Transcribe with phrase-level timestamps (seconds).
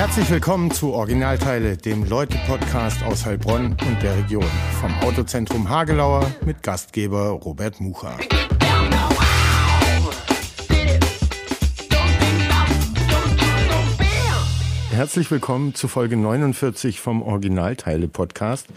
[0.00, 4.46] Herzlich willkommen zu Originalteile, dem Leute-Podcast aus Heilbronn und der Region.
[4.80, 8.16] Vom Autozentrum Hagelauer mit Gastgeber Robert Mucha.
[14.90, 18.68] Herzlich willkommen zu Folge 49 vom Originalteile-Podcast.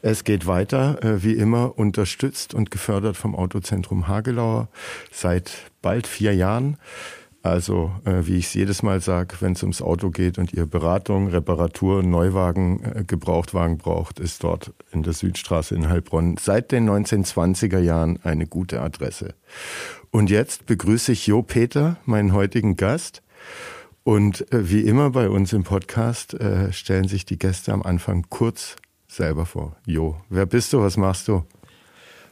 [0.00, 4.68] Es geht weiter, äh, wie immer, unterstützt und gefördert vom Autozentrum Hagelauer
[5.10, 6.78] seit bald vier Jahren.
[7.42, 10.64] Also, äh, wie ich es jedes Mal sage, wenn es ums Auto geht und ihr
[10.66, 16.88] Beratung, Reparatur, Neuwagen, äh, Gebrauchtwagen braucht, ist dort in der Südstraße in Heilbronn seit den
[16.88, 19.34] 1920er Jahren eine gute Adresse.
[20.12, 23.22] Und jetzt begrüße ich Jo Peter, meinen heutigen Gast.
[24.04, 28.26] Und äh, wie immer bei uns im Podcast äh, stellen sich die Gäste am Anfang
[28.28, 28.76] kurz
[29.08, 29.76] selber vor.
[29.84, 30.80] Jo, wer bist du?
[30.80, 31.44] Was machst du?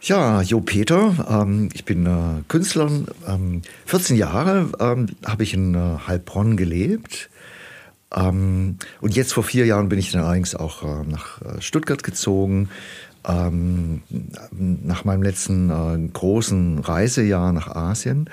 [0.02, 2.90] Ja, Jo Peter, ähm, ich bin äh, Künstler.
[3.28, 7.28] Ähm, 14 Jahre ähm, habe ich in äh, Heilbronn gelebt.
[8.14, 12.02] Ähm, und jetzt vor vier Jahren bin ich dann allerdings auch äh, nach äh, Stuttgart
[12.02, 12.70] gezogen.
[13.28, 14.00] Ähm,
[14.50, 18.30] nach meinem letzten äh, großen Reisejahr nach Asien.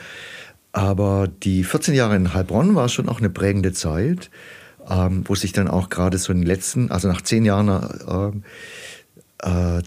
[0.71, 4.29] Aber die 14 Jahre in Heilbronn war schon auch eine prägende Zeit,
[4.89, 8.31] ähm, wo sich dann auch gerade so in den letzten, also nach zehn Jahren äh,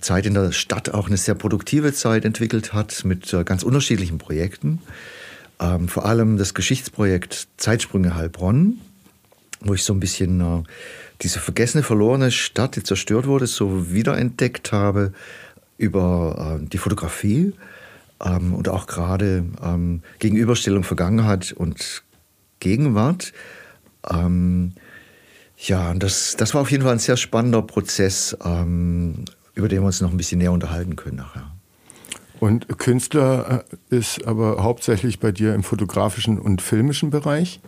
[0.01, 4.19] Zeit in der Stadt auch eine sehr produktive Zeit entwickelt hat mit äh, ganz unterschiedlichen
[4.19, 4.81] Projekten.
[5.59, 8.79] Ähm, vor allem das Geschichtsprojekt Zeitsprünge Heilbronn,
[9.61, 10.63] wo ich so ein bisschen äh,
[11.23, 15.13] diese vergessene, verlorene Stadt, die zerstört wurde, so wiederentdeckt habe
[15.79, 17.53] über äh, die Fotografie
[18.25, 22.03] ähm, und auch gerade ähm, Gegenüberstellung Vergangenheit und
[22.61, 23.33] Gegenwart.
[25.63, 28.35] Ja, das, das war auf jeden Fall ein sehr spannender Prozess,
[29.55, 31.51] über den wir uns noch ein bisschen näher unterhalten können nachher.
[32.41, 37.61] Und Künstler äh, ist aber hauptsächlich bei dir im fotografischen und filmischen Bereich?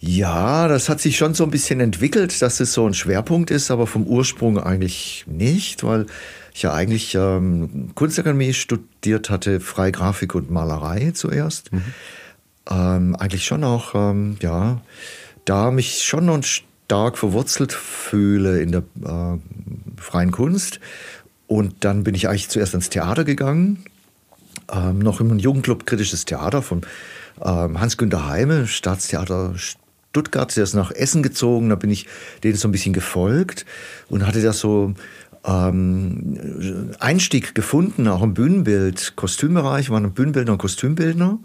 [0.00, 3.70] Ja, das hat sich schon so ein bisschen entwickelt, dass es so ein Schwerpunkt ist,
[3.70, 6.06] aber vom Ursprung eigentlich nicht, weil
[6.54, 11.72] ich ja eigentlich ähm, Kunstakademie studiert hatte, freie Grafik und Malerei zuerst.
[11.72, 11.82] Mhm.
[12.68, 14.80] Ähm, eigentlich schon auch, ähm, ja,
[15.44, 19.38] da mich schon und stark verwurzelt fühle in der äh,
[19.98, 20.78] freien Kunst.
[21.46, 23.84] Und dann bin ich eigentlich zuerst ans Theater gegangen,
[24.70, 26.82] ähm, noch im Jugendclub Kritisches Theater von
[27.42, 30.54] ähm, Hans-Günter Heime, Staatstheater Stuttgart.
[30.54, 32.06] Der ist nach Essen gezogen, da bin ich
[32.44, 33.64] denen so ein bisschen gefolgt
[34.10, 34.94] und hatte da so
[35.44, 41.38] ähm, Einstieg gefunden, auch im Bühnenbild, Kostümbereich, war ein Bühnenbildner und Kostümbildner,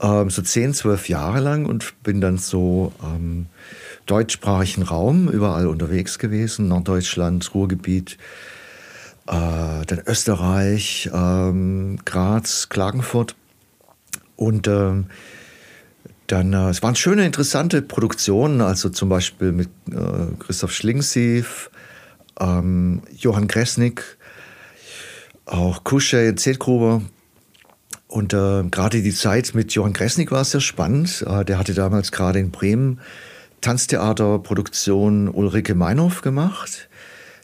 [0.00, 3.46] ähm, so 10, 12 Jahre lang und bin dann so ähm,
[4.06, 8.18] deutschsprachigen Raum überall unterwegs gewesen, Norddeutschland, Ruhrgebiet,
[9.26, 13.34] äh, dann Österreich, ähm, Graz, Klagenfurt.
[14.36, 15.06] Und ähm,
[16.28, 21.70] dann, äh, es waren schöne, interessante Produktionen, also zum Beispiel mit äh, Christoph Schlingsief,
[22.40, 24.18] ähm, Johann Kresnik,
[25.44, 27.02] auch Kusche, Zeltgruber.
[28.08, 31.24] Und äh, gerade die Zeit mit Johann Kresnik war sehr spannend.
[31.28, 33.00] Äh, der hatte damals gerade in Bremen
[33.60, 36.88] Tanztheaterproduktion Ulrike Meinhof gemacht.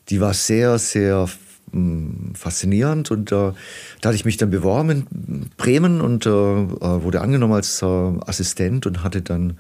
[0.08, 1.28] Die war sehr, sehr
[1.70, 3.52] hm, faszinierend und äh,
[4.00, 7.86] da hatte ich mich dann beworben in Bremen und äh, äh, wurde angenommen als äh,
[7.86, 9.58] Assistent und hatte dann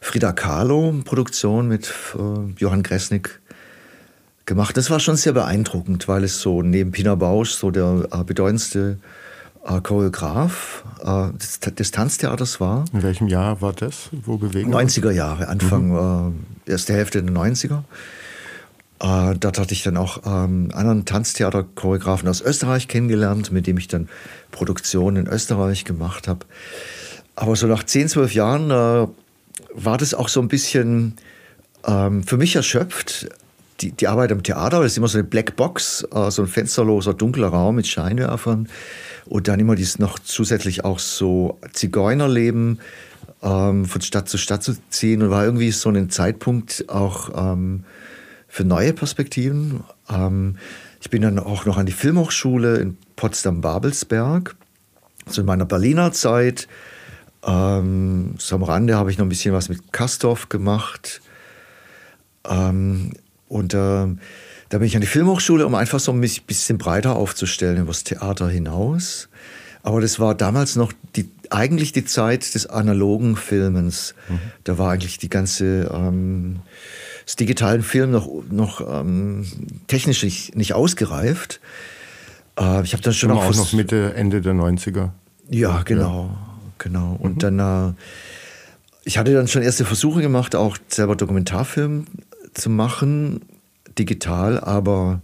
[0.00, 3.40] Frida Kahlo Produktion mit äh, Johann Gresnik
[4.46, 4.76] gemacht.
[4.76, 8.98] Das war schon sehr beeindruckend, weil es so neben Pina Bausch so der äh, bedeutendste
[9.62, 12.84] Choreograf äh, des, des, Tanztheaters war.
[12.92, 14.08] In welchem Jahr war das?
[14.10, 16.34] Wo bewegen 90er Jahre, Anfang, mhm.
[16.66, 17.82] äh, erste Hälfte der 90er.
[19.00, 23.88] Äh, dort hatte ich dann auch ähm, anderen Tanztheater-Choreografen aus Österreich kennengelernt, mit dem ich
[23.88, 24.08] dann
[24.50, 26.46] Produktionen in Österreich gemacht habe.
[27.34, 29.08] Aber so nach 10, 12 Jahren äh,
[29.74, 31.16] war das auch so ein bisschen
[31.86, 33.28] ähm, für mich erschöpft.
[33.80, 37.14] Die, die Arbeit am Theater, das ist immer so eine Blackbox, äh, so ein fensterloser,
[37.14, 38.68] dunkler Raum mit Scheinwerfern.
[39.26, 42.80] Und dann immer dies noch zusätzlich auch so Zigeunerleben
[43.42, 45.22] ähm, von Stadt zu Stadt zu ziehen.
[45.22, 47.84] Und war irgendwie so ein Zeitpunkt auch ähm,
[48.48, 49.84] für neue Perspektiven.
[50.08, 50.56] Ähm,
[51.00, 54.56] ich bin dann auch noch an die Filmhochschule in Potsdam-Babelsberg.
[55.26, 56.68] So in meiner Berliner Zeit.
[57.42, 61.22] Ähm, so am Rande habe ich noch ein bisschen was mit Kastorf gemacht.
[62.44, 63.12] Ähm,
[63.48, 64.06] und äh,
[64.70, 68.04] da bin ich an die Filmhochschule, um einfach so ein bisschen breiter aufzustellen über das
[68.04, 69.28] Theater hinaus.
[69.82, 74.14] Aber das war damals noch die, eigentlich die Zeit des analogen Filmens.
[74.28, 74.38] Mhm.
[74.64, 76.60] Da war eigentlich die ganze ähm,
[77.26, 79.46] das digitalen Film noch, noch ähm,
[79.88, 81.60] technisch nicht, nicht ausgereift.
[82.58, 85.10] Äh, ich habe dann schon auch, auch noch Mitte, Ende der 90er.
[85.48, 86.38] Ja, genau, ja.
[86.78, 87.16] genau.
[87.20, 87.56] Und mhm.
[87.56, 87.94] dann äh,
[89.04, 92.04] ich hatte dann schon erste Versuche gemacht, auch selber Dokumentarfilm
[92.54, 93.40] zu machen,
[94.00, 95.20] digital, aber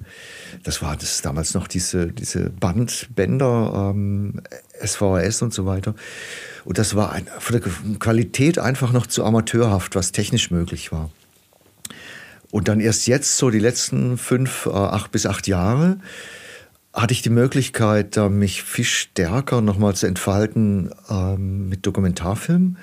[0.63, 4.43] das war das damals noch diese, diese Bandbänder, ähm,
[4.85, 5.95] SVHS und so weiter.
[6.65, 11.11] Und das war ein, von der Qualität einfach noch zu amateurhaft, was technisch möglich war.
[12.51, 15.99] Und dann erst jetzt, so die letzten fünf, äh, acht bis acht Jahre,
[16.93, 22.79] hatte ich die Möglichkeit, mich viel stärker nochmal zu entfalten ähm, mit Dokumentarfilm,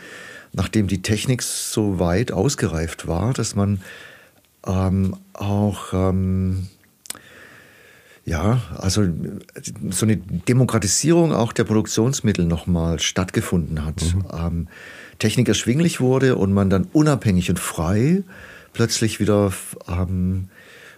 [0.51, 3.81] nachdem die Technik so weit ausgereift war, dass man
[4.65, 6.68] ähm, auch ähm,
[8.25, 9.06] ja, also
[9.89, 14.01] so eine Demokratisierung auch der Produktionsmittel nochmal stattgefunden hat.
[14.01, 14.24] Mhm.
[14.31, 14.68] Ähm,
[15.19, 18.24] Technik erschwinglich wurde und man dann unabhängig und frei
[18.71, 19.51] plötzlich wieder
[19.88, 20.50] ähm,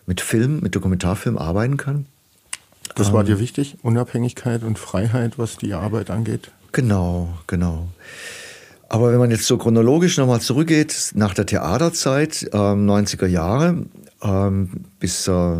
[0.05, 2.05] mit Film, mit Dokumentarfilm arbeiten kann.
[2.95, 6.51] Das war ähm, dir wichtig, Unabhängigkeit und Freiheit, was die Arbeit angeht?
[6.71, 7.89] Genau, genau.
[8.89, 13.85] Aber wenn man jetzt so chronologisch nochmal zurückgeht, nach der Theaterzeit, ähm, 90er Jahre,
[14.21, 15.55] ähm, bis äh,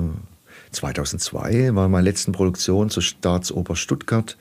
[0.72, 4.38] 2002 war meine letzten Produktion zur Staatsoper Stuttgart,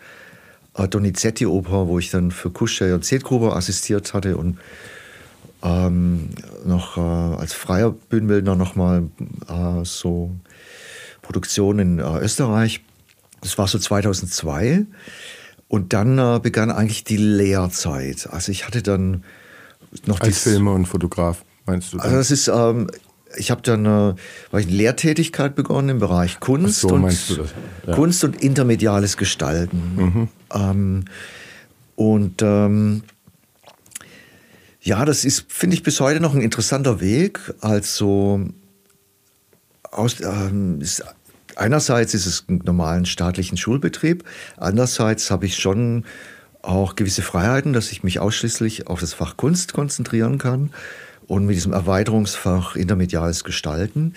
[0.77, 4.59] äh, Donizetti-Oper, wo ich dann für Kuschei und Zedgruber assistiert hatte und
[5.63, 6.31] ähm,
[6.65, 9.05] noch äh, als freier Bühnenbildner nochmal
[9.49, 10.31] äh, so
[11.23, 12.83] Produktionen in äh, Österreich.
[13.41, 14.85] Das war so 2002.
[15.75, 18.29] Und dann äh, begann eigentlich die Lehrzeit.
[18.31, 19.25] Also ich hatte dann
[20.07, 21.97] noch als Filmer und Fotograf meinst du?
[21.97, 22.07] Dann?
[22.07, 22.89] Also das ist ähm,
[23.37, 24.15] ich habe dann äh,
[24.53, 27.39] eine Lehrtätigkeit begonnen im Bereich Kunst, so, und,
[27.89, 27.93] ja.
[27.93, 29.97] Kunst und intermediales Gestalten.
[29.97, 30.29] Mhm.
[30.53, 31.05] Ähm,
[31.97, 33.03] und ähm,
[34.81, 37.41] ja, das ist, finde ich, bis heute noch ein interessanter Weg.
[37.61, 38.43] Also
[39.91, 41.03] aus, ähm, ist,
[41.57, 44.25] einerseits ist es ein normalen staatlichen Schulbetrieb,
[44.57, 46.05] andererseits habe ich schon
[46.63, 50.71] auch gewisse Freiheiten, dass ich mich ausschließlich auf das Fach Kunst konzentrieren kann
[51.27, 54.15] und mit diesem Erweiterungsfach intermediales Gestalten.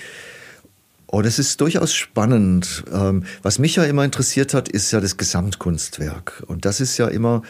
[1.08, 2.84] Und es ist durchaus spannend.
[2.92, 6.44] Ähm, was mich ja immer interessiert hat, ist ja das Gesamtkunstwerk.
[6.48, 7.44] Und das ist ja immer,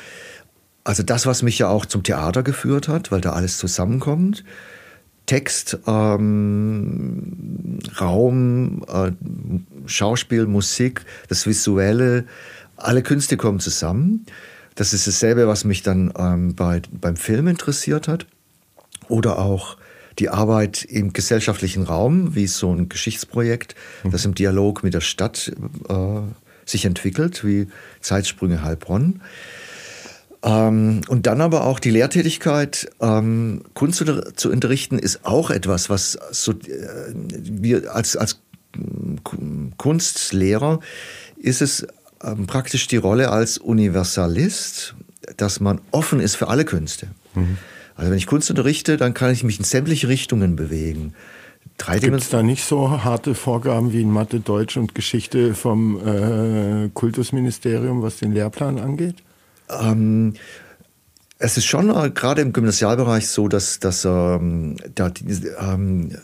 [0.84, 4.44] also das, was mich ja auch zum Theater geführt hat, weil da alles zusammenkommt.
[5.28, 9.12] Text, ähm, Raum, äh,
[9.86, 12.26] Schauspiel, Musik, das Visuelle,
[12.78, 14.26] alle Künste kommen zusammen.
[14.76, 18.26] Das ist dasselbe, was mich dann ähm, bei, beim Film interessiert hat
[19.10, 19.78] oder auch
[20.18, 24.12] die Arbeit im gesellschaftlichen Raum, wie so ein Geschichtsprojekt, mhm.
[24.12, 25.52] das im Dialog mit der Stadt
[25.90, 26.20] äh,
[26.66, 27.68] sich entwickelt, wie
[28.02, 29.22] Zeitsprünge Heilbronn.
[30.44, 34.04] Ähm, und dann aber auch die Lehrtätigkeit, ähm, Kunst
[34.36, 36.56] zu unterrichten, ist auch etwas, was so, äh,
[37.14, 38.40] wir als, als
[39.78, 40.80] Kunstlehrer
[41.38, 41.88] ist es
[42.24, 44.96] ähm, praktisch die Rolle als Universalist,
[45.38, 47.08] dass man offen ist für alle Künste.
[47.36, 47.58] Mhm.
[47.96, 51.14] Also wenn ich Kunst unterrichte, dann kann ich mich in sämtliche Richtungen bewegen.
[52.00, 56.90] Gibt es da nicht so harte Vorgaben wie in Mathe, Deutsch und Geschichte vom äh,
[56.94, 59.16] Kultusministerium, was den Lehrplan angeht?
[59.70, 60.34] Ähm,
[61.40, 66.18] es ist schon äh, gerade im Gymnasialbereich so, dass, dass ähm, da die, ähm,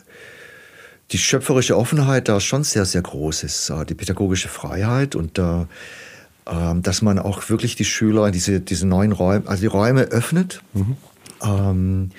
[1.12, 3.70] die schöpferische Offenheit da schon sehr, sehr groß ist.
[3.70, 5.66] Äh, die pädagogische Freiheit und äh,
[6.82, 10.60] dass man auch wirklich die Schüler in diese, diese neuen Räume, also die Räume öffnet.
[10.74, 10.98] Mhm
[11.44, 12.10] ähm,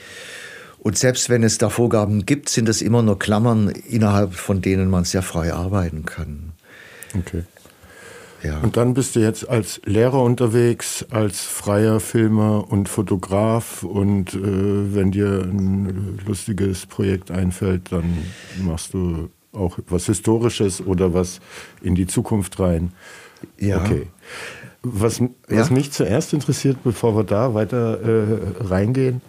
[0.80, 4.90] und selbst wenn es da Vorgaben gibt, sind es immer nur Klammern, innerhalb von denen
[4.90, 6.52] man sehr frei arbeiten kann.
[7.18, 7.44] Okay.
[8.46, 8.60] Ja.
[8.60, 13.84] Und dann bist du jetzt als Lehrer unterwegs, als freier Filmer und Fotograf.
[13.84, 18.18] Und äh, wenn dir ein lustiges Projekt einfällt, dann
[18.64, 21.40] machst du auch was Historisches oder was
[21.82, 22.92] in die Zukunft rein.
[23.58, 23.82] Ja.
[23.82, 24.08] Okay.
[24.84, 29.22] Was, was mich zuerst interessiert, bevor wir da weiter äh, reingehen,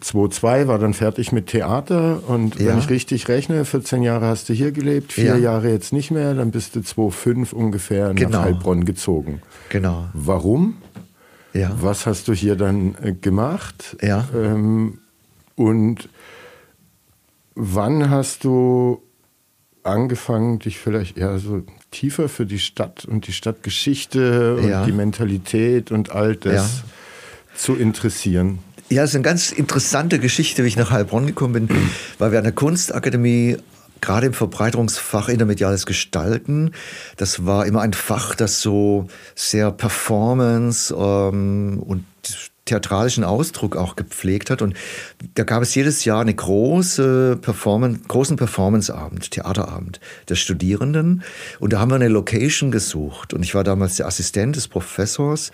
[0.00, 2.68] 2002 war dann fertig mit Theater und ja.
[2.68, 5.36] wenn ich richtig rechne, 14 Jahre hast du hier gelebt, vier ja.
[5.36, 8.30] Jahre jetzt nicht mehr, dann bist du 2005 ungefähr genau.
[8.30, 9.42] nach Heilbronn gezogen.
[9.68, 10.08] Genau.
[10.12, 10.76] Warum?
[11.52, 11.72] Ja.
[11.80, 13.96] Was hast du hier dann äh, gemacht?
[14.02, 14.28] Ja.
[14.34, 14.98] Ähm,
[15.56, 16.08] und
[17.54, 19.02] wann hast du
[19.82, 25.90] angefangen, dich vielleicht eher so tiefer für die Stadt und die Stadtgeschichte und die Mentalität
[25.90, 26.84] und all das ja.
[27.56, 28.60] zu interessieren?
[28.90, 32.38] Ja, es ist eine ganz interessante Geschichte, wie ich nach Heilbronn gekommen bin, weil wir
[32.38, 33.58] an der Kunstakademie
[34.00, 36.72] gerade im Verbreiterungsfach intermediales Gestalten,
[37.16, 42.04] das war immer ein Fach, das so sehr Performance ähm, und
[42.68, 44.62] theatralischen Ausdruck auch gepflegt hat.
[44.62, 44.74] Und
[45.34, 51.22] da gab es jedes Jahr eine große Performance, großen Performanceabend, Theaterabend der Studierenden.
[51.60, 53.32] Und da haben wir eine Location gesucht.
[53.34, 55.50] Und ich war damals der Assistent des Professors.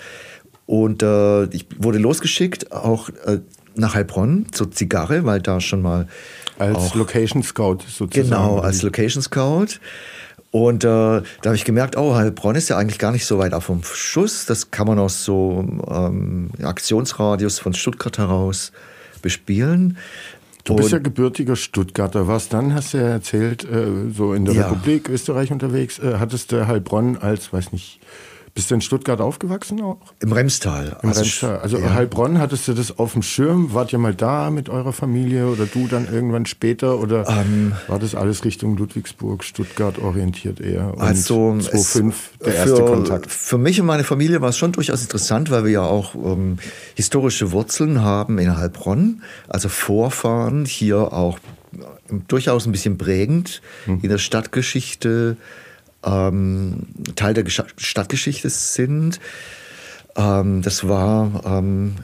[0.66, 3.40] Und äh, ich wurde losgeschickt, auch äh,
[3.74, 6.08] nach Heilbronn zur Zigarre, weil da schon mal
[6.58, 8.30] als auch, Location Scout sozusagen.
[8.30, 9.78] Genau, als Location Scout.
[10.50, 13.52] Und äh, da habe ich gemerkt, oh, Heilbronn ist ja eigentlich gar nicht so weit
[13.54, 14.46] auf vom Schuss.
[14.46, 18.70] Das kann man aus so ähm, Aktionsradius von Stuttgart heraus
[19.20, 19.98] bespielen.
[20.62, 22.28] Du bist ja gebürtiger Stuttgarter.
[22.28, 24.68] Was dann, hast du ja erzählt, äh, so in der ja.
[24.68, 28.00] Republik Österreich unterwegs, äh, hattest du Heilbronn als, weiß nicht,
[28.54, 29.98] bist du in Stuttgart aufgewachsen auch?
[30.20, 30.96] Im Remstal.
[31.02, 31.58] Im also, Remstal.
[31.58, 31.92] Also ja.
[31.92, 33.74] Heilbronn, hattest du das auf dem Schirm?
[33.74, 37.00] Wart ihr mal da mit eurer Familie oder du dann irgendwann später?
[37.00, 40.94] Oder ähm, war das alles Richtung Ludwigsburg, Stuttgart orientiert eher?
[40.94, 43.30] Und also 2005 der erste für, Kontakt.
[43.32, 46.58] Für mich und meine Familie war es schon durchaus interessant, weil wir ja auch ähm,
[46.94, 49.22] historische Wurzeln haben in Heilbronn.
[49.48, 51.38] Also Vorfahren hier auch
[51.72, 53.98] äh, durchaus ein bisschen prägend hm.
[54.00, 55.38] in der Stadtgeschichte
[56.04, 59.20] ähm, Teil der Stadtgeschichte sind.
[60.16, 61.96] Ähm, das war ähm,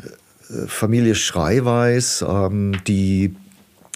[0.66, 3.35] Familie Schreiweis, ähm, die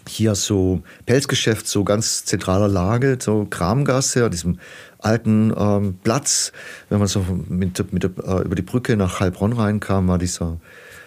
[0.06, 4.58] hier so Pelzgeschäft, so ganz zentraler Lage, so Kramgasse, an diesem
[4.98, 6.52] alten ähm, Platz.
[6.88, 10.58] Wenn man so mit, mit, äh, über die Brücke nach Heilbronn reinkam, war dieser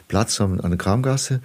[0.08, 1.42] Platz an, der Kramgasse.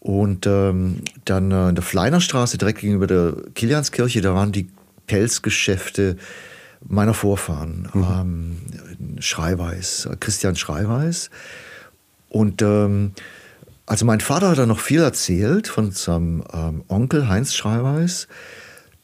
[0.00, 4.68] Und ähm, dann äh, in der Fleinerstraße, direkt gegenüber der Kilianskirche, da waren die
[5.06, 6.16] Pelzgeschäfte
[6.86, 8.04] meiner Vorfahren, mhm.
[8.04, 11.30] ähm, Schreiweis, Christian Schreiweis.
[12.28, 13.12] Und ähm,
[13.86, 18.28] also mein Vater hat da noch viel erzählt von seinem ähm, Onkel Heinz Schreiweis.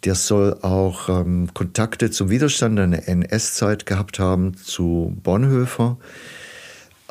[0.04, 5.98] Der soll auch ähm, Kontakte zum Widerstand in der NS-Zeit gehabt haben zu Bonhoeffer.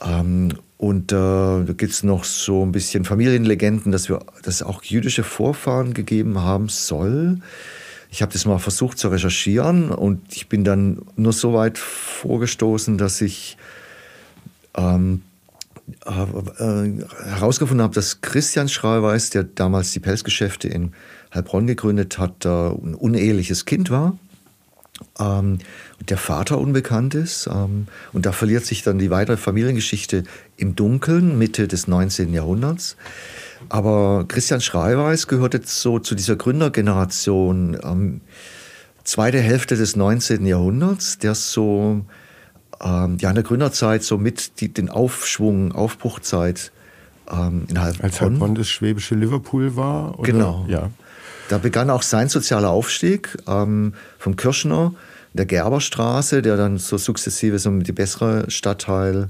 [0.04, 4.64] Ähm, und äh, da gibt es noch so ein bisschen Familienlegenden, dass, wir, dass es
[4.64, 7.40] auch jüdische Vorfahren gegeben haben soll.
[8.12, 12.98] Ich habe das mal versucht zu recherchieren und ich bin dann nur so weit vorgestoßen,
[12.98, 13.58] dass ich
[14.75, 15.22] ähm,
[16.06, 20.94] äh, äh, herausgefunden habe, dass Christian Schreiweis, der damals die Pelzgeschäfte in
[21.34, 24.18] Heilbronn gegründet hat, äh, ein uneheliches Kind war.
[25.18, 25.60] Ähm,
[26.08, 27.48] der Vater unbekannt ist.
[27.48, 30.24] Ähm, und da verliert sich dann die weitere Familiengeschichte
[30.58, 32.34] im Dunkeln, Mitte des 19.
[32.34, 32.98] Jahrhunderts.
[33.68, 38.22] Aber Christian Schreiweis gehört jetzt so zu dieser Gründergeneration, ähm,
[39.04, 40.46] zweite Hälfte des 19.
[40.46, 42.06] Jahrhunderts, der so
[42.82, 46.72] ähm, ja, in der Gründerzeit so mit die, den Aufschwung, Aufbruchzeit
[47.30, 48.04] ähm, in Heilbronn.
[48.04, 50.18] Als Heilbronn das schwäbische Liverpool war?
[50.20, 50.32] Oder?
[50.32, 50.66] Genau.
[50.70, 50.89] Ja.
[51.50, 54.94] Da begann auch sein sozialer Aufstieg ähm, vom Kirschner,
[55.34, 59.30] der Gerberstraße, der dann so sukzessive so mit die bessere Stadtteil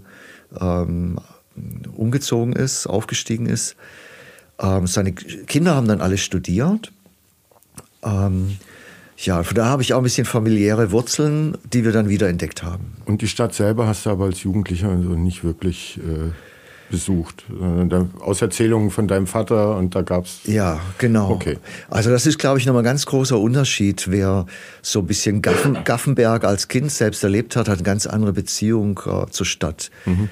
[0.60, 1.20] ähm,
[1.96, 3.76] umgezogen ist, aufgestiegen ist.
[4.60, 6.92] Ähm, seine Kinder haben dann alle studiert.
[8.04, 8.58] Ähm,
[9.18, 12.94] ja, von da habe ich auch ein bisschen familiäre Wurzeln, die wir dann wiederentdeckt haben.
[13.06, 16.32] Und die Stadt selber hast du aber als Jugendlicher also nicht wirklich äh,
[16.90, 17.46] besucht.
[18.20, 20.40] Aus Erzählungen von deinem Vater und da gab es.
[20.46, 21.32] Ja, genau.
[21.32, 21.58] Okay.
[21.90, 24.10] Also das ist, glaube ich, nochmal ein ganz großer Unterschied.
[24.10, 24.46] Wer
[24.82, 29.00] so ein bisschen Gaffen, Gaffenberg als Kind selbst erlebt hat, hat eine ganz andere Beziehung
[29.06, 29.92] äh, zur Stadt.
[30.06, 30.30] Mhm.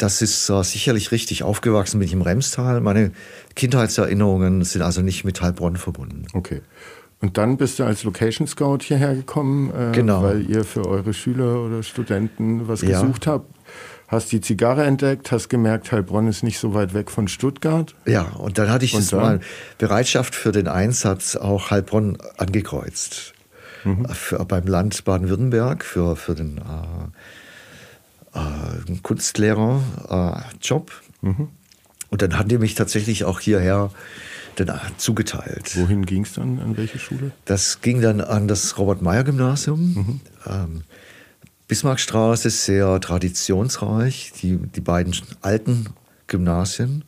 [0.00, 1.42] Das ist äh, sicherlich richtig.
[1.42, 2.80] Aufgewachsen bin ich im Remstal.
[2.80, 3.12] Meine
[3.54, 6.26] Kindheitserinnerungen sind also nicht mit Heilbronn verbunden.
[6.32, 6.62] Okay.
[7.20, 10.22] Und dann bist du als Location Scout hierher gekommen, äh, genau.
[10.22, 12.98] weil ihr für eure Schüler oder Studenten was ja.
[12.98, 13.54] gesucht habt.
[14.08, 17.94] Hast die Zigarre entdeckt, hast gemerkt, Heilbronn ist nicht so weit weg von Stuttgart.
[18.06, 19.40] Ja, und dann hatte ich und mal
[19.76, 23.34] Bereitschaft für den Einsatz auch Heilbronn angekreuzt.
[23.84, 24.06] Mhm.
[24.08, 26.62] Für, beim Land Baden-Württemberg für, für den äh,
[28.34, 30.92] äh, Kunstlehrer-Job.
[31.22, 31.48] Äh, mhm.
[32.10, 33.90] Und dann haben die mich tatsächlich auch hierher
[34.56, 35.76] dann zugeteilt.
[35.76, 36.60] Wohin ging es dann?
[36.60, 37.30] An welche Schule?
[37.44, 39.80] Das ging dann an das Robert-Meyer-Gymnasium.
[39.80, 40.20] Mhm.
[40.46, 40.82] Ähm,
[41.68, 44.32] Bismarckstraße, sehr traditionsreich.
[44.42, 45.86] Die, die beiden alten
[46.26, 47.04] Gymnasien.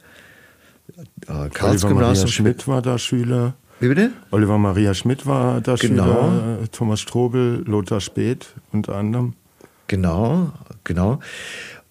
[1.26, 3.54] Äh, Karls Oliver Maria Schmidt war da Schüler.
[3.80, 4.12] Wie bitte?
[4.30, 6.04] Oliver Maria Schmidt war da genau.
[6.04, 6.58] Schüler.
[6.70, 9.34] Thomas Strobel, Lothar Speth unter anderem.
[9.88, 10.52] Genau,
[10.84, 11.20] genau.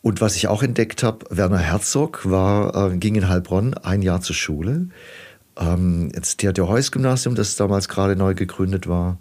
[0.01, 4.21] Und was ich auch entdeckt habe, Werner Herzog war, äh, ging in Heilbronn ein Jahr
[4.21, 4.87] zur Schule.
[5.57, 9.17] Ähm, jetzt Theodor-Heuss-Gymnasium, das damals gerade neu gegründet war,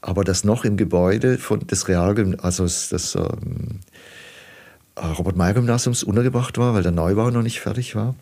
[0.00, 3.80] aber das noch im Gebäude von, des Realgymnasiums, also des ähm,
[4.94, 8.14] äh, Robert-Meyer-Gymnasiums untergebracht war, weil der Neubau noch nicht fertig war.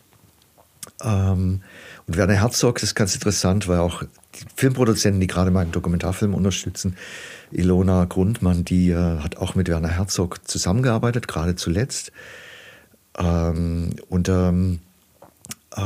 [1.03, 1.63] Ähm,
[2.07, 6.35] und Werner Herzog, das ist ganz interessant, weil auch die Filmproduzenten, die gerade meinen Dokumentarfilm
[6.35, 6.97] unterstützen,
[7.51, 12.13] Ilona Grundmann, die äh, hat auch mit Werner Herzog zusammengearbeitet, gerade zuletzt.
[13.19, 14.81] Ähm, und ähm,
[15.77, 15.81] äh,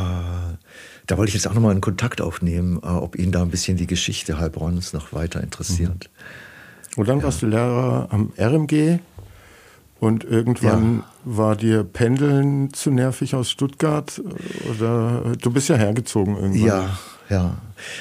[1.07, 3.77] da wollte ich jetzt auch nochmal einen Kontakt aufnehmen, äh, ob ihn da ein bisschen
[3.77, 6.11] die Geschichte Heilbronns noch weiter interessiert.
[6.95, 7.01] Mhm.
[7.01, 7.25] Und dann ja.
[7.25, 9.01] warst du Lehrer am RMG
[10.05, 11.05] und irgendwann ja.
[11.25, 14.21] war dir Pendeln zu nervig aus Stuttgart
[14.71, 16.67] oder du bist ja hergezogen irgendwann.
[16.67, 16.99] Ja,
[17.31, 17.57] ja.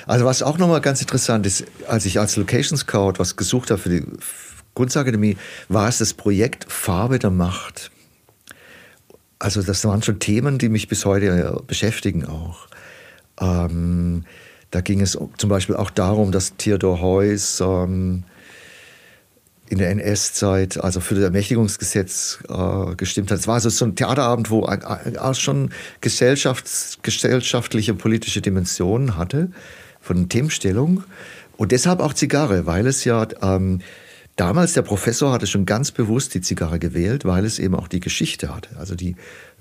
[0.05, 3.79] Also was auch nochmal ganz interessant ist, als ich als Location Scout was gesucht habe
[3.79, 4.05] für die
[4.73, 5.37] Kunstakademie,
[5.69, 7.89] war es das Projekt Farbe der Macht.
[9.39, 12.67] Also das waren schon Themen, die mich bis heute beschäftigen auch.
[13.39, 14.25] Ähm,
[14.71, 18.23] da ging es zum Beispiel auch darum, dass Theodor Heuss ähm,
[19.69, 23.39] in der NS-Zeit, also für das Ermächtigungsgesetz äh, gestimmt hat.
[23.39, 29.49] Es war also so ein Theaterabend, wo auch schon gesellschafts-, gesellschaftliche politische Dimensionen hatte
[30.01, 31.03] von Themenstellung.
[31.55, 33.79] Und deshalb auch Zigarre, weil es ja ähm,
[34.35, 37.99] Damals, der Professor hatte schon ganz bewusst die Zigarre gewählt, weil es eben auch die
[37.99, 39.15] Geschichte hatte, also die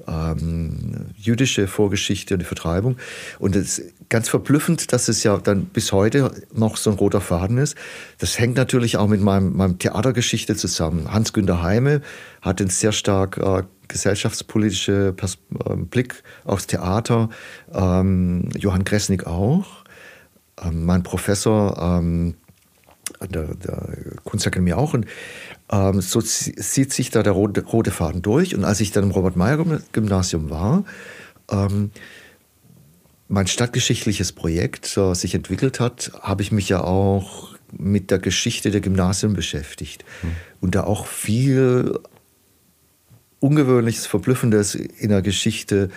[0.09, 2.97] ähm, jüdische Vorgeschichte und die Vertreibung.
[3.39, 7.21] Und es ist ganz verblüffend, dass es ja dann bis heute noch so ein roter
[7.21, 7.77] Faden ist.
[8.17, 11.13] Das hängt natürlich auch mit meinem, meinem Theatergeschichte zusammen.
[11.13, 12.01] Hans-Günter Heime
[12.41, 15.37] hat einen sehr stark äh, gesellschaftspolitische Pers
[15.67, 17.29] äh, Blick aufs Theater,
[17.75, 19.85] ähm, Johann Gresnik auch.
[20.63, 22.37] Ähm, mein Professor ähm,
[23.23, 23.89] an der, der
[24.25, 24.95] Kunstakademie auch.
[24.95, 25.07] Und
[25.71, 28.55] ähm, so zieht sich da der rote, rote, Faden durch.
[28.55, 30.85] Und als ich dann im Robert-Meyer-Gymnasium war,
[31.51, 31.91] ähm,
[33.29, 38.71] mein stadtgeschichtliches Projekt äh, sich entwickelt hat, habe ich mich ja auch mit der Geschichte
[38.71, 40.05] der Gymnasien beschäftigt.
[40.23, 40.29] Mhm.
[40.61, 41.99] Und da auch viel
[43.41, 45.91] Ungewöhnliches, Verblüffendes in der Geschichte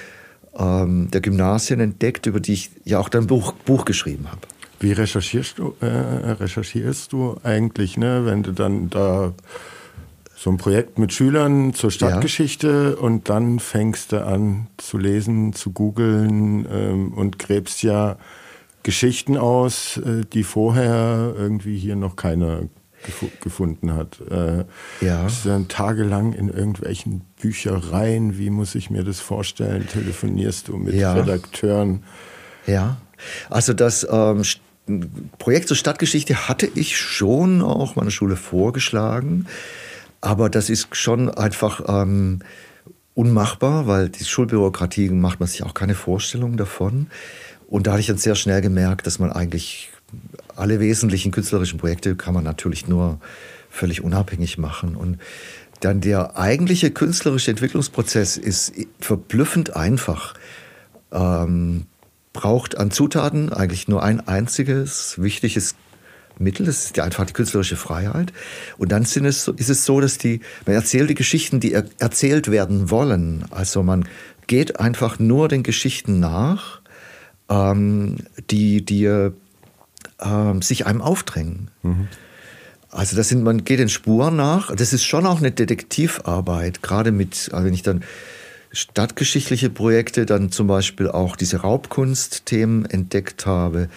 [0.57, 4.41] ähm, der Gymnasien entdeckt, über die ich ja auch dann ein Buch, Buch geschrieben habe.
[4.85, 9.33] Wie recherchierst du, äh, recherchierst du eigentlich, ne, wenn du dann da
[10.35, 13.03] so ein Projekt mit Schülern zur Stadtgeschichte ja.
[13.03, 18.17] und dann fängst du an zu lesen, zu googeln ähm, und gräbst ja
[18.83, 22.59] Geschichten aus, äh, die vorher irgendwie hier noch keiner
[23.03, 24.21] gef gefunden hat.
[24.29, 24.65] Äh,
[25.03, 25.23] ja.
[25.23, 29.87] Bist dann tagelang in irgendwelchen Büchereien, wie muss ich mir das vorstellen?
[29.87, 31.13] Telefonierst du mit ja.
[31.13, 32.03] Redakteuren?
[32.67, 32.97] Ja.
[33.49, 34.43] Also das ähm,
[35.39, 39.47] Projekt zur Stadtgeschichte hatte ich schon auch meiner Schule vorgeschlagen,
[40.21, 42.39] aber das ist schon einfach ähm,
[43.13, 47.07] unmachbar, weil die Schulbürokratie macht man sich auch keine Vorstellung davon.
[47.67, 49.89] Und da hatte ich dann sehr schnell gemerkt, dass man eigentlich
[50.55, 53.19] alle wesentlichen künstlerischen Projekte kann man natürlich nur
[53.69, 54.95] völlig unabhängig machen.
[54.95, 55.17] Und
[55.79, 60.35] dann der eigentliche künstlerische Entwicklungsprozess ist verblüffend einfach.
[61.11, 61.85] Ähm,
[62.35, 65.75] braucht an Zutaten eigentlich nur ein einziges wichtiges
[66.37, 68.33] Mittel, das ist einfach die künstlerische Freiheit.
[68.77, 71.85] Und dann sind es, ist es so, dass die, man erzählt die Geschichten, die er,
[71.97, 73.45] erzählt werden wollen.
[73.51, 74.07] Also man
[74.47, 76.81] geht einfach nur den Geschichten nach,
[77.49, 78.17] ähm,
[78.49, 79.31] die, die
[80.19, 81.71] ähm, sich einem aufdrängen.
[81.83, 82.09] Mhm.
[82.89, 84.75] Also das sind, man geht den Spuren nach.
[84.75, 88.03] Das ist schon auch eine Detektivarbeit, gerade mit, also wenn ich dann
[88.75, 93.89] stadtgeschichtliche Projekte, dann zum Beispiel auch diese Raubkunstthemen entdeckt habe.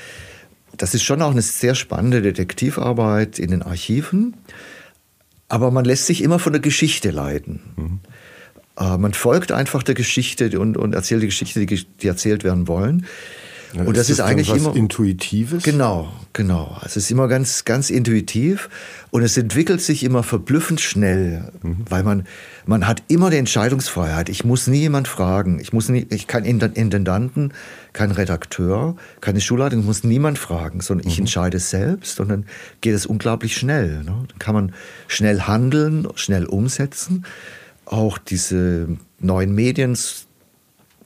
[0.76, 4.36] Das ist schon auch eine sehr spannende Detektivarbeit in den Archiven,
[5.48, 7.60] aber man lässt sich immer von der Geschichte leiten.
[7.76, 8.00] Mhm.
[8.78, 12.68] Äh, man folgt einfach der Geschichte und, und erzählt die Geschichte, die, die erzählt werden
[12.68, 13.06] wollen.
[13.74, 15.62] Ja, und das ist, das ist eigentlich immer Intuitives.
[15.62, 16.76] Genau, genau.
[16.76, 18.70] Also es ist immer ganz, ganz intuitiv
[19.10, 21.84] und es entwickelt sich immer verblüffend schnell, mhm.
[21.88, 22.26] weil man,
[22.66, 24.28] man hat immer die Entscheidungsfreiheit.
[24.28, 25.60] Ich muss nie jemand fragen.
[25.60, 27.52] Ich muss nie, ich kein Intendanten,
[27.92, 31.22] kein Redakteur, keine Schulleitung, ich muss niemand fragen, sondern ich mhm.
[31.22, 32.46] entscheide selbst und dann
[32.80, 33.98] geht es unglaublich schnell.
[33.98, 34.24] Ne?
[34.28, 34.72] Dann kann man
[35.08, 37.24] schnell handeln, schnell umsetzen.
[37.84, 38.88] Auch diese
[39.20, 39.96] neuen Medien,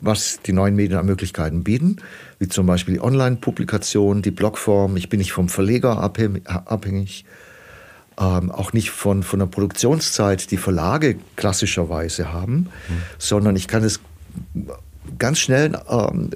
[0.03, 1.97] was die neuen Medien an Möglichkeiten bieten,
[2.39, 4.97] wie zum Beispiel die Online-Publikation, die Blogform.
[4.97, 7.25] Ich bin nicht vom Verleger abhängig,
[8.19, 12.69] ähm, auch nicht von, von der Produktionszeit, die Verlage klassischerweise haben, mhm.
[13.19, 14.01] sondern ich kann es
[15.19, 16.31] ganz schnell ähm,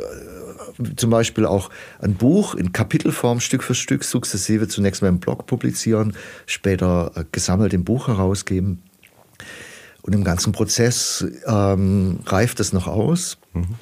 [0.96, 5.46] zum Beispiel auch ein Buch in Kapitelform Stück für Stück sukzessive zunächst mal im Blog
[5.46, 6.14] publizieren,
[6.46, 8.83] später äh, gesammelt im Buch herausgeben.
[10.07, 13.38] Und im ganzen Prozess ähm, reift es noch aus.
[13.53, 13.75] Mhm.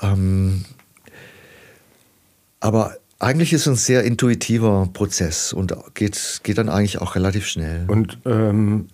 [0.00, 0.64] Ähm,
[2.60, 7.46] aber eigentlich ist es ein sehr intuitiver Prozess und geht, geht dann eigentlich auch relativ
[7.46, 7.84] schnell.
[7.88, 8.86] Und ähm,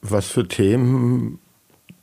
[0.00, 1.38] was für Themen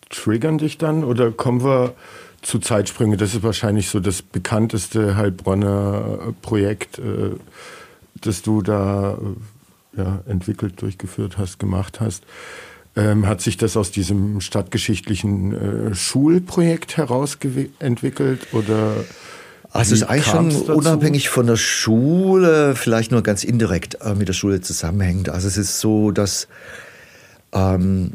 [0.10, 1.04] triggern dich dann?
[1.04, 1.96] Oder kommen wir
[2.44, 3.18] zu Zeitsprünge?
[3.18, 7.32] Das ist wahrscheinlich so das bekannteste Heilbronner Projekt, äh,
[8.22, 12.24] das du da äh, ja, entwickelt, durchgeführt hast, gemacht hast.
[12.96, 17.40] Ähm, hat sich das aus diesem stadtgeschichtlichen äh, Schulprojekt heraus
[17.80, 18.94] entwickelt oder?
[19.72, 20.74] Also es ist eigentlich schon dazu?
[20.74, 25.30] unabhängig von der Schule, vielleicht nur ganz indirekt äh, mit der Schule zusammenhängt.
[25.30, 26.48] Also es ist so, dass
[27.52, 28.12] ähm,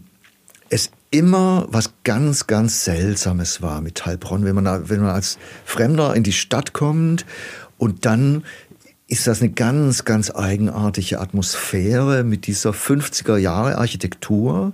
[0.71, 6.15] es immer was ganz, ganz Seltsames war mit Heilbronn, wenn man, wenn man als Fremder
[6.15, 7.27] in die Stadt kommt
[7.79, 8.45] und dann
[9.09, 14.73] ist das eine ganz, ganz eigenartige Atmosphäre mit dieser 50er Jahre Architektur,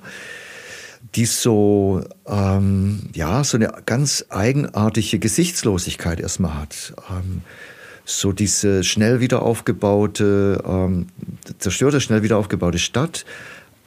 [1.14, 6.94] die so, ähm, ja, so eine ganz eigenartige Gesichtslosigkeit erstmal hat.
[7.10, 7.42] Ähm,
[8.04, 11.06] so diese schnell wieder aufgebaute, ähm,
[11.58, 13.24] zerstörte, schnell wieder aufgebaute Stadt,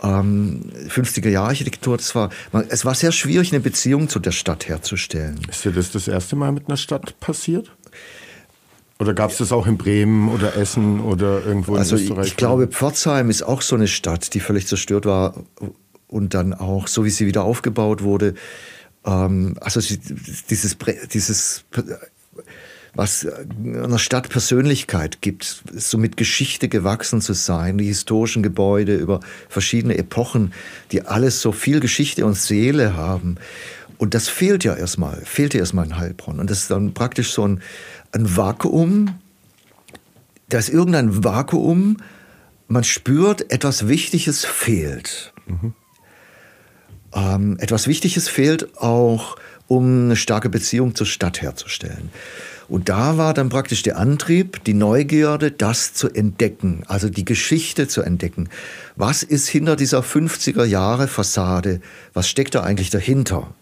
[0.02, 1.98] ähm, 50er Jahre Architektur.
[1.98, 2.30] Das war,
[2.70, 5.40] es war sehr schwierig, eine Beziehung zu der Stadt herzustellen.
[5.50, 7.72] Ist dir das das erste Mal mit einer Stadt passiert?
[9.00, 12.26] Oder gab es das auch in Bremen oder Essen oder irgendwo in also Österreich?
[12.26, 15.36] Ich, ich glaube, Pforzheim ist auch so eine Stadt, die völlig zerstört war
[16.08, 18.34] und dann auch, so wie sie wieder aufgebaut wurde.
[19.06, 19.80] Ähm, also
[20.50, 20.78] dieses,
[21.14, 21.66] dieses
[22.98, 23.28] was
[23.64, 29.98] einer Stadt Persönlichkeit gibt, so mit Geschichte gewachsen zu sein, die historischen Gebäude über verschiedene
[29.98, 30.52] Epochen,
[30.92, 33.38] die alles so viel Geschichte und Seele haben.
[34.00, 36.40] Und das fehlt ja erstmal, fehlt ja erstmal in Heilbronn.
[36.40, 37.62] Und das ist dann praktisch so ein,
[38.18, 39.16] ein Vakuum,
[40.50, 41.98] da ist irgendein Vakuum,
[42.68, 45.34] man spürt, etwas Wichtiges fehlt.
[45.46, 45.74] Mhm.
[47.14, 52.10] Ähm, etwas Wichtiges fehlt auch, um eine starke Beziehung zur Stadt herzustellen.
[52.70, 57.88] Und da war dann praktisch der Antrieb, die Neugierde, das zu entdecken, also die Geschichte
[57.88, 58.50] zu entdecken.
[58.98, 61.82] Was ist hinter dieser 50er Jahre Fassade?
[62.14, 63.54] Was steckt da eigentlich dahinter?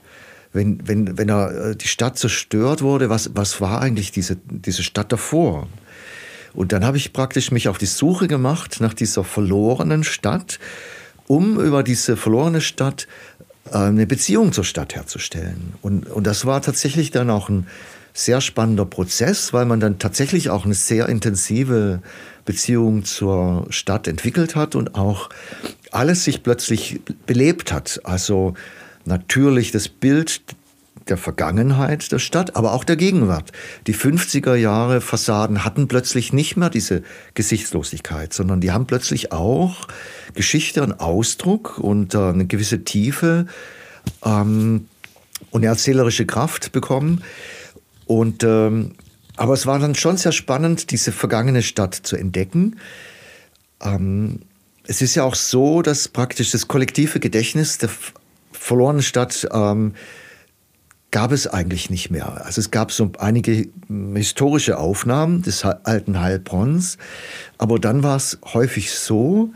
[0.56, 4.84] Wenn, wenn, wenn er, äh, die Stadt zerstört wurde, was, was war eigentlich diese, diese
[4.84, 5.68] Stadt davor?
[6.54, 10.60] Und dann habe ich praktisch mich auf die Suche gemacht nach dieser verlorenen Stadt,
[11.28, 13.08] um über diese verlorene Stadt
[13.72, 15.74] äh, eine Beziehung zur Stadt herzustellen.
[15.82, 17.68] Und, und das war tatsächlich dann auch ein
[18.14, 22.02] sehr spannender Prozess, weil man dann tatsächlich auch eine sehr intensive
[22.46, 25.30] Beziehung zur Stadt entwickelt hat und auch
[25.92, 28.00] alles sich plötzlich belebt hat.
[28.06, 28.54] Also
[29.06, 30.42] natürlich das Bild
[31.08, 33.52] der Vergangenheit der Stadt, aber auch der Gegenwart.
[33.88, 37.04] Die 50er Jahre Fassaden hatten plötzlich nicht mehr diese
[37.36, 39.88] Gesichtslosigkeit, sondern die haben plötzlich auch
[40.34, 43.46] Geschichte und Ausdruck und äh, eine gewisse Tiefe
[44.24, 44.88] ähm,
[45.52, 47.24] und eine erzählerische Kraft bekommen.
[48.06, 48.94] Und ähm,
[49.38, 52.78] aber es war dann schon sehr spannend, diese vergangene Stadt zu entdecken.
[53.82, 54.40] Ähm,
[54.88, 57.90] es ist ja auch so, dass praktisch das kollektive Gedächtnis der
[58.66, 59.94] verlorene Stadt ähm,
[61.12, 62.46] gab es eigentlich nicht mehr.
[62.46, 63.68] Also es gab so einige
[64.16, 66.98] historische Aufnahmen des alten Heilbronns,
[67.60, 69.52] aber dann war es häufig so,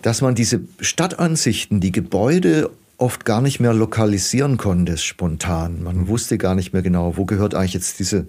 [0.00, 5.82] dass man diese Stadtansichten, die Gebäude oft gar nicht mehr lokalisieren konnte, spontan.
[5.82, 6.08] Man mhm.
[6.08, 8.26] wusste gar nicht mehr genau, wo gehört eigentlich jetzt diese,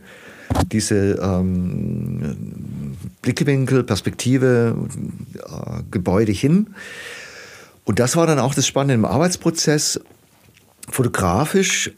[0.70, 4.76] diese ähm, Blickwinkel, Perspektive,
[5.36, 6.68] äh, Gebäude hin.
[7.88, 9.98] Und das war dann auch das Spannende im Arbeitsprozess,
[10.90, 11.92] fotografisch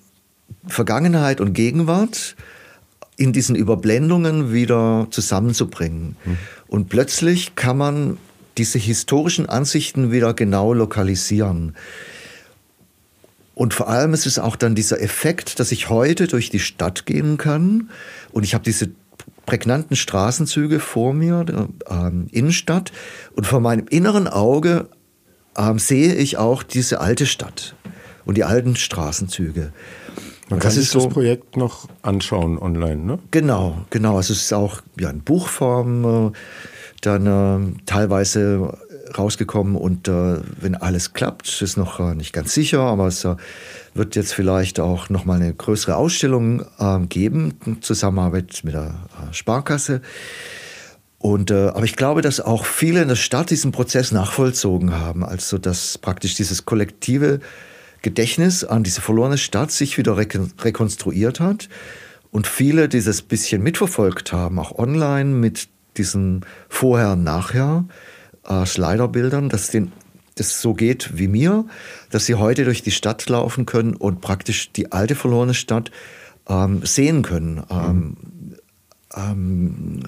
[0.68, 2.36] Vergangenheit und Gegenwart
[3.18, 6.16] in diesen Überblendungen wieder zusammenzubringen.
[6.24, 6.38] Mhm.
[6.68, 8.18] Und plötzlich kann man
[8.60, 11.76] diese historischen Ansichten wieder genau lokalisieren.
[13.56, 17.08] Und vor allem ist es auch dann dieser Effekt, dass ich heute durch die Stadt
[17.08, 17.90] gehen kann
[18.32, 18.92] und ich habe diese
[19.48, 22.92] prägnanten Straßenzüge vor mir, der äh, Innenstadt,
[23.36, 24.88] und vor meinem inneren Auge
[25.58, 27.76] ähm, sehe ich auch diese alte Stadt
[28.26, 29.74] und die alten Straßenzüge.
[30.50, 33.20] Man kann sich so, das Projekt noch anschauen online, ne?
[33.30, 34.18] Genau, genau.
[34.18, 36.32] Also es ist auch ja, in Buchform äh,
[37.02, 38.78] dann äh, teilweise
[39.18, 43.36] rausgekommen und äh, wenn alles klappt, ist noch äh, nicht ganz sicher, aber es äh,
[43.94, 48.96] wird jetzt vielleicht auch noch mal eine größere Ausstellung ähm, geben in Zusammenarbeit mit der
[49.30, 50.02] äh, Sparkasse.
[51.20, 55.24] Und, äh, aber ich glaube, dass auch viele in der Stadt diesen Prozess nachvollzogen haben.
[55.24, 57.42] Also, dass praktisch dieses kollektive
[58.02, 61.68] Gedächtnis an diese verlorene Stadt sich wieder rekonstruiert hat
[62.32, 67.86] und viele dieses bisschen mitverfolgt haben, auch online mit diesen Vorher- und Nachher
[68.48, 68.66] äh,
[69.50, 69.92] dass den
[70.36, 71.66] das so geht wie mir,
[72.12, 75.92] dass sie heute durch die Stadt laufen können und praktisch die alte verlorene Stadt
[76.48, 77.62] ähm, sehen können.
[77.70, 78.16] Ähm,
[79.16, 80.00] ähm,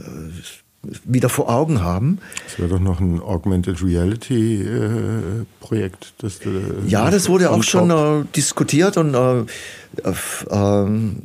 [0.83, 2.19] wieder vor Augen haben.
[2.45, 6.13] Das wäre doch noch ein Augmented Reality äh, Projekt.
[6.19, 6.49] Das, äh,
[6.87, 9.45] ja, das wurde auch schon äh, diskutiert und äh,
[10.49, 11.23] ähm,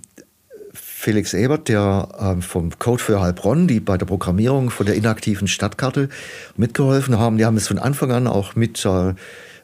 [0.74, 5.46] Felix Ebert, der ähm, vom Code für Heilbronn, die bei der Programmierung von der inaktiven
[5.46, 6.08] Stadtkarte
[6.56, 9.14] mitgeholfen haben, die haben es von Anfang an auch mit äh,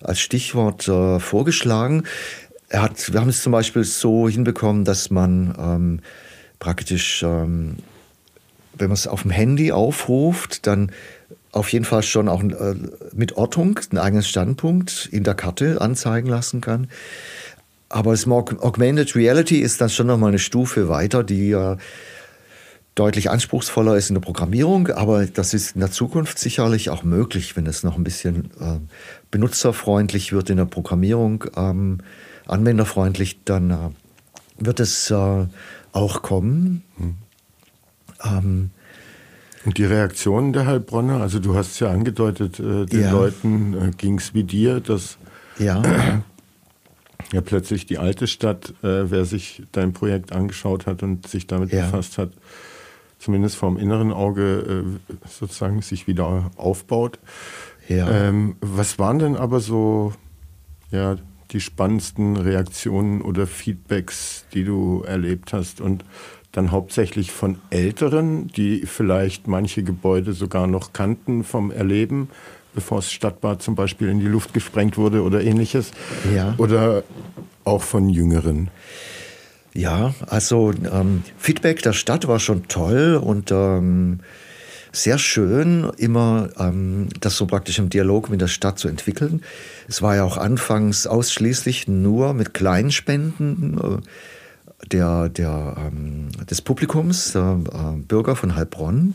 [0.00, 2.04] als Stichwort äh, vorgeschlagen.
[2.68, 6.00] Er hat, wir haben es zum Beispiel so hinbekommen, dass man ähm,
[6.58, 7.24] praktisch
[8.82, 10.90] wenn man es auf dem Handy aufruft, dann
[11.52, 12.74] auf jeden Fall schon auch äh,
[13.12, 16.88] mit Ortung einen eigenen Standpunkt in der Karte anzeigen lassen kann.
[17.88, 21.76] Aber das Augmented Reality ist dann schon nochmal eine Stufe weiter, die ja
[22.94, 27.56] deutlich anspruchsvoller ist in der Programmierung, aber das ist in der Zukunft sicherlich auch möglich,
[27.56, 28.80] wenn es noch ein bisschen äh,
[29.30, 31.98] benutzerfreundlich wird in der Programmierung, ähm,
[32.46, 33.76] anwenderfreundlich, dann äh,
[34.58, 35.46] wird es äh,
[35.92, 36.82] auch kommen.
[36.96, 37.14] Hm.
[38.24, 38.70] Ähm,
[39.64, 43.12] und die Reaktionen der Heilbronner, also du hast es ja angedeutet, äh, den ja.
[43.12, 45.18] Leuten äh, ging es wie dir, dass
[45.58, 45.82] ja.
[47.32, 51.72] ja plötzlich die alte Stadt, äh, wer sich dein Projekt angeschaut hat und sich damit
[51.72, 51.84] ja.
[51.84, 52.30] befasst hat,
[53.18, 57.20] zumindest vom inneren Auge äh, sozusagen sich wieder aufbaut.
[57.88, 58.10] Ja.
[58.10, 60.12] Ähm, was waren denn aber so
[60.90, 61.16] ja,
[61.52, 65.80] die spannendsten Reaktionen oder Feedbacks, die du erlebt hast?
[65.80, 66.04] Und
[66.52, 72.28] dann hauptsächlich von Älteren, die vielleicht manche Gebäude sogar noch kannten vom Erleben,
[72.74, 75.92] bevor das Stadtbad zum Beispiel in die Luft gesprengt wurde oder ähnliches.
[76.34, 76.54] Ja.
[76.58, 77.04] Oder
[77.64, 78.70] auch von Jüngeren.
[79.74, 84.20] Ja, also ähm, Feedback der Stadt war schon toll und ähm,
[84.92, 89.42] sehr schön, immer ähm, das so praktisch im Dialog mit der Stadt zu entwickeln.
[89.88, 93.78] Es war ja auch anfangs ausschließlich nur mit Kleinspenden.
[93.78, 94.02] Äh,
[94.90, 99.14] der, der, ähm, des Publikums, der äh, Bürger von Heilbronn,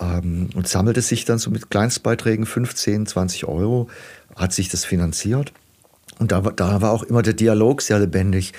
[0.00, 3.88] ähm, und sammelte sich dann so mit Kleinstbeiträgen 15, 20 Euro,
[4.34, 5.52] hat sich das finanziert.
[6.18, 8.52] Und da, da war auch immer der Dialog sehr lebendig.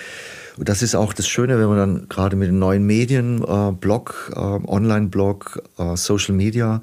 [0.58, 3.72] Und das ist auch das Schöne, wenn man dann gerade mit den neuen Medien, äh,
[3.72, 5.62] Blog, äh, Online-Blog,
[5.96, 6.82] Social Media,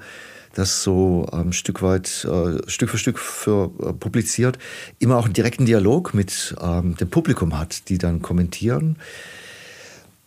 [0.55, 4.59] das so ein ähm, Stück weit, äh, Stück für Stück für, äh, publiziert,
[4.99, 8.97] immer auch einen direkten Dialog mit ähm, dem Publikum hat, die dann kommentieren.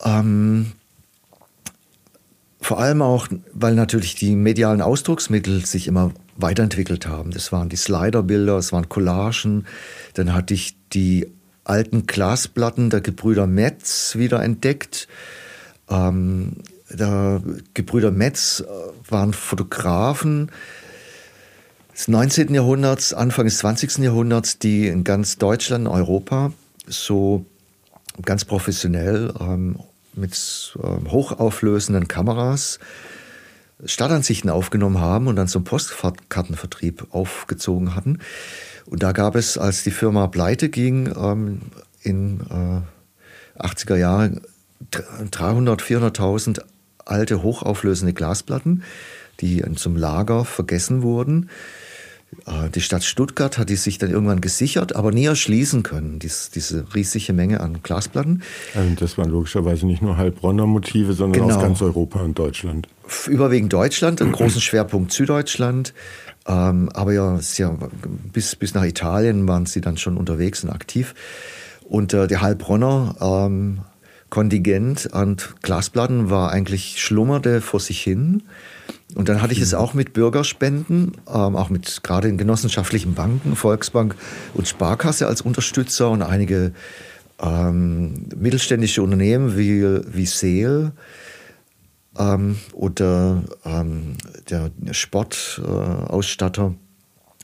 [0.03, 0.73] Ähm,
[2.61, 7.31] vor allem auch, weil natürlich die medialen Ausdrucksmittel sich immer weiterentwickelt haben.
[7.31, 9.65] Das waren die Sliderbilder, es waren Collagen.
[10.15, 11.27] Dann hatte ich die
[11.63, 15.07] alten Glasplatten der Gebrüder Metz wieder entdeckt.
[16.89, 17.41] Der
[17.73, 20.51] Gebrüder Metz äh, waren Fotografen
[21.93, 22.53] des 19.
[22.53, 23.97] Jahrhunderts, Anfang des 20.
[23.99, 26.53] Jahrhunderts, die in ganz Deutschland, Europa
[26.85, 27.45] so
[28.23, 29.79] ganz professionell ähm,
[30.13, 32.79] mit ähm, hochauflösenden Kameras
[33.85, 38.19] Stadtansichten aufgenommen haben und dann zum Postkartenvertrieb aufgezogen hatten.
[38.85, 41.61] Und da gab es, als die Firma pleite ging, ähm,
[42.01, 44.41] in äh, 80er Jahren
[44.91, 46.61] 300, 400.000
[47.09, 48.83] alte hochauflösende Glasplatten,
[49.39, 51.49] die zum Lager vergessen wurden.
[52.45, 56.49] Äh, die Stadt Stuttgart hat die sich dann irgendwann gesichert, aber nie erschließen können, dies,
[56.49, 58.43] diese riesige Menge an Glasplatten.
[58.75, 61.55] Also das waren logischerweise nicht nur Heilbronner Motive, sondern genau.
[61.55, 62.87] aus ganz Europa und Deutschland.
[63.27, 65.93] Überwiegend Deutschland, einen großen Schwerpunkt Süddeutschland.
[66.47, 67.75] Ähm, aber ja, ja,
[68.33, 71.13] bis, bis nach Italien waren sie dann schon unterwegs und aktiv.
[71.83, 73.79] Und äh, der Heilbronner ähm,
[74.29, 78.43] Kontingent an Glasplatten war eigentlich schlummerte vor sich hin.
[79.15, 83.55] Und dann hatte ich es auch mit Bürgerspenden, ähm, auch mit gerade in genossenschaftlichen Banken,
[83.55, 84.15] Volksbank
[84.53, 86.73] und Sparkasse als Unterstützer und einige
[87.39, 90.91] ähm, mittelständische Unternehmen wie, wie Seel
[92.17, 94.17] ähm, oder ähm,
[94.49, 96.73] der Sportausstatter,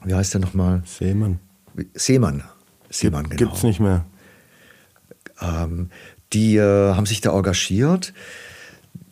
[0.04, 0.84] äh, wie heißt der nochmal?
[0.86, 1.39] Seemann.
[1.93, 2.43] Seemann.
[2.89, 3.52] Seemann, Gibt, genau.
[3.52, 4.06] Gibt's nicht mehr.
[6.34, 8.13] Die äh, haben sich da engagiert,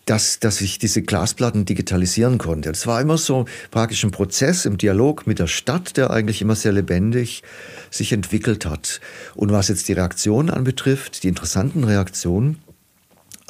[0.06, 2.70] dass, dass ich diese Glasplatten digitalisieren konnte.
[2.70, 6.56] Das war immer so praktisch ein Prozess im Dialog mit der Stadt, der eigentlich immer
[6.56, 7.44] sehr lebendig
[7.90, 9.00] sich entwickelt hat.
[9.36, 12.58] Und was jetzt die Reaktionen anbetrifft, die interessanten Reaktionen,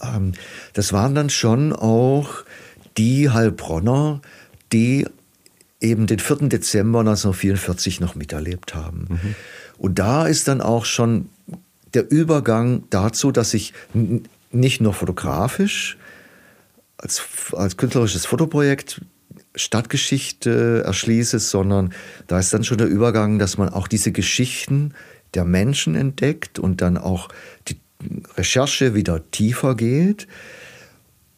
[0.04, 0.34] ähm,
[0.74, 2.44] das waren dann schon auch
[2.98, 4.22] die Heilbronner,
[4.72, 5.08] die
[5.80, 6.50] eben den 4.
[6.50, 9.08] Dezember 1944 noch miterlebt haben.
[9.10, 9.36] Mhm.
[9.80, 11.30] Und da ist dann auch schon
[11.94, 13.74] der Übergang dazu, dass ich
[14.52, 15.98] nicht nur fotografisch
[16.98, 17.24] als,
[17.54, 19.02] als künstlerisches Fotoprojekt
[19.56, 21.94] Stadtgeschichte erschließe, sondern
[22.28, 24.94] da ist dann schon der Übergang, dass man auch diese Geschichten
[25.34, 27.30] der Menschen entdeckt und dann auch
[27.68, 27.78] die
[28.38, 30.28] Recherche wieder tiefer geht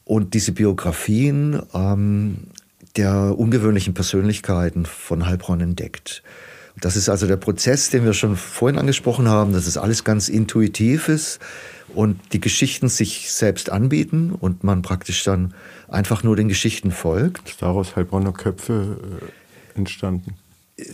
[0.06, 2.48] und diese Biografien ähm,
[2.96, 6.24] der ungewöhnlichen Persönlichkeiten von Heilbronn entdeckt.
[6.84, 10.28] Das ist also der Prozess, den wir schon vorhin angesprochen haben, dass es alles ganz
[10.28, 11.40] intuitiv ist
[11.96, 15.54] und die Geschichten sich selbst anbieten und man praktisch dann
[15.88, 17.48] einfach nur den Geschichten folgt.
[17.48, 18.98] Ist daraus Heilbronner Köpfe
[19.76, 20.36] äh, entstanden?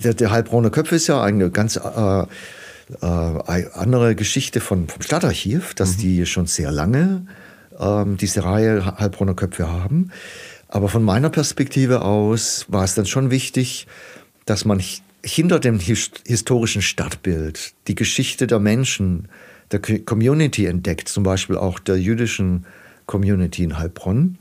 [0.04, 2.26] Der, der Heilbronner Köpfe ist ja eine ganz äh, äh,
[3.02, 6.02] andere Geschichte von, vom Stadtarchiv, dass mhm.
[6.02, 7.26] die schon sehr lange
[7.80, 10.12] äh, diese Reihe Heilbronner Köpfe haben.
[10.68, 13.88] Aber von meiner Perspektive aus war es dann schon wichtig,
[14.46, 14.80] dass man
[15.24, 19.28] hinter dem historischen Stadtbild die Geschichte der Menschen,
[19.72, 22.66] der Community entdeckt, zum Beispiel auch der jüdischen
[23.06, 24.38] Community in Heilbronn.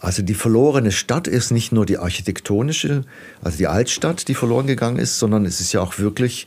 [0.00, 3.04] Also die verlorene Stadt ist nicht nur die architektonische,
[3.42, 6.46] also die Altstadt, die verloren gegangen ist, sondern es ist ja auch wirklich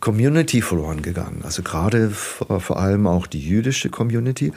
[0.00, 1.42] Community verloren gegangen.
[1.42, 4.52] Also gerade vor allem auch die jüdische Community.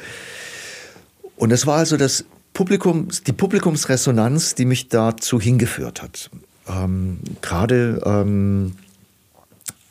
[1.35, 6.29] Und es war also das Publikum, die Publikumsresonanz, die mich dazu hingeführt hat.
[6.69, 8.75] Ähm, gerade ähm,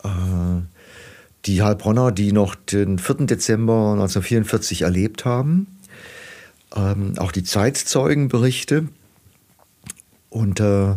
[0.04, 0.08] äh,
[1.46, 3.26] die Heilbronner, die noch den 4.
[3.26, 5.78] Dezember 1944 erlebt haben,
[6.74, 8.88] ähm, auch die Zeitzeugenberichte
[10.30, 10.96] und äh,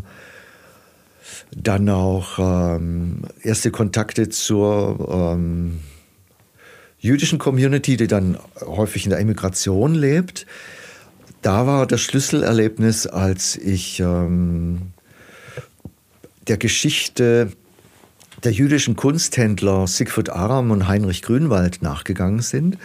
[1.55, 5.79] dann auch ähm, erste Kontakte zur ähm,
[6.99, 10.45] jüdischen Community, die dann häufig in der Emigration lebt.
[11.41, 14.93] Da war das Schlüsselerlebnis, als ich ähm,
[16.47, 17.51] der Geschichte
[18.43, 22.77] der jüdischen Kunsthändler Siegfried Aram und Heinrich Grünwald nachgegangen sind.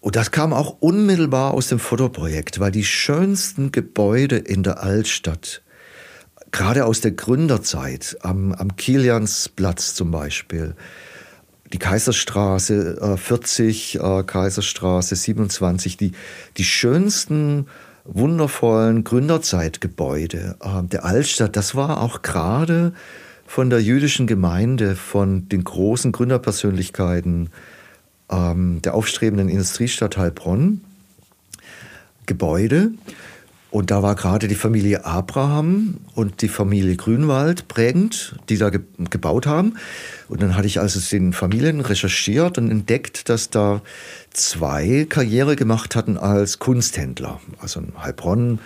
[0.00, 5.62] Und das kam auch unmittelbar aus dem Fotoprojekt, weil die schönsten Gebäude in der Altstadt,
[6.50, 10.76] gerade aus der Gründerzeit, am, am Kiliansplatz zum Beispiel,
[11.72, 16.12] die Kaiserstraße äh, 40, äh, Kaiserstraße 27, die,
[16.56, 17.66] die schönsten,
[18.04, 22.92] wundervollen Gründerzeitgebäude äh, der Altstadt, das war auch gerade
[23.46, 27.50] von der jüdischen Gemeinde, von den großen Gründerpersönlichkeiten,
[28.30, 30.82] ähm, der aufstrebenden Industriestadt Heilbronn
[32.26, 32.90] Gebäude.
[33.74, 38.82] Und da war gerade die Familie Abraham und die Familie Grünwald prägend, die da ge
[39.10, 39.74] gebaut haben.
[40.28, 43.82] Und dann hatte ich also den Familien recherchiert und entdeckt, dass da
[44.30, 47.40] zwei Karriere gemacht hatten als Kunsthändler.
[47.58, 48.60] Also in Heilbronn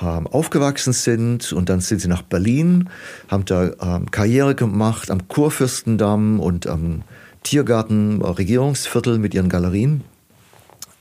[0.00, 2.88] ähm, aufgewachsen sind und dann sind sie nach Berlin,
[3.28, 7.02] haben da ähm, Karriere gemacht am Kurfürstendamm und am
[7.42, 10.04] Tiergarten, Regierungsviertel mit ihren Galerien.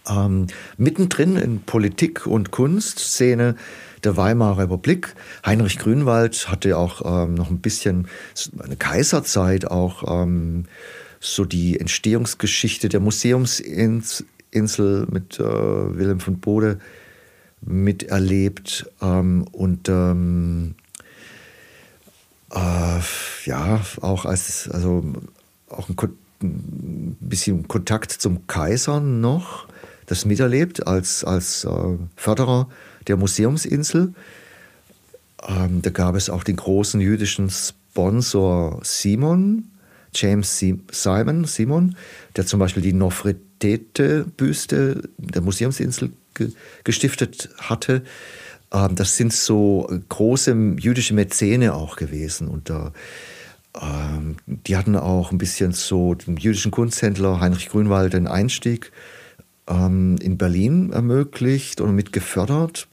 [0.10, 3.56] Ähm, mittendrin in Politik und Kunstszene
[4.04, 5.14] der Weimarer Republik.
[5.46, 8.08] Heinrich Grünwald hatte auch ähm, noch ein bisschen
[8.64, 10.66] eine Kaiserzeit auch ähm,
[11.20, 14.26] so die Entstehungsgeschichte der Museumsinsel
[15.12, 16.80] mit äh, Wilhelm von Bode
[17.62, 20.74] miterlebt ähm, und ähm,
[22.52, 23.00] äh,
[23.46, 25.14] ja auch als also
[25.70, 25.96] auch ein
[26.44, 29.68] ein bisschen Kontakt zum Kaiser noch,
[30.12, 32.67] das miterlebt als, als äh, Förderer
[33.08, 34.13] der Museumsinsel.
[35.47, 39.69] Ähm, da gab es auch den großen jüdischen Sponsor Simon,
[40.13, 41.95] James Simon, Simon,
[42.36, 46.52] der zum Beispiel die Nofretete-Büste der Museumsinsel ge
[46.84, 48.04] gestiftet hatte.
[48.74, 52.50] Ähm, das sind so große jüdische Mäzene auch gewesen.
[52.50, 52.91] Und da
[53.82, 58.91] ähm, die hatten auch ein bisschen so dem jüdischen Kunsthändler Heinrich Grünwald den Einstieg
[59.71, 62.88] ähm, in Berlin ermöglicht und mit gefördert.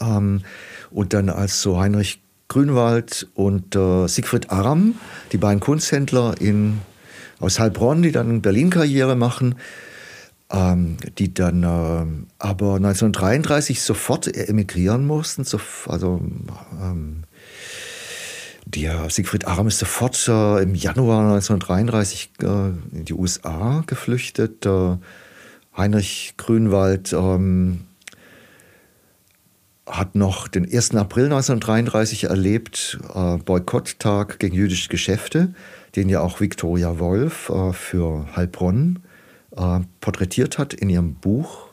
[0.00, 0.42] Ähm,
[0.90, 4.94] und dann als so Heinrich Grünwald und äh, Siegfried Aram,
[5.32, 6.80] die beiden Kunsthändler in,
[7.38, 9.54] aus Heilbronn, die dann Berlin Karriere machen,
[10.50, 16.20] ähm, die dann äh, aber 1933 sofort emigrieren mussten, so, also
[16.80, 17.22] ähm,
[18.64, 24.66] der Siegfried Aram ist sofort äh, im Januar 1933 äh, in die USA geflüchtet.
[24.66, 24.96] Äh,
[25.80, 27.86] Heinrich Grünwald ähm,
[29.86, 30.94] hat noch den 1.
[30.94, 35.54] April 1933 erlebt, äh, Boykotttag gegen jüdische Geschäfte,
[35.96, 39.00] den ja auch Viktoria Wolf äh, für Heilbronn
[39.56, 41.68] äh, porträtiert hat in ihrem Buch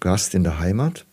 [0.00, 1.04] Gast in der Heimat.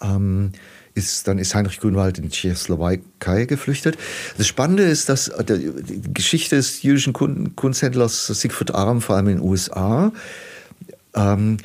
[0.00, 0.52] Ähm,
[0.94, 3.98] ist, dann ist Heinrich Grünwald in die Tschechoslowakei geflüchtet.
[4.36, 9.44] Das Spannende ist, dass die Geschichte des jüdischen Kunsthändlers Siegfried Aram, vor allem in den
[9.44, 10.12] USA,
[11.18, 11.58] ähm,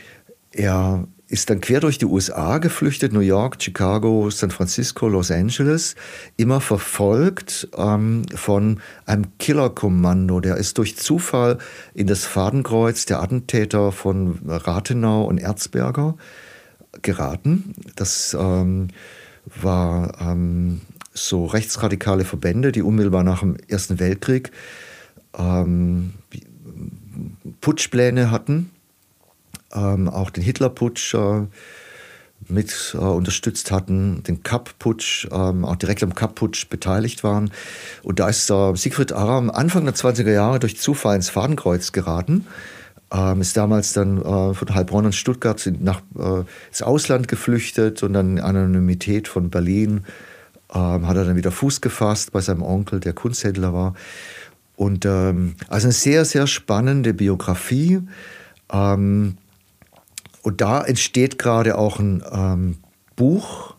[0.51, 5.95] er ist dann quer durch die USA geflüchtet, New York, Chicago, San Francisco, Los Angeles,
[6.37, 10.41] immer verfolgt ähm, von einem Killerkommando.
[10.41, 11.57] Der ist durch Zufall
[11.95, 16.17] in das Fadenkreuz der Attentäter von Rathenau und Erzberger
[17.01, 17.73] geraten.
[17.95, 18.89] Das ähm,
[19.59, 20.81] war ähm,
[21.13, 24.51] so rechtsradikale Verbände, die unmittelbar nach dem Ersten Weltkrieg
[25.35, 26.13] ähm,
[27.61, 28.69] Putschpläne hatten,
[29.73, 31.47] ähm, auch den Hitlerputsch äh,
[32.49, 37.51] mit äh, unterstützt hatten, den Kapp-Putsch, ähm, auch direkt am Kapp-Putsch beteiligt waren.
[38.03, 42.45] Und da ist äh, Siegfried Aram Anfang der 20er Jahre durch Zufall ins Fadenkreuz geraten
[43.11, 48.13] Ähm, ist damals dann äh, von Heilbronn und Stuttgart nach, äh, ins Ausland geflüchtet und
[48.13, 50.01] dann in Anonymität von Berlin
[50.73, 53.93] ähm, hat er dann wieder Fuß gefasst bei seinem Onkel, der Kunsthändler war.
[54.75, 58.01] Und ähm, also eine sehr, sehr spannende Biografie.
[58.71, 59.37] Ähm,
[60.43, 62.77] und da entsteht gerade auch ein ähm,
[63.15, 63.75] Buch.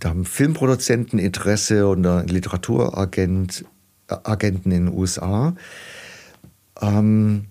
[0.00, 3.64] Da haben Filmproduzenten Interesse und ein Literaturagent,
[4.08, 5.54] äh, in den USA.
[6.80, 7.46] Ähm,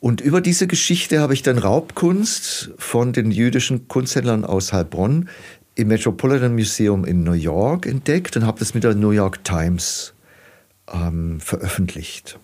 [0.00, 5.28] und über diese Geschichte habe ich dann Raubkunst von den jüdischen Kunsthändlern aus Heilbronn
[5.74, 10.14] im Metropolitan Museum in New York entdeckt und habe das mit der New York Times
[10.92, 12.38] ähm, veröffentlicht.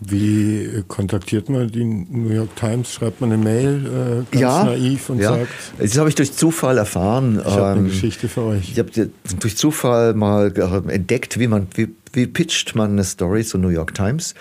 [0.00, 2.92] Wie kontaktiert man die New York Times?
[2.92, 5.30] Schreibt man eine Mail äh, ganz ja, naiv und ja.
[5.30, 5.48] sagt.
[5.78, 7.40] Das habe ich durch Zufall erfahren.
[7.40, 8.72] Ich habe eine Ähm, Geschichte für euch.
[8.72, 8.90] Ich habe
[9.38, 13.68] durch Zufall mal äh, entdeckt, wie man, wie, wie pitcht man eine Story zur New
[13.68, 14.34] York Times.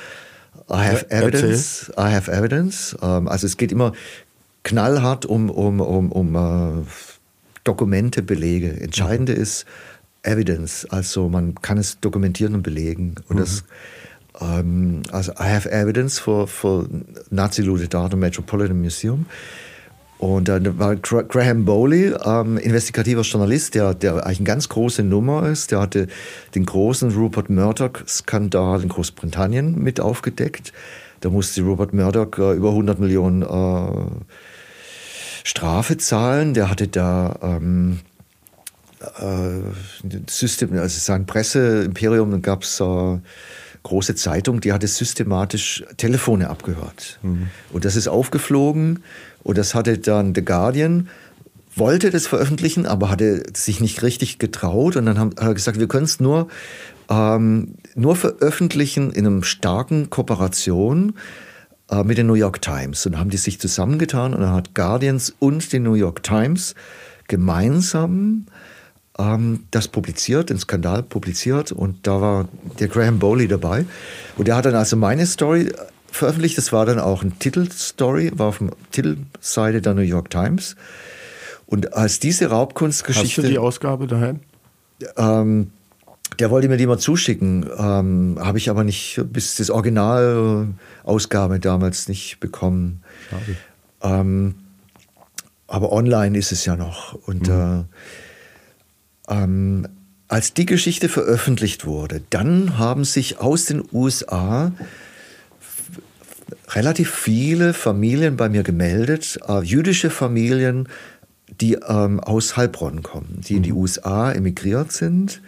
[0.69, 1.91] I have Ja, evidence.
[1.97, 2.97] I have evidence.
[3.01, 3.93] Ähm, also es geht immer
[4.63, 6.83] knallhart um, um, um, um äh,
[7.63, 8.81] Dokumente, Belege.
[8.81, 9.65] Entscheidende ist
[10.23, 10.87] Evidence.
[10.89, 13.15] Also man kann es dokumentieren und belegen.
[13.27, 13.63] Und das
[14.41, 16.85] ähm, also I have evidence for, for
[18.13, 19.25] im Metropolitan Museum.
[20.19, 25.03] Und dann war Gra- Graham Bowley, ähm, investigativer Journalist, der, der eigentlich eine ganz große
[25.03, 25.71] Nummer ist.
[25.71, 26.07] Der hatte
[26.55, 30.71] den großen Rupert Murdoch-Skandal in Großbritannien mit aufgedeckt.
[31.19, 34.11] Da musste Rupert Murdoch äh, über 100 Millionen äh,
[35.43, 36.53] Strafe zahlen.
[36.53, 37.99] Der hatte da ähm,
[39.19, 43.17] äh, System, also sein Presseimperium, da gab es äh,
[43.83, 47.19] große Zeitung, die hatte systematisch Telefone abgehört.
[47.71, 49.03] Und das ist aufgeflogen
[49.43, 51.09] und das hatte dann The Guardian,
[51.75, 55.79] wollte das veröffentlichen, aber hatte sich nicht richtig getraut und dann haben, hat er gesagt,
[55.79, 56.47] wir können es nur,
[57.09, 61.13] ähm, nur veröffentlichen in einem starken Kooperation
[61.89, 63.05] äh, mit den New York Times.
[63.05, 66.75] Und dann haben die sich zusammengetan und dann hat Guardians und die New York Times
[67.27, 68.45] gemeinsam
[69.17, 72.47] ähm, das publiziert, den Skandal publiziert und da war
[72.79, 73.85] der Graham Bowley dabei.
[74.37, 75.71] Und der hat dann also meine Story
[76.11, 76.57] veröffentlicht.
[76.57, 80.75] Das war dann auch ein Titelstory, war auf der Titelseite der New York Times.
[81.65, 83.43] Und als diese Hast du Raubkunstgeschichte.
[83.43, 84.39] die Ausgabe daheim?
[85.17, 85.71] Ähm,
[86.39, 92.07] der wollte mir die mal zuschicken, ähm, habe ich aber nicht bis das Originalausgabe damals
[92.07, 93.03] nicht bekommen.
[93.29, 93.57] Schade.
[94.01, 94.55] Ähm,
[95.67, 97.13] aber online ist es ja noch.
[97.13, 97.83] Und äh,
[99.29, 99.87] ähm,
[100.27, 104.71] als die Geschichte veröffentlicht wurde, dann haben sich aus den USA
[106.69, 110.87] relativ viele Familien bei mir gemeldet, äh, jüdische Familien,
[111.61, 115.41] die ähm, aus Heilbronn kommen, die in die USA emigriert sind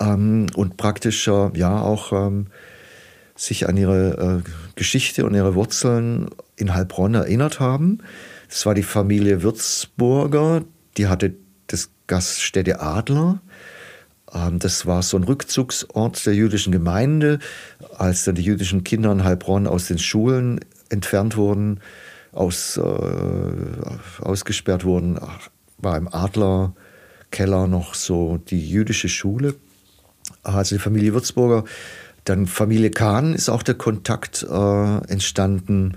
[0.00, 2.46] ähm, und praktisch äh, ja auch ähm,
[3.34, 7.98] sich an ihre äh, Geschichte und ihre Wurzeln in Heilbronn erinnert haben.
[8.48, 10.64] Das war die Familie Würzburger,
[10.96, 11.34] die hatte
[11.66, 13.40] das Gaststätte Adler.
[14.32, 17.38] Ähm, das war so ein Rückzugsort der jüdischen Gemeinde,
[17.96, 21.80] als dann die jüdischen Kinder in Heilbronn aus den Schulen entfernt wurden,
[22.32, 25.18] aus, äh, ausgesperrt wurden,
[25.78, 29.54] war im Adlerkeller noch so die jüdische Schule.
[30.42, 31.64] Also die Familie Würzburger.
[32.24, 35.96] Dann Familie Kahn ist auch der Kontakt äh, entstanden.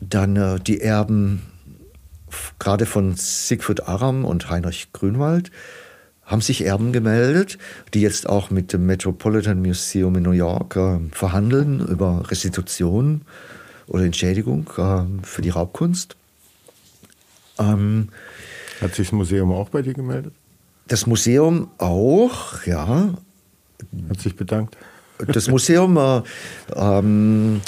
[0.00, 1.42] Dann äh, die Erben,
[2.58, 5.50] gerade von Siegfried Aram und Heinrich Grünwald,
[6.24, 7.58] haben sich Erben gemeldet,
[7.94, 13.22] die jetzt auch mit dem Metropolitan Museum in New York äh, verhandeln über Restitution
[13.86, 16.16] oder Entschädigung äh, für die Raubkunst.
[17.58, 18.08] Ähm,
[18.80, 20.32] Hat sich das Museum auch bei dir gemeldet?
[20.92, 23.14] das Museum auch, ja,
[24.10, 24.76] Hat sich bedankt?
[25.26, 26.22] Das Museum, äh,
[26.74, 27.60] ähm,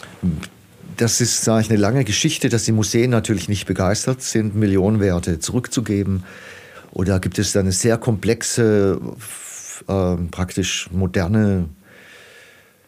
[0.97, 5.39] das ist, sage ich, eine lange Geschichte, dass die Museen natürlich nicht begeistert sind, Millionenwerte
[5.39, 6.25] zurückzugeben.
[6.95, 9.01] Da gibt es eine sehr komplexe,
[9.89, 11.69] äh, praktisch moderne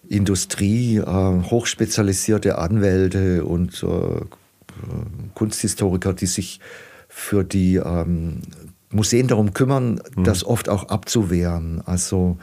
[0.08, 4.24] Industrie, äh, hochspezialisierte Anwälte und äh,
[5.34, 6.60] Kunsthistoriker, die sich
[7.08, 8.42] für die ähm,
[8.90, 11.82] Museen darum kümmern, das oft auch abzuwehren.
[11.86, 12.38] Also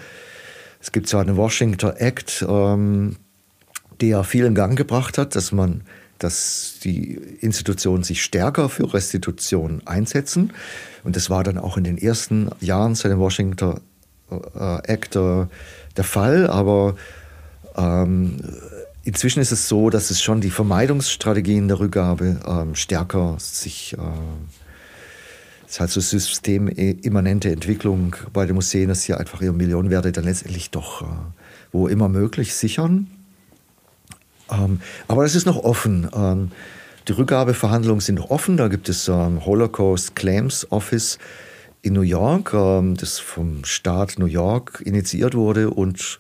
[0.82, 3.16] es gibt zwar einen Washington Act, ähm,
[4.10, 5.82] der viel in Gang gebracht hat, dass man,
[6.20, 10.52] dass die Institutionen sich stärker für Restitution einsetzen.
[11.04, 13.80] Und das war dann auch in den ersten Jahren seit dem Washington
[14.30, 15.46] äh, Act äh,
[15.96, 16.48] der Fall.
[16.48, 16.96] Aber
[17.78, 18.38] ähm,
[19.04, 23.98] inzwischen ist es so, dass es schon die Vermeidungsstrategien der Rückgabe ähm, stärker sich äh,
[25.74, 30.70] das halt so systemimmanente Entwicklung bei den Museen, dass sie einfach ihre Millionenwerte dann letztendlich
[30.70, 31.06] doch, äh,
[31.72, 33.08] wo immer möglich, sichern.
[34.52, 36.10] Ähm, aber das ist noch offen.
[36.14, 36.52] Ähm,
[37.08, 38.58] die Rückgabeverhandlungen sind noch offen.
[38.58, 41.20] Da gibt es ähm, Holocaust Claims Office
[41.82, 46.20] in New York, ähm, das vom Staat New York initiiert wurde und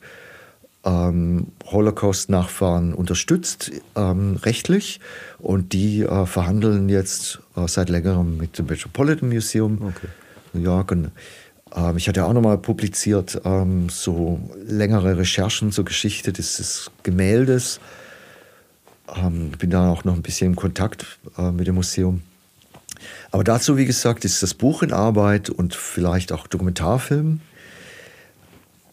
[0.83, 4.99] ähm, Holocaust-Nachfahren unterstützt ähm, rechtlich.
[5.39, 10.07] Und die äh, verhandeln jetzt äh, seit längerem mit dem Metropolitan Museum okay.
[10.51, 10.91] New York.
[10.91, 11.11] Und,
[11.73, 13.41] ähm, ich hatte auch nochmal publiziert
[13.87, 17.79] so längere Recherchen zur Geschichte dieses Gemäldes.
[19.15, 22.21] Ähm, bin da auch noch ein bisschen in Kontakt äh, mit dem Museum.
[23.31, 27.41] Aber dazu, wie gesagt, ist das Buch in Arbeit und vielleicht auch Dokumentarfilm.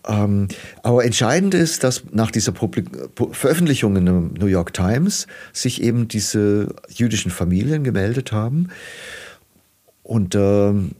[0.08, 0.48] Ähm,
[0.82, 2.88] aber entscheidend ist, dass nach dieser Publik
[3.32, 8.68] Veröffentlichung in der New York Times sich eben diese jüdischen Familien gemeldet haben.
[10.02, 10.92] Und ähm,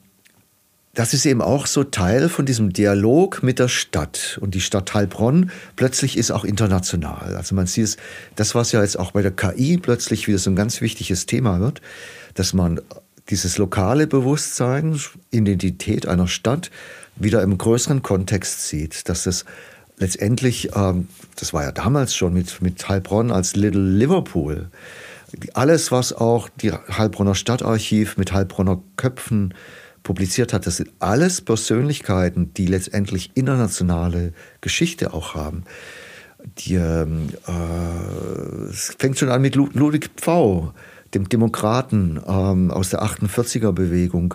[1.01, 4.37] das ist eben auch so Teil von diesem Dialog mit der Stadt.
[4.43, 7.37] Und die Stadt Heilbronn plötzlich ist auch international.
[7.37, 7.97] Also man sieht es,
[8.37, 11.59] das, was ja jetzt auch bei der KI plötzlich wieder so ein ganz wichtiges Thema
[11.59, 11.81] wird,
[12.35, 12.83] dass man
[13.31, 16.71] dieses lokale Bewusstsein, Identität einer Stadt
[17.17, 19.09] wieder im größeren Kontext sieht.
[19.09, 19.47] Dass es
[19.97, 24.69] letztendlich, ähm, das war ja damals schon mit, mit Heilbronn als Little Liverpool,
[25.55, 29.55] alles, was auch die Heilbronner Stadtarchiv mit Heilbronner Köpfen
[30.03, 35.65] publiziert hat, das sind alles Persönlichkeiten, die letztendlich internationale Geschichte auch haben.
[36.59, 40.73] Die, ähm, äh, es fängt schon an mit Ludwig Pfau,
[41.15, 44.35] dem Demokraten ähm, aus der 48er Bewegung,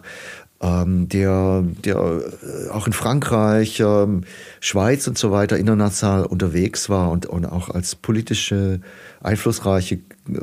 [0.62, 4.24] ähm, der, der äh, auch in Frankreich, ähm,
[4.60, 8.82] Schweiz und so weiter international unterwegs war und, und auch als politische
[9.22, 10.00] einflussreiche äh,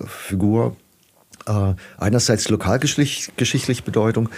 [0.06, 0.76] Figur
[1.46, 4.28] äh, einerseits lokalgeschichtlich Bedeutung,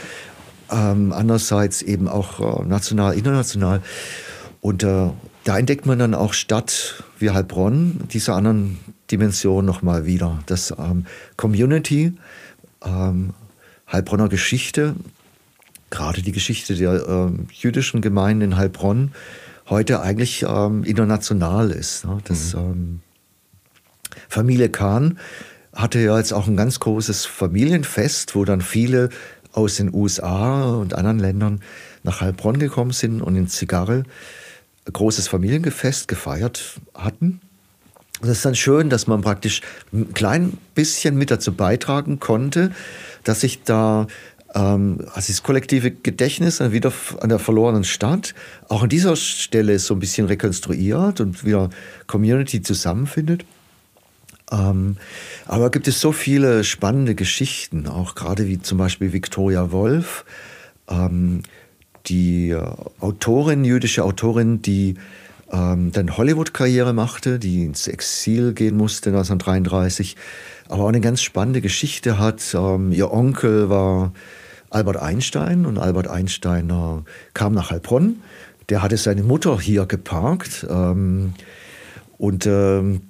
[0.71, 3.83] ähm, andererseits eben auch äh, national, international.
[4.61, 5.11] Und äh,
[5.45, 8.79] da entdeckt man dann auch Stadt wie Heilbronn, diese anderen
[9.11, 10.43] Dimensionen nochmal wieder.
[10.47, 11.07] Das ähm,
[11.37, 12.15] Community,
[12.85, 13.35] ähm,
[13.91, 14.95] Heilbronner Geschichte,
[15.91, 19.13] gerade die Geschichte der ähm, jüdischen Gemeinden in Heilbronn,
[19.69, 22.05] heute eigentlich ähm, international ist.
[22.05, 22.19] Ne?
[22.25, 22.61] Das, mhm.
[22.61, 23.01] Ähm,
[24.29, 25.19] Familie Kahn
[25.75, 29.11] hatte ja jetzt auch ein ganz großes Familienfest, wo dann viele
[29.55, 31.61] aus den USA und anderen Ländern
[32.03, 34.05] nach Heilbronn gekommen sind und in Zigarre
[34.87, 37.41] ein großes Familiengefest gefeiert hatten.
[38.21, 39.61] Und es ist dann schön, dass man praktisch
[39.93, 42.73] ein klein bisschen mit dazu beitragen konnte,
[43.23, 44.07] dass sich da
[44.55, 48.35] ähm, also das kollektive Gedächtnis wieder an der verlorenen Stadt
[48.69, 51.71] auch an dieser Stelle so ein bisschen rekonstruiert und wieder
[52.07, 53.45] Community zusammenfindet.
[54.53, 54.97] Ähm,
[55.47, 60.25] aber gibt es so viele spannende Geschichten, auch gerade wie zum Beispiel Victoria Wolf,
[60.89, 61.43] ähm,
[62.07, 62.63] die äh,
[63.01, 64.97] Autorin, jüdische Autorin, die
[65.51, 70.17] ähm, dann Hollywood-Karriere machte, die ins Exil gehen musste 1933,
[70.69, 72.55] aber auch eine ganz spannende Geschichte hat.
[72.55, 74.13] Ähm, ihr Onkel war
[74.71, 78.21] Albert Einstein und Albert Einstein äh, kam nach Heilbronn.
[78.69, 81.35] Der hatte seine Mutter hier geparkt ähm,
[82.19, 83.03] und ähm,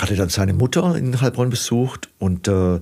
[0.00, 2.80] hatte dann seine Mutter in Heilbronn besucht und äh,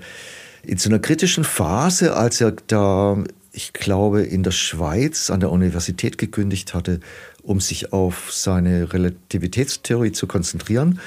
[0.62, 3.16] in so einer kritischen Phase, als er da,
[3.52, 7.00] ich glaube, in der Schweiz an der Universität gekündigt hatte,
[7.42, 11.00] um sich auf seine Relativitätstheorie zu konzentrieren,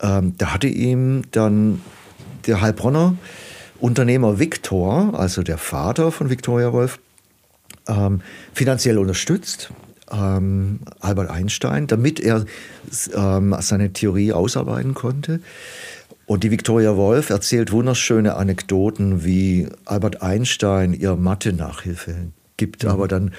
[0.00, 1.80] ähm, da hatte ihm dann
[2.46, 3.16] der Heilbronner
[3.80, 7.00] Unternehmer Viktor, also der Vater von Viktoria Wolf,
[7.88, 8.20] ähm,
[8.54, 9.72] finanziell unterstützt
[10.12, 12.44] ähm, Albert Einstein, damit er
[13.14, 15.40] ähm, seine Theorie ausarbeiten konnte.
[16.26, 22.14] Und die Victoria Wolf erzählt wunderschöne Anekdoten, wie Albert Einstein ihr Mathe-Nachhilfe
[22.56, 22.90] gibt, mhm.
[22.90, 23.32] aber dann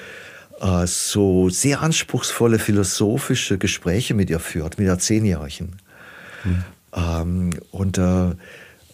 [0.60, 5.78] äh, so sehr anspruchsvolle philosophische Gespräche mit ihr führt, mit der Zehnjährigen.
[6.44, 6.64] Mhm.
[6.96, 8.32] Ähm, und äh,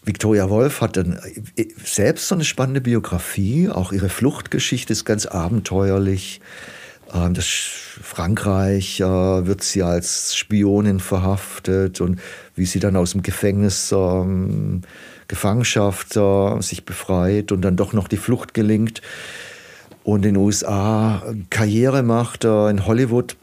[0.03, 1.19] Victoria Wolf hat dann
[1.55, 6.41] äh, selbst so eine spannende Biografie, auch ihre Fluchtgeschichte ist ganz abenteuerlich.
[7.13, 12.19] Ähm, das Frankreich äh, wird sie als Spionin verhaftet und
[12.55, 14.81] wie sie dann aus dem Gefängnis ähm,
[15.27, 19.01] Gefangenschaft äh, sich befreit und dann doch noch die Flucht gelingt
[20.03, 23.35] und in den USA Karriere macht äh, in Hollywood.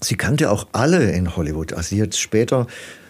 [0.00, 1.72] Sie kannte auch alle in Hollywood.
[1.72, 2.66] Also sie hat später,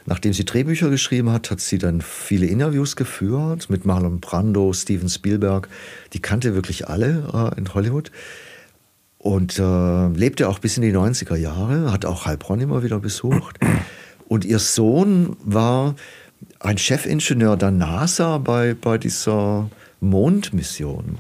[0.07, 5.09] nachdem sie Drehbücher geschrieben hat, hat sie dann viele Interviews geführt mit Marlon Brando, Steven
[5.09, 5.69] Spielberg.
[6.15, 8.11] Die kannte wirklich alle äh, in Hollywood
[9.19, 13.59] und äh, lebte auch bis in die 90er Jahre, hat auch Heilbronn immer wieder besucht.
[14.29, 15.95] Und ihr Sohn war
[16.61, 21.17] ein Chefingenieur der NASA bei, bei dieser Mondmission.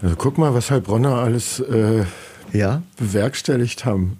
[0.00, 2.04] Also guck mal, was Heilbronner alles äh,
[2.52, 2.82] ja?
[2.96, 4.18] bewerkstelligt haben.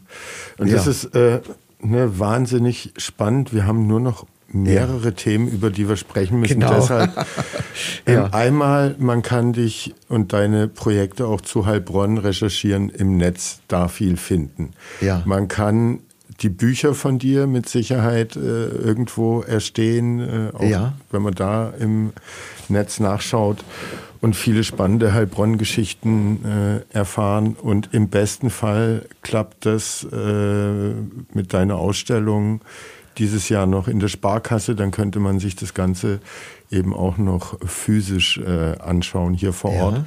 [0.59, 0.75] Und ja.
[0.75, 1.41] das ist äh,
[1.81, 3.55] ne, wahnsinnig spannend.
[3.55, 5.11] Wir haben nur noch mehrere ja.
[5.13, 6.61] Themen, über die wir sprechen müssen.
[6.61, 6.75] Genau.
[6.75, 7.17] Deshalb
[8.07, 8.27] ja.
[8.27, 13.89] ähm, einmal, man kann dich und deine Projekte auch zu Heilbronn recherchieren im Netz, da
[13.89, 14.73] viel finden.
[15.01, 15.23] Ja.
[15.25, 16.01] Man kann
[16.41, 20.95] die Bücher von dir mit Sicherheit äh, irgendwo erstehen, äh, auch ja.
[21.11, 22.13] wenn man da im
[22.69, 23.59] Netz nachschaut
[24.21, 26.45] und viele spannende Heilbronn-Geschichten
[26.93, 27.57] äh, erfahren.
[27.61, 30.93] Und im besten Fall klappt das äh,
[31.33, 32.61] mit deiner Ausstellung
[33.21, 34.75] dieses Jahr noch in der Sparkasse.
[34.75, 36.21] Dann könnte man sich das Ganze
[36.71, 39.83] eben auch noch physisch äh, anschauen hier vor ja.
[39.85, 40.05] Ort.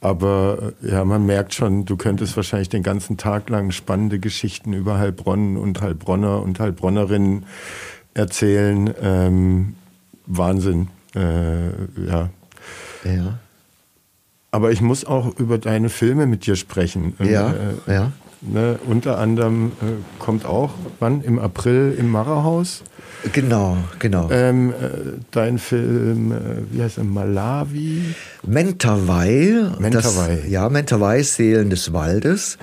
[0.00, 4.72] Aber äh, ja, man merkt schon, du könntest wahrscheinlich den ganzen Tag lang spannende Geschichten
[4.72, 7.46] über Heilbronn und Heilbronner und Heilbronnerinnen
[8.14, 8.92] erzählen.
[9.00, 9.74] Ähm,
[10.26, 10.88] Wahnsinn.
[11.14, 11.68] Äh,
[12.06, 12.30] ja.
[13.04, 13.38] Ja.
[14.50, 17.14] Aber ich muss auch über deine Filme mit dir sprechen.
[17.18, 17.52] Ja,
[17.86, 18.12] äh, ja.
[18.40, 20.70] Ne, unter anderem äh, kommt auch,
[21.00, 21.22] wann?
[21.22, 22.84] Im April im Marerhaus.
[23.32, 24.30] Genau, genau.
[24.30, 24.74] Ähm, äh,
[25.32, 26.36] dein Film, äh,
[26.70, 28.14] wie heißt er, Malawi?
[28.46, 29.72] Mentawai.
[29.80, 30.36] Mentawai.
[30.36, 32.58] Das, ja, Mentawai, Seelen des Waldes.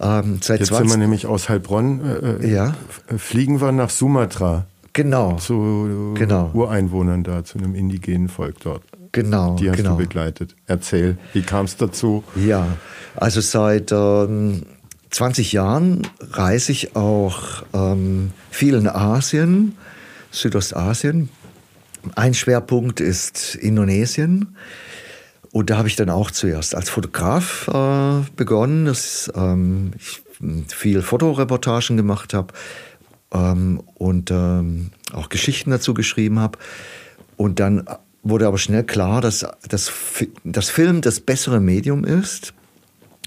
[0.00, 2.00] Ähm, seit Jetzt 20 sind wir nämlich aus Heilbronn.
[2.04, 2.74] Äh, äh, ja.
[3.16, 4.66] Fliegen wir nach Sumatra.
[4.92, 5.36] Genau.
[5.36, 6.50] Zu genau.
[6.52, 8.82] Ureinwohnern da, zu einem indigenen Volk dort.
[9.12, 9.56] Genau.
[9.56, 9.92] Die hast genau.
[9.92, 10.56] du begleitet.
[10.66, 12.22] Erzähl, wie kam es dazu?
[12.36, 12.66] Ja,
[13.16, 14.62] also seit ähm,
[15.10, 19.76] 20 Jahren reise ich auch ähm, viel in Asien,
[20.30, 21.28] Südostasien.
[22.14, 24.56] Ein Schwerpunkt ist Indonesien.
[25.52, 30.22] Und da habe ich dann auch zuerst als Fotograf äh, begonnen, dass ähm, ich
[30.68, 32.54] viel Fotoreportagen gemacht habe
[33.32, 36.58] ähm, und ähm, auch Geschichten dazu geschrieben habe.
[37.36, 37.84] Und dann
[38.22, 42.54] wurde aber schnell klar, dass das, Film das bessere Medium ist,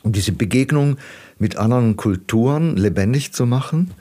[0.03, 0.97] um diese Begegnung
[1.39, 3.91] mit anderen Kulturen lebendig zu machen.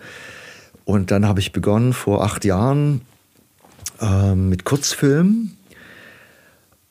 [0.85, 3.03] Und dann habe ich begonnen vor acht Jahren
[4.01, 5.57] äh, mit Kurzfilmen.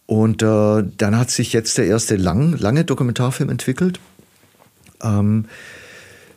[0.05, 3.99] Und äh, dann hat sich jetzt der erste lang, lange Dokumentarfilm entwickelt.
[5.01, 5.45] Ähm,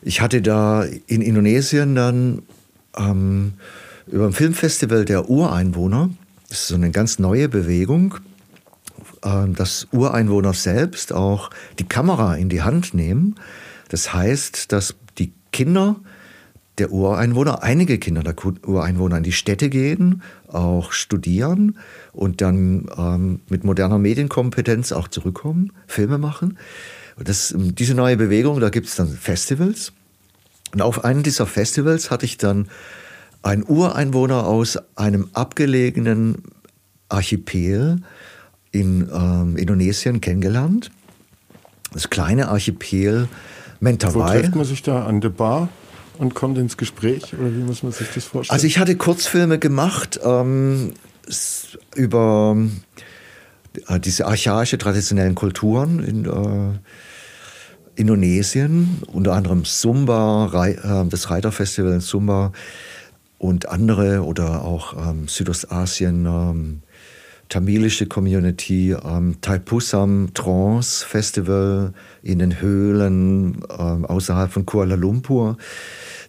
[0.01, 2.43] ich hatte da in Indonesien dann
[2.97, 3.53] ähm,
[4.07, 6.09] über ein Filmfestival der Ureinwohner,
[6.49, 8.15] das ist so eine ganz neue Bewegung,
[9.23, 11.49] äh, dass Ureinwohner selbst auch
[11.79, 13.35] die Kamera in die Hand nehmen
[13.89, 15.97] das heißt, dass die Kinder
[16.77, 18.35] der Ureinwohner, einige Kinder der
[18.67, 21.77] Ureinwohner in die Städte gehen, auch studieren
[22.11, 26.57] und dann ähm, mit moderner Medienkompetenz auch zurückkommen, Filme machen.
[27.17, 29.93] Das, diese neue Bewegung, da gibt es dann Festivals.
[30.73, 32.67] Und auf einem dieser Festivals hatte ich dann
[33.41, 36.43] einen Ureinwohner aus einem abgelegenen
[37.07, 38.01] Archipel
[38.71, 40.91] in ähm, Indonesien kennengelernt.
[41.93, 43.29] Das kleine Archipel
[43.85, 44.35] Mentawai.
[44.35, 45.69] Wo trifft man sich da an der Bar
[46.17, 47.33] und kommt ins Gespräch?
[47.39, 48.55] Oder wie muss man sich das vorstellen?
[48.55, 50.93] Also ich hatte Kurzfilme gemacht ähm,
[51.95, 52.57] über
[53.87, 56.79] äh, diese archaische traditionellen Kulturen in äh,
[57.95, 62.53] Indonesien, unter anderem Sumba, Rei, äh, das Reiterfestival in Sumba
[63.37, 66.81] und andere oder auch ähm, Südostasien, ähm,
[67.49, 71.93] tamilische Community, ähm, Taipusam Trance Festival
[72.23, 75.57] in den Höhlen ähm, außerhalb von Kuala Lumpur.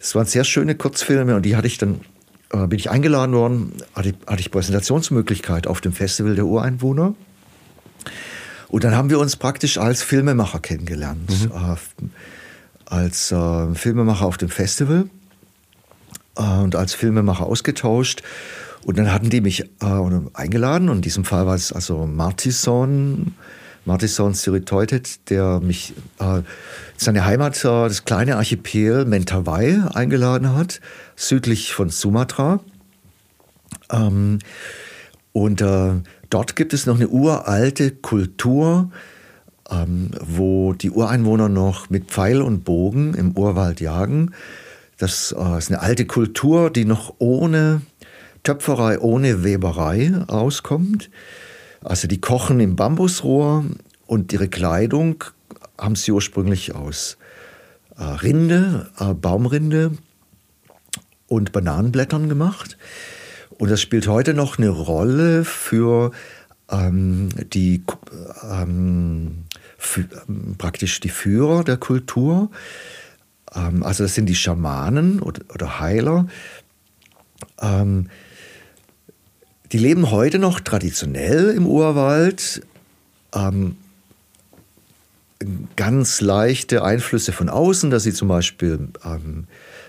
[0.00, 2.00] Es waren sehr schöne Kurzfilme und die hatte ich dann,
[2.52, 7.14] äh, bin ich eingeladen worden, hatte, hatte ich Präsentationsmöglichkeit auf dem Festival der Ureinwohner.
[8.68, 11.52] Und dann haben wir uns praktisch als Filmemacher kennengelernt, mhm.
[11.52, 12.08] äh,
[12.84, 15.08] als äh, Filmemacher auf dem Festival
[16.36, 18.22] äh, und als Filmemacher ausgetauscht.
[18.86, 23.34] Und dann hatten die mich äh, eingeladen und in diesem Fall war es also Martison,
[23.84, 26.42] Martison Siritoitet, der mich äh,
[26.96, 30.80] seine Heimat, äh, das kleine Archipel Mentawai eingeladen hat,
[31.16, 32.60] südlich von Sumatra.
[33.90, 34.38] Ähm,
[35.32, 35.94] und äh,
[36.30, 38.92] dort gibt es noch eine uralte Kultur,
[39.68, 44.30] ähm, wo die Ureinwohner noch mit Pfeil und Bogen im Urwald jagen.
[44.96, 47.82] Das äh, ist eine alte Kultur, die noch ohne
[48.46, 51.10] Töpferei ohne Weberei auskommt.
[51.82, 53.64] Also die kochen im Bambusrohr
[54.06, 55.24] und ihre Kleidung
[55.76, 57.18] haben sie ursprünglich aus
[57.98, 59.98] äh, Rinde, äh, Baumrinde
[61.26, 62.78] und Bananenblättern gemacht.
[63.58, 66.12] Und das spielt heute noch eine Rolle für
[66.70, 67.82] ähm, die
[68.48, 69.44] ähm,
[69.76, 72.52] für, ähm, praktisch die Führer der Kultur.
[73.56, 76.28] Ähm, also das sind die Schamanen oder, oder Heiler.
[79.72, 82.62] Die leben heute noch traditionell im Urwald,
[83.34, 83.76] ähm,
[85.74, 89.46] ganz leichte Einflüsse von außen, dass sie zum Beispiel ähm,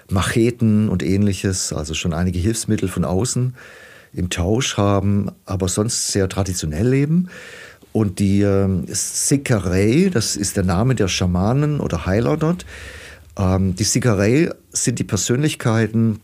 [0.10, 3.56] Macheten und ähnliches, also schon einige Hilfsmittel von außen
[4.14, 7.30] im Tausch haben, aber sonst sehr traditionell leben.
[7.94, 12.66] Und die äh, Sikarei, das ist der Name der Schamanen oder Heiler dort,
[13.38, 16.20] ähm, die Sikarei sind die Persönlichkeiten,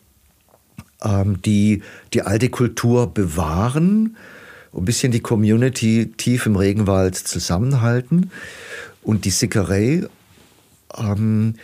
[1.44, 1.82] die
[2.14, 4.16] die alte Kultur bewahren,
[4.76, 8.32] ein bisschen die Community tief im Regenwald zusammenhalten.
[9.04, 10.08] Und die Sikarei
[10.98, 11.56] ähm,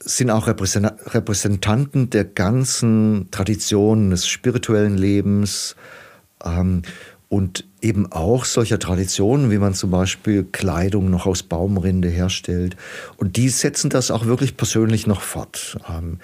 [0.00, 5.76] sind auch Repräsentanten der ganzen Traditionen des spirituellen Lebens
[6.44, 6.82] ähm,
[7.28, 12.76] und eben auch solcher Traditionen, wie man zum Beispiel Kleidung noch aus Baumrinde herstellt.
[13.16, 15.78] Und die setzen das auch wirklich persönlich noch fort.
[15.88, 16.18] Ähm,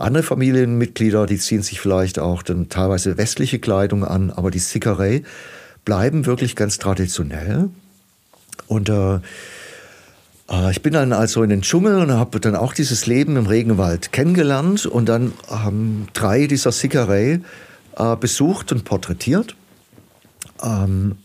[0.00, 5.22] andere Familienmitglieder, die ziehen sich vielleicht auch dann teilweise westliche Kleidung an, aber die Sickerei
[5.84, 7.68] bleiben wirklich ganz traditionell.
[8.66, 9.20] Und äh,
[10.50, 13.46] äh, ich bin dann also in den Dschungel und habe dann auch dieses Leben im
[13.46, 17.40] Regenwald kennengelernt und dann haben drei dieser Sickerei
[17.96, 19.56] äh, besucht und porträtiert.
[20.62, 21.16] Ähm,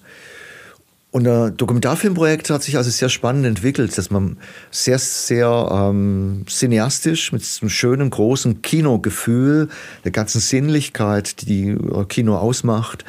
[1.16, 4.36] und der Dokumentarfilmprojekt hat sich also sehr spannend entwickelt, dass man
[4.70, 9.70] sehr, sehr ähm, cineastisch mit einem schönen, großen Kinogefühl,
[10.04, 13.06] der ganzen Sinnlichkeit, die äh, Kino ausmacht,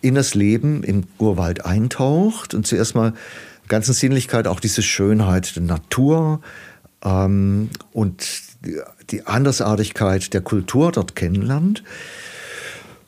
[0.00, 3.12] in das Leben im Urwald eintaucht und zuerst mal
[3.68, 6.40] ganzen Sinnlichkeit auch diese Schönheit der Natur
[7.04, 8.26] ähm, und
[9.10, 11.84] die Andersartigkeit der Kultur dort kennenlernt.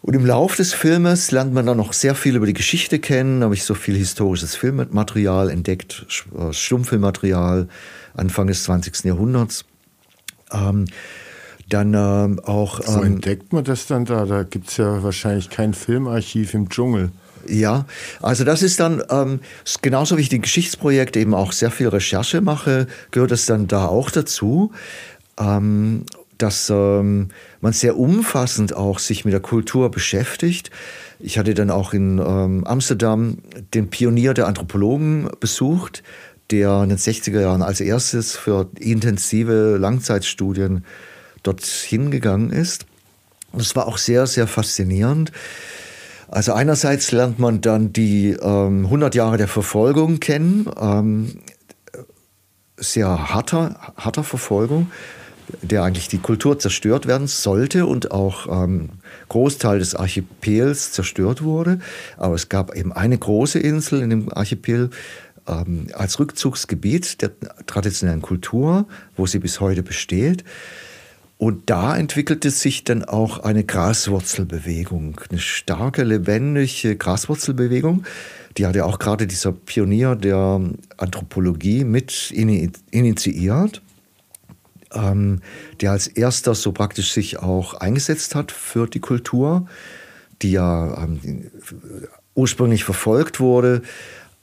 [0.02, 3.42] Und im Lauf des Filmes lernt man dann noch sehr viel über die Geschichte kennen,
[3.42, 6.06] habe ich so viel historisches Filmmaterial entdeckt,
[6.38, 7.68] äh, Stummfilmmaterial
[8.14, 9.04] Anfang des 20.
[9.04, 9.64] Jahrhunderts.
[10.52, 10.86] Ähm,
[11.68, 12.80] dann ähm, auch.
[12.86, 14.24] Wo ähm, entdeckt man das dann da?
[14.24, 17.10] Da gibt es ja wahrscheinlich kein Filmarchiv im Dschungel.
[17.46, 17.86] Ja,
[18.20, 19.40] also das ist dann ähm,
[19.82, 23.86] genauso wie ich die Geschichtsprojekte eben auch sehr viel Recherche mache, gehört es dann da
[23.86, 24.72] auch dazu.
[25.38, 26.04] Ähm,
[26.38, 27.28] dass ähm,
[27.60, 30.70] man sehr umfassend auch sich mit der Kultur beschäftigt.
[31.18, 33.38] Ich hatte dann auch in ähm, Amsterdam
[33.74, 36.04] den Pionier der Anthropologen besucht,
[36.50, 40.84] der in den 60er Jahren als erstes für intensive Langzeitstudien
[41.42, 42.86] dorthin gegangen ist.
[43.52, 45.32] Und es war auch sehr, sehr faszinierend.
[46.28, 51.40] Also einerseits lernt man dann die ähm, 100 Jahre der Verfolgung kennen, ähm,
[52.76, 54.90] sehr harter, harter Verfolgung
[55.62, 58.90] der eigentlich die Kultur zerstört werden sollte und auch ähm,
[59.28, 61.80] Großteil des Archipels zerstört wurde.
[62.16, 64.90] Aber es gab eben eine große Insel in dem Archipel
[65.46, 67.30] ähm, als Rückzugsgebiet der
[67.66, 68.86] traditionellen Kultur,
[69.16, 70.44] wo sie bis heute besteht.
[71.38, 78.04] Und da entwickelte sich dann auch eine Graswurzelbewegung, eine starke, lebendige Graswurzelbewegung.
[78.56, 80.60] Die hatte auch gerade dieser Pionier der
[80.96, 83.82] Anthropologie mit initiiert
[84.94, 85.40] ähm,
[85.80, 89.66] der als erster so praktisch sich auch eingesetzt hat für die Kultur,
[90.42, 91.50] die ja ähm,
[92.34, 93.82] ursprünglich verfolgt wurde.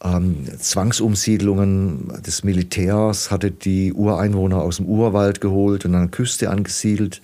[0.03, 6.49] Ähm, Zwangsumsiedlungen des Militärs hatte die Ureinwohner aus dem Urwald geholt und an der Küste
[6.49, 7.21] angesiedelt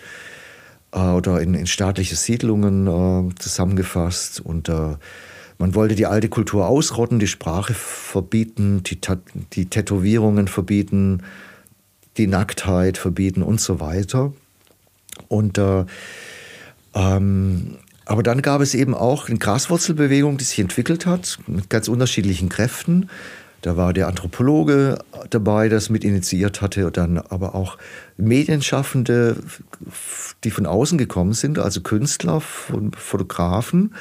[0.93, 4.39] äh, oder in, in, staatliche Siedlungen äh, zusammengefasst.
[4.39, 4.95] Und äh,
[5.57, 8.99] man wollte die alte Kultur ausrotten, die Sprache verbieten, die,
[9.53, 11.23] die Tätowierungen verbieten,
[12.17, 14.33] die Nacktheit verbieten und so weiter.
[15.27, 15.85] Und äh,
[16.93, 21.87] ähm, aber dann gab es eben auch eine Graswurzelbewegung, die sich entwickelt hat mit ganz
[21.87, 23.09] unterschiedlichen Kräften.
[23.61, 24.97] Da war der Anthropologe
[25.29, 27.77] dabei, der es mit initiiert hatte, dann aber auch
[28.17, 29.37] Medienschaffende,
[30.43, 32.41] die von außen gekommen sind, also Künstler
[32.71, 33.93] und Fotografen.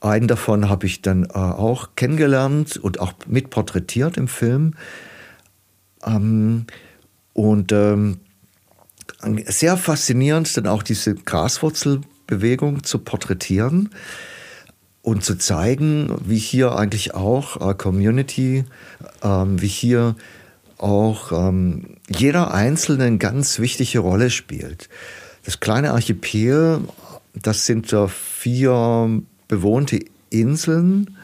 [0.00, 4.74] Einen davon habe ich dann äh, auch kennengelernt und auch mit porträtiert im Film.
[6.04, 6.66] Ähm,
[7.38, 8.18] und ähm,
[9.46, 13.90] sehr faszinierend dann auch diese Graswurzelbewegung zu porträtieren
[15.02, 18.64] und zu zeigen, wie hier eigentlich auch äh, Community,
[19.22, 20.16] ähm, wie hier
[20.78, 24.88] auch ähm, jeder Einzelne eine ganz wichtige Rolle spielt.
[25.44, 26.80] Das kleine Archipel,
[27.34, 31.16] das sind äh, vier bewohnte Inseln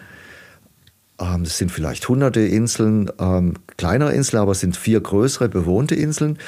[1.18, 6.38] es sind vielleicht hunderte Inseln, ähm, kleinere Inseln, aber es sind vier größere bewohnte Inseln.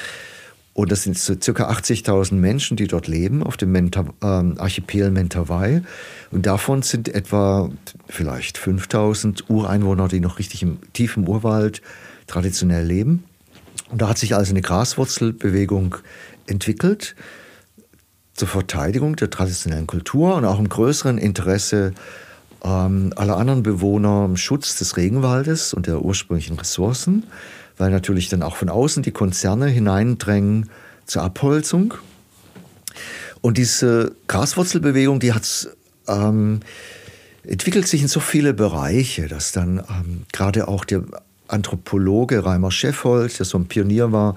[0.73, 5.09] Und das sind so circa 80.000 Menschen, die dort leben, auf dem Menta, ähm, Archipel
[5.09, 5.81] Mentawai.
[6.29, 7.71] Und davon sind etwa
[8.07, 11.81] vielleicht 5.000 Ureinwohner, die noch richtig im tiefen Urwald
[12.27, 13.23] traditionell leben.
[13.89, 15.95] Und da hat sich also eine Graswurzelbewegung
[16.45, 17.15] entwickelt
[18.33, 21.93] zur Verteidigung der traditionellen Kultur und auch im größeren Interesse
[22.63, 27.25] ähm, alle anderen Bewohner im Schutz des Regenwaldes und der ursprünglichen Ressourcen,
[27.77, 30.69] weil natürlich dann auch von außen die Konzerne hineindrängen
[31.05, 31.93] zur Abholzung.
[33.41, 35.69] Und diese Graswurzelbewegung, die hat
[36.07, 36.61] ähm,
[37.43, 41.03] entwickelt sich in so viele Bereiche, dass dann ähm, gerade auch der
[41.47, 44.35] Anthropologe Reimer Scheffold, der so ein Pionier war,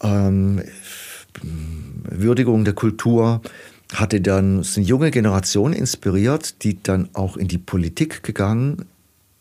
[0.00, 0.62] ähm,
[2.08, 3.42] Würdigung der Kultur,
[3.94, 8.86] hatte dann eine junge Generation inspiriert, die dann auch in die Politik gegangen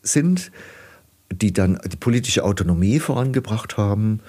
[0.02, 0.52] sind,
[1.32, 4.20] die dann die politische Autonomie vorangebracht haben,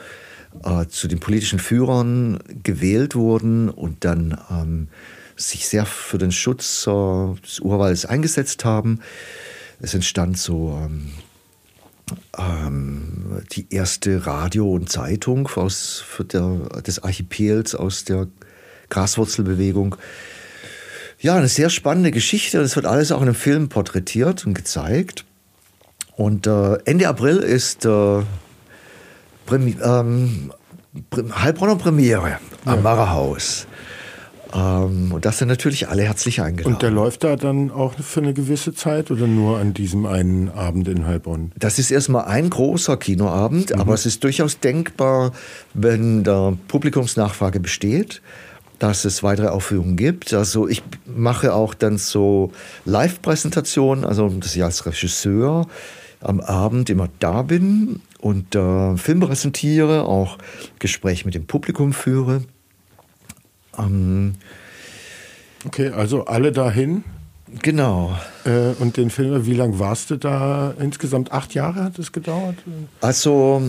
[0.64, 4.88] äh, zu den politischen Führern gewählt wurden und dann ähm,
[5.36, 9.00] sich sehr für den Schutz äh, des Urwaldes eingesetzt haben.
[9.80, 11.12] Es entstand so ähm,
[12.38, 18.28] ähm, die erste Radio und Zeitung aus, der, des Archipels aus der
[18.88, 19.96] Graswurzelbewegung.
[21.18, 22.58] Ja, eine sehr spannende Geschichte.
[22.58, 25.24] Das wird alles auch in einem Film porträtiert und gezeigt.
[26.16, 28.22] Und äh, Ende April ist äh,
[29.46, 30.52] Premi ähm,
[31.14, 32.80] Heilbronner Premiere am ja.
[32.80, 33.66] Marerhaus.
[34.54, 36.74] Ähm, und das sind natürlich alle herzlich eingeladen.
[36.74, 40.48] Und der läuft da dann auch für eine gewisse Zeit oder nur an diesem einen
[40.48, 41.52] Abend in Heilbronn?
[41.58, 43.80] Das ist erstmal ein großer Kinoabend, mhm.
[43.80, 45.32] aber es ist durchaus denkbar,
[45.74, 48.22] wenn der Publikumsnachfrage besteht,
[48.78, 50.32] dass es weitere Aufführungen gibt.
[50.34, 52.52] Also ich mache auch dann so
[52.84, 55.66] Live-Präsentationen, also dass ich als Regisseur
[56.20, 60.38] am Abend immer da bin und äh, Film präsentiere, auch
[60.78, 62.42] Gespräche mit dem Publikum führe.
[63.78, 64.34] Ähm,
[65.64, 67.04] okay, also alle dahin.
[67.62, 68.18] Genau.
[68.44, 70.74] Äh, und den Film, wie lange warst du da?
[70.80, 72.56] Insgesamt acht Jahre hat es gedauert?
[73.00, 73.62] Also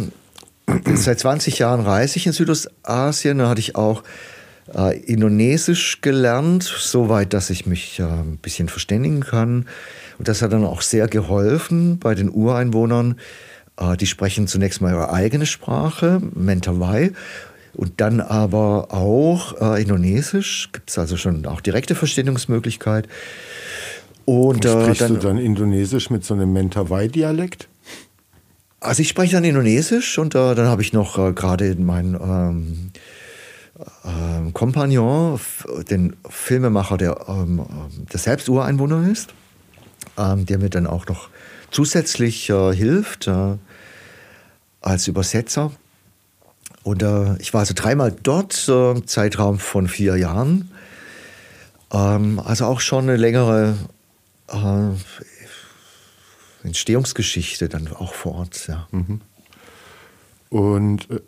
[0.96, 3.38] seit 20 Jahren reise ich in Südostasien.
[3.38, 4.04] Da hatte ich auch
[4.76, 9.66] äh, Indonesisch gelernt, soweit, dass ich mich äh, ein bisschen verständigen kann.
[10.18, 13.16] Und das hat dann auch sehr geholfen bei den Ureinwohnern.
[13.78, 17.12] Äh, die sprechen zunächst mal ihre eigene Sprache, Mentawai.
[17.74, 23.08] Und dann aber auch äh, Indonesisch, gibt es also schon auch direkte Verständigungsmöglichkeit.
[24.26, 27.68] Und, und sprichst äh, dann, du dann Indonesisch mit so einem Mentawai-Dialekt?
[28.80, 32.92] Also ich spreche dann Indonesisch und äh, dann habe ich noch äh, gerade meinen ähm,
[34.04, 35.40] äh, Kompagnon,
[35.90, 37.66] den Filmemacher, der, ähm,
[38.12, 39.34] der selbst Ureinwohner ist,
[40.18, 41.30] ähm, der mir dann auch noch
[41.72, 43.58] zusätzlich äh, hilft äh,
[44.82, 45.72] als Übersetzer.
[46.84, 50.72] Und äh, ich war also dreimal dort, äh, Zeitraum von vier Jahren.
[51.92, 53.76] Ähm, also auch schon eine längere
[54.48, 54.90] äh,
[56.64, 58.68] Entstehungsgeschichte dann auch vor Ort.
[58.68, 58.88] Ja.
[58.92, 59.22] Mhm.
[60.50, 61.20] Und äh,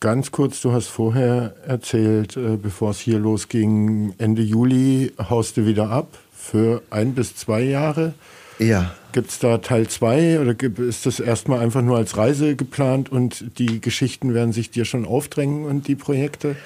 [0.00, 5.66] ganz kurz, du hast vorher erzählt, äh, bevor es hier losging, Ende Juli haust du
[5.66, 8.14] wieder ab für ein bis zwei Jahre.
[8.58, 8.94] Ja.
[9.12, 10.54] Gibt es da Teil 2 oder
[10.86, 15.06] ist das erstmal einfach nur als Reise geplant und die Geschichten werden sich dir schon
[15.06, 16.56] aufdrängen und die Projekte?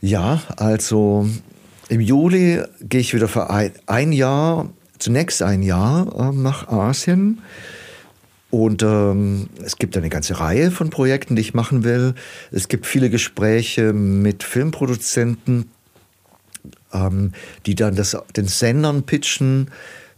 [0.00, 1.28] Ja, also
[1.88, 7.40] im Juli gehe ich wieder für ein, ein Jahr, zunächst ein Jahr äh, nach Asien.
[8.50, 12.14] Und ähm, es gibt eine ganze Reihe von Projekten, die ich machen will.
[12.50, 15.70] Es gibt viele Gespräche mit Filmproduzenten,
[16.92, 17.32] ähm,
[17.66, 19.70] die dann das, den Sendern pitchen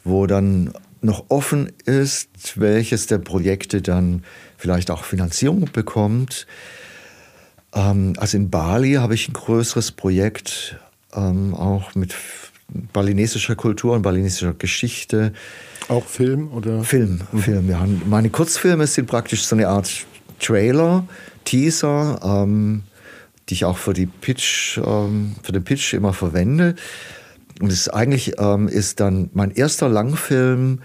[0.04, 4.24] wo dann noch offen ist, welches der Projekte dann
[4.56, 6.46] vielleicht auch Finanzierung bekommt.
[7.74, 10.78] Ähm, also in Bali habe ich ein größeres Projekt,
[11.14, 12.14] ähm, auch mit
[12.92, 15.32] balinesischer Kultur und balinesischer Geschichte.
[15.88, 16.84] Auch Film oder?
[16.84, 17.38] Film, mhm.
[17.38, 17.86] Film, ja.
[18.06, 19.90] Meine Kurzfilme sind praktisch so eine Art
[20.40, 21.06] Trailer,
[21.44, 22.82] Teaser, ähm,
[23.48, 26.74] die ich auch für die Pitch, ähm, für den Pitch immer verwende.
[27.60, 30.80] Und es eigentlich ähm, ist dann mein erster Langfilm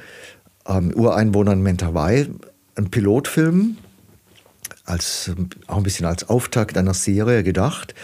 [0.67, 2.27] ähm, Ureinwohner in Mentawai,
[2.75, 3.77] ein Pilotfilm,
[4.85, 5.31] als,
[5.67, 7.95] auch ein bisschen als Auftakt einer Serie gedacht.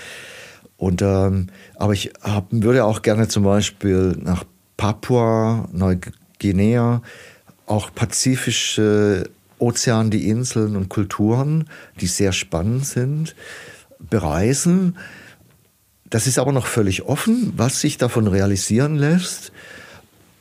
[0.78, 4.43] Und, ähm, aber ich hab, würde auch gerne zum Beispiel nach
[4.78, 7.01] Papua, Neuguinea,
[7.65, 11.69] auch pazifische Ozean, die Inseln und Kulturen,
[12.01, 13.36] die sehr spannend sind,
[13.99, 14.97] bereisen.
[16.09, 19.51] Das ist aber noch völlig offen, was sich davon realisieren lässt.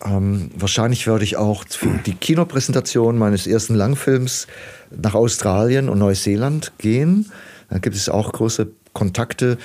[0.05, 4.49] Ähm, wahrscheinlich werde ich auch für die Kinopräsentation meines ersten Langfilms
[4.91, 7.31] nach Australien und Neuseeland gehen.
[7.71, 9.59] Da gibt es auch große Kontakte.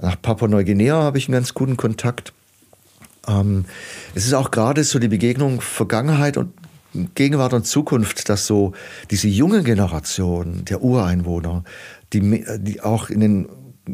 [0.00, 2.32] Nach Papua-Neuguinea habe ich einen ganz guten Kontakt.
[3.28, 3.66] Ähm,
[4.14, 6.52] es ist auch gerade so die Begegnung Vergangenheit und
[7.14, 8.72] Gegenwart und Zukunft, dass so
[9.10, 11.64] diese junge Generation der Ureinwohner,
[12.12, 13.48] die, die auch in den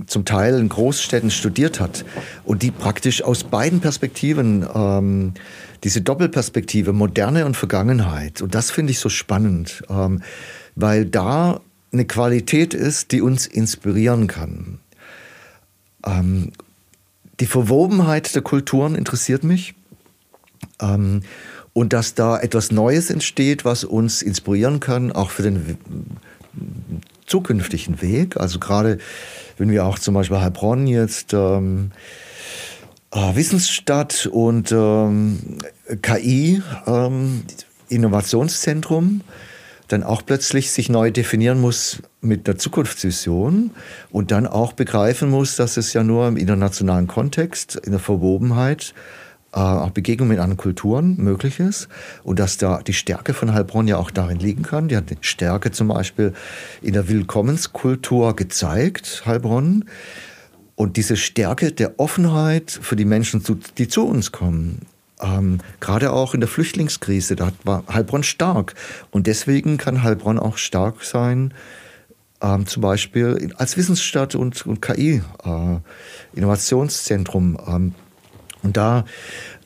[0.07, 2.05] zum Teil in Großstädten studiert hat
[2.45, 5.33] und die praktisch aus beiden Perspektiven, ähm,
[5.83, 10.23] diese Doppelperspektive, Moderne und Vergangenheit, und das finde ich so spannend, ähm,
[10.75, 14.79] weil da eine Qualität ist, die uns inspirieren kann.
[16.09, 16.53] Ähm,
[17.41, 19.75] die Verwobenheit der Kulturen interessiert mich.
[20.81, 21.23] Ähm,
[21.73, 25.79] und dass da etwas Neues entsteht, was uns inspirieren kann, auch für den
[27.27, 28.37] zukünftigen Weg.
[28.37, 28.99] Also gerade
[29.59, 31.93] wenn wir auch zum Beispiel Heilbronn jetzt ähm,
[33.13, 35.39] äh, Wissensstadt und ähm,
[36.03, 37.43] KI, ähm,
[37.89, 39.21] Innovationszentrum,
[39.89, 43.71] dann auch plötzlich sich neu definieren muss mit der Zukunftsvision
[44.11, 48.95] und dann auch begreifen muss, dass es ja nur im internationalen Kontext, in der Verwobenheit,
[49.53, 51.89] äh, auch Begegnung mit anderen Kulturen möglich ist
[52.23, 54.89] und dass da die Stärke von Heilbronn ja auch darin liegen kann.
[54.89, 56.35] Die hat die Stärke zum Beispiel
[56.83, 59.87] in der Willkommenskultur gezeigt, Heilbronn.
[60.75, 63.43] Und diese Stärke der Offenheit für die Menschen,
[63.79, 64.83] die zu uns kommen,
[65.21, 68.75] ähm, gerade auch in der Flüchtlingskrise, da war Heilbronn stark.
[69.11, 71.55] Und deswegen kann Heilbronn auch stark sein,
[72.41, 77.57] ähm, zum Beispiel als Wissensstadt und, und KI-Innovationszentrum.
[77.57, 77.95] Äh, ähm,
[78.63, 79.05] und da,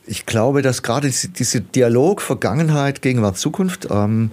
[0.06, 4.30] ich glaube, dass gerade diese Dialog Vergangenheit, Gegenwart, Zukunft, ähm,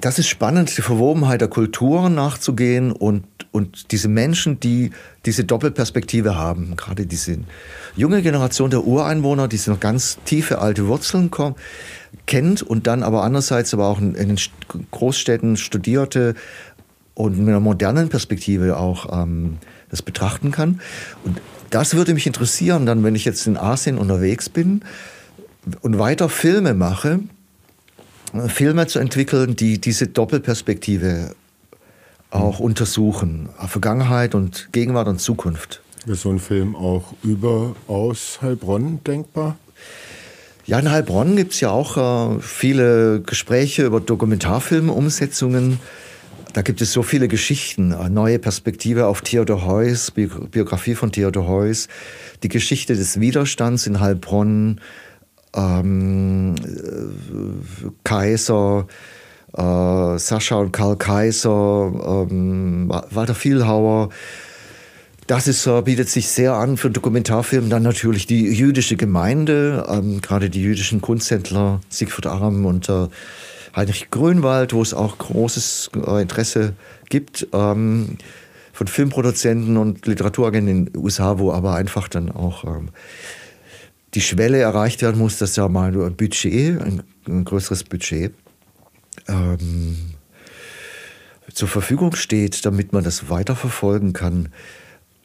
[0.00, 4.90] das ist spannend, die Verwobenheit der Kulturen nachzugehen und, und diese Menschen, die
[5.24, 7.38] diese Doppelperspektive haben, gerade diese
[7.96, 11.54] junge Generation der Ureinwohner, die noch ganz tiefe alte Wurzeln kommen,
[12.26, 14.38] kennt und dann aber andererseits aber auch in, den
[14.90, 16.34] Großstädten studierte
[17.14, 19.58] und mit einer modernen Perspektive auch ähm,
[19.90, 20.80] das betrachten kann.
[21.24, 24.82] Und das würde mich interessieren, dann, wenn ich jetzt in Asien unterwegs bin
[25.82, 27.20] und weiter Filme mache,
[28.48, 31.34] Filme zu entwickeln, die diese Doppelperspektive
[32.32, 33.48] auch untersuchen.
[33.66, 35.82] Vergangenheit und Gegenwart und Zukunft.
[36.06, 39.56] Ist so ein Film auch überaus Heilbronn denkbar?
[40.64, 45.78] Ja, in Heilbronn gibt es ja auch äh, viele Gespräche über Dokumentarfilmumsetzungen.
[46.52, 51.48] Da gibt es so viele Geschichten, eine neue Perspektive auf Theodor Heuss, Biografie von Theodor
[51.48, 51.88] Heuss,
[52.42, 54.80] die Geschichte des Widerstands in Heilbronn,
[55.54, 58.86] ähm, äh, Kaiser,
[59.56, 64.08] äh, Sascha und Karl Kaiser, ähm, Walter Vielhauer.
[65.26, 67.68] Das ist, äh, bietet sich sehr an für Dokumentarfilme.
[67.68, 73.08] Dann natürlich die jüdische Gemeinde, ähm, gerade die jüdischen Kunsthändler Siegfried Aram und äh,
[73.74, 76.74] Heinrich Grünwald, wo es auch großes äh, Interesse
[77.08, 78.18] gibt ähm,
[78.72, 82.88] von Filmproduzenten und Literaturagenten in den USA, wo aber einfach dann auch ähm,
[84.14, 88.34] die Schwelle erreicht werden muss, dass ja mal ein Budget, ein, ein größeres Budget
[89.28, 89.96] ähm,
[91.52, 94.48] zur Verfügung steht, damit man das weiterverfolgen kann.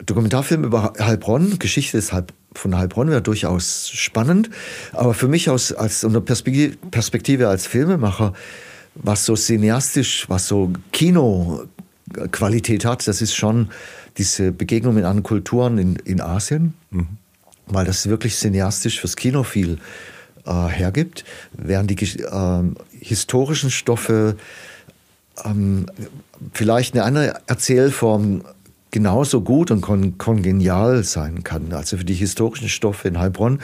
[0.04, 4.50] Dokumentarfilm über Heilbronn, Geschichte des Heilbronn von Heilbronn wäre durchaus spannend.
[4.92, 8.34] Aber für mich aus, als unter Perspektive als Filmemacher,
[8.94, 13.70] was so cineastisch, was so Kinoqualität hat, das ist schon
[14.16, 17.06] diese Begegnung mit anderen Kulturen in, in Asien, mhm.
[17.66, 19.78] weil das wirklich cineastisch fürs Kino viel
[20.44, 22.62] äh, hergibt, während die äh,
[23.00, 24.36] historischen Stoffe
[25.44, 25.86] ähm,
[26.52, 28.42] vielleicht eine andere Erzählform
[28.90, 31.72] genauso gut und kon kongenial sein kann.
[31.72, 33.60] Also für die historischen Stoffe in Heilbronn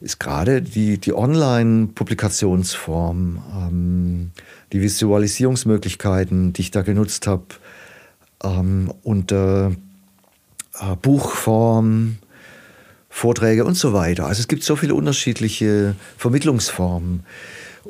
[0.00, 4.30] ist gerade die, die Online-Publikationsform, ähm,
[4.72, 7.46] die Visualisierungsmöglichkeiten, die ich da genutzt habe,
[8.42, 9.72] ähm, und äh, äh,
[11.00, 12.18] Buchform,
[13.08, 14.26] Vorträge und so weiter.
[14.26, 17.24] Also es gibt so viele unterschiedliche Vermittlungsformen.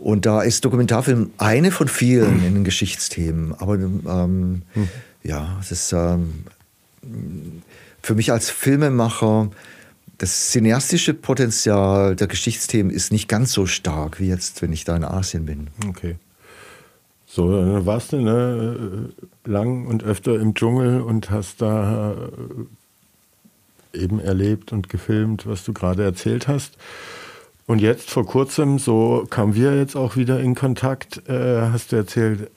[0.03, 3.55] Und da ist Dokumentarfilm eine von vielen in den Geschichtsthemen.
[3.55, 4.88] Aber ähm, hm.
[5.22, 6.44] ja, es ist ähm,
[8.03, 9.51] für mich als Filmemacher,
[10.18, 14.97] das cineastische Potenzial der Geschichtsthemen ist nicht ganz so stark wie jetzt, wenn ich da
[14.97, 15.68] in Asien bin.
[15.88, 16.16] Okay.
[17.26, 19.11] So, dann warst du ne,
[19.44, 22.12] lang und öfter im Dschungel und hast da
[23.92, 26.78] äh, eben erlebt und gefilmt, was du gerade erzählt hast.
[27.66, 31.96] Und jetzt vor kurzem, so kamen wir jetzt auch wieder in Kontakt, äh, hast du
[31.96, 32.50] erzählt,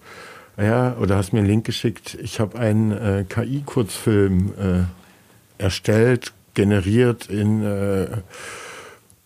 [0.55, 2.15] ja, oder hast mir einen Link geschickt.
[2.21, 8.03] Ich habe einen äh, KI-Kurzfilm äh, erstellt, generiert in äh,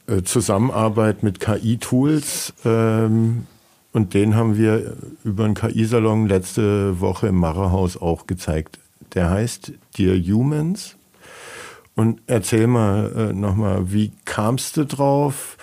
[0.07, 2.53] äh Zusammenarbeit mit KI-Tools.
[2.63, 3.47] Ähm,
[3.91, 8.79] und den haben wir über einen KI-Salon letzte Woche im Macherhaus auch gezeigt.
[9.15, 10.95] Der heißt Dear Humans.
[11.95, 15.57] Und erzähl mal äh, nochmal, wie kamst du drauf?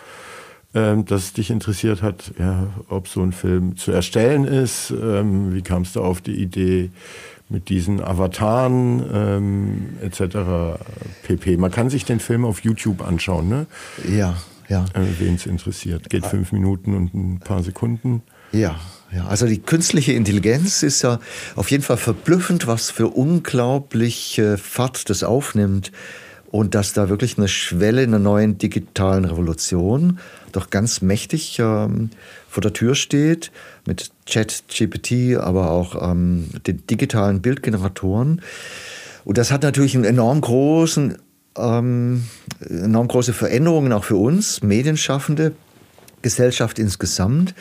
[0.74, 4.90] Ähm, dass es dich interessiert hat, ja, ob so ein Film zu erstellen ist.
[4.90, 6.90] Ähm, wie kamst du auf die Idee,
[7.50, 10.78] mit diesen Avataren ähm, etc.
[11.24, 11.56] pp.
[11.56, 13.66] Man kann sich den Film auf YouTube anschauen, ne?
[14.08, 14.36] Ja,
[14.68, 14.84] ja.
[14.94, 16.08] Äh, Wen es interessiert.
[16.08, 18.22] Geht fünf Minuten und ein paar Sekunden.
[18.52, 18.78] Ja,
[19.12, 19.26] ja.
[19.26, 21.18] Also die künstliche Intelligenz ist ja
[21.56, 25.90] auf jeden Fall verblüffend, was für unglaubliche Fahrt das aufnimmt
[26.50, 30.20] und dass da wirklich eine Schwelle in einer neuen digitalen Revolution
[30.52, 32.10] doch ganz mächtig ähm,
[32.48, 33.50] vor der Tür steht
[33.86, 38.42] mit Chat-GPT, aber auch ähm, den digitalen Bildgeneratoren.
[39.24, 41.18] Und das hat natürlich einen enorm großen,
[41.56, 42.24] ähm,
[42.68, 45.52] enorm große Veränderungen auch für uns Medienschaffende,
[46.22, 47.54] Gesellschaft insgesamt.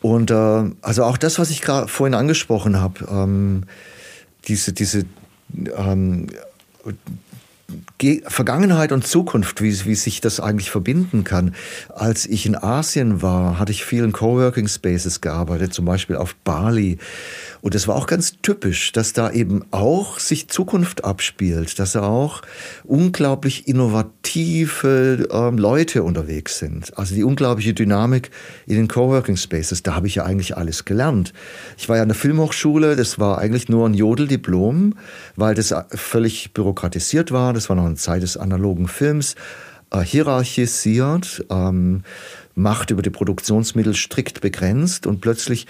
[0.00, 3.64] Und äh, also auch das, was ich gerade vorhin angesprochen habe, ähm,
[4.46, 5.04] diese, diese
[5.76, 6.28] ähm,
[7.98, 11.56] Ge Vergangenheit und Zukunft, wie, wie sich das eigentlich verbinden kann.
[11.88, 16.98] Als ich in Asien war, hatte ich vielen Coworking Spaces gearbeitet, zum Beispiel auf Bali.
[17.60, 22.02] Und es war auch ganz typisch, dass da eben auch sich Zukunft abspielt, dass da
[22.02, 22.42] auch
[22.84, 26.96] unglaublich innovative ähm, Leute unterwegs sind.
[26.96, 28.30] Also die unglaubliche Dynamik
[28.66, 31.32] in den Coworking Spaces, da habe ich ja eigentlich alles gelernt.
[31.76, 34.94] Ich war ja an der Filmhochschule, das war eigentlich nur ein Jodeldiplom,
[35.36, 37.52] weil das völlig bürokratisiert war.
[37.52, 39.34] Das war noch eine Zeit des analogen Films.
[39.90, 42.02] Äh, hierarchisiert, ähm,
[42.54, 45.68] Macht über die Produktionsmittel strikt begrenzt und plötzlich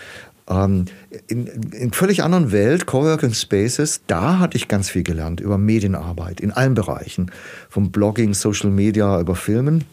[0.49, 0.87] ähm,
[1.27, 6.41] in, in völlig anderen Welt, Coworking Spaces, da hatte ich ganz viel gelernt über Medienarbeit
[6.41, 7.31] in allen Bereichen,
[7.69, 9.85] vom Blogging, Social Media über Filmen.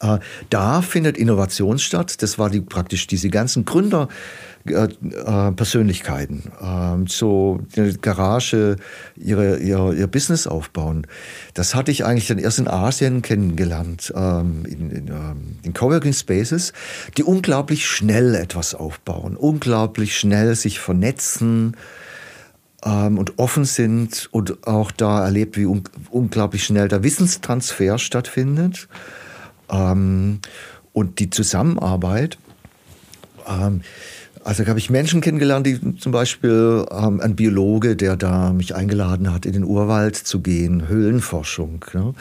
[0.00, 0.18] Äh,
[0.50, 2.22] da findet Innovation statt.
[2.22, 4.08] Das war die, praktisch diese ganzen Gründer,
[4.68, 8.76] äh, äh, Persönlichkeiten, äh, so eine Garage,
[9.16, 11.06] ihre, ihr, ihr Business aufbauen.
[11.54, 16.12] Das hatte ich eigentlich dann erst in Asien kennengelernt, ähm, in, in, ähm, in Coworking
[16.12, 16.72] Spaces,
[17.16, 21.76] die unglaublich schnell etwas aufbauen, unglaublich schnell sich vernetzen
[22.84, 28.88] ähm, und offen sind und auch da erlebt, wie un unglaublich schnell der Wissenstransfer stattfindet
[29.70, 30.40] ähm,
[30.92, 32.38] und die Zusammenarbeit.
[33.46, 33.82] Ähm,
[34.46, 38.76] also da habe ich Menschen kennengelernt, die zum Beispiel ähm, ein Biologe, der da mich
[38.76, 41.84] eingeladen hat, in den Urwald zu gehen, Höhlenforschung.
[41.92, 42.14] Ne?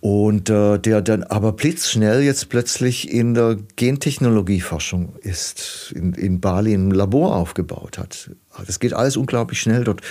[0.00, 6.74] Und äh, der dann aber blitzschnell jetzt plötzlich in der Gentechnologieforschung ist, in, in Bali
[6.74, 8.30] ein Labor aufgebaut hat.
[8.64, 10.02] Das geht alles unglaublich schnell dort.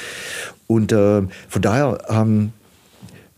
[0.68, 2.52] Und äh, von daher, ähm,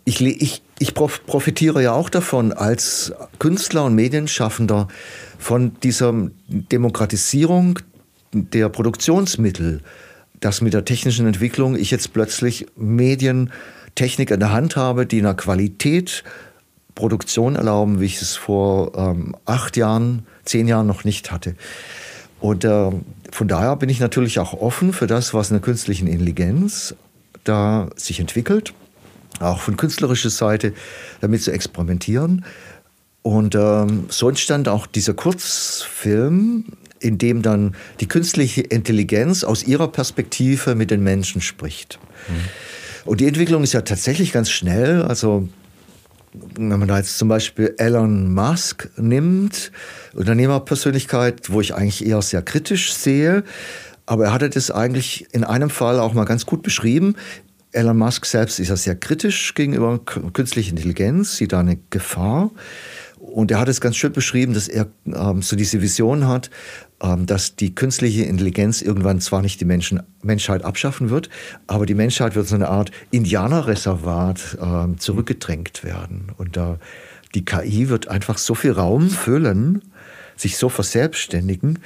[0.08, 4.88] ich, ich, ich profitiere ja auch davon als Künstler und Medienschaffender,
[5.38, 6.14] von dieser
[6.48, 7.80] Demokratisierung
[8.32, 9.82] der Produktionsmittel,
[10.40, 15.26] dass mit der technischen Entwicklung ich jetzt plötzlich Medientechnik in der Hand habe, die in
[15.26, 16.24] der Qualität
[16.96, 21.56] Produktion erlauben, wie ich es vor ähm, acht Jahren, zehn Jahren noch nicht hatte.
[22.40, 22.92] Und äh,
[23.32, 26.96] von daher bin ich natürlich auch offen für das, was in der künstlichen Intelligenz
[27.44, 28.74] da sich entwickelt,
[29.40, 30.74] auch von künstlerischer Seite
[31.22, 32.46] damit zu experimentieren.
[33.22, 36.66] Und ähm, so entstand auch dieser Kurzfilm,
[37.00, 42.00] in dem dann die künstliche Intelligenz aus ihrer Perspektive mit den Menschen spricht.
[42.30, 42.34] Mhm.
[43.06, 45.04] Und die Entwicklung ist ja tatsächlich ganz schnell.
[45.04, 45.48] Also
[46.56, 49.72] wenn man da jetzt zum Beispiel Elon Musk nimmt,
[50.14, 53.44] Unternehmerpersönlichkeit, wo ich eigentlich eher sehr kritisch sehe,
[54.06, 57.16] aber er hatte das eigentlich in einem Fall auch mal ganz gut beschrieben.
[57.78, 62.50] Elon Musk selbst ist ja sehr kritisch gegenüber künstlicher Intelligenz, sieht da eine Gefahr.
[63.20, 66.50] Und er hat es ganz schön beschrieben, dass er ähm, so diese Vision hat,
[67.02, 71.30] ähm, dass die künstliche Intelligenz irgendwann zwar nicht die Menschen, Menschheit abschaffen wird,
[71.68, 76.32] aber die Menschheit wird so eine Art Indianerreservat ähm, zurückgedrängt werden.
[76.36, 76.78] Und äh,
[77.36, 79.84] die KI wird einfach so viel Raum füllen,
[80.36, 81.80] sich so verselbstständigen,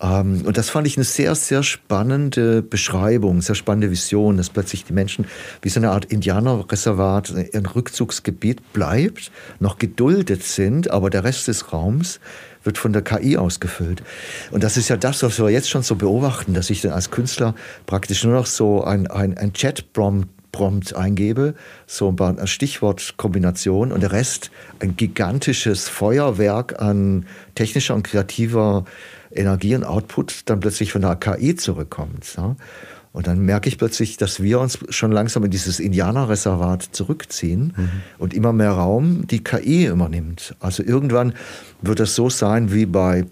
[0.00, 4.94] und das fand ich eine sehr, sehr spannende Beschreibung, sehr spannende Vision, dass plötzlich die
[4.94, 5.26] Menschen
[5.60, 11.72] wie so eine Art Indianerreservat, ein Rückzugsgebiet bleibt, noch geduldet sind, aber der Rest des
[11.72, 12.18] Raums
[12.64, 14.02] wird von der KI ausgefüllt.
[14.50, 17.10] Und das ist ja das, was wir jetzt schon so beobachten, dass ich dann als
[17.10, 17.54] Künstler
[17.84, 21.54] praktisch nur noch so ein, ein, ein Chat-Prompt Prompt eingebe,
[21.86, 24.50] so eine Stichwortkombination und der Rest
[24.80, 28.84] ein gigantisches Feuerwerk an technischer und kreativer
[29.32, 32.34] Energie und Output dann plötzlich von der KI zurückkommt.
[32.36, 32.56] Ja?
[33.12, 37.90] Und dann merke ich plötzlich, dass wir uns schon langsam in dieses Indianerreservat zurückziehen mhm.
[38.18, 40.54] und immer mehr Raum die KI übernimmt.
[40.60, 41.34] Also irgendwann
[41.82, 43.26] wird es so sein wie bei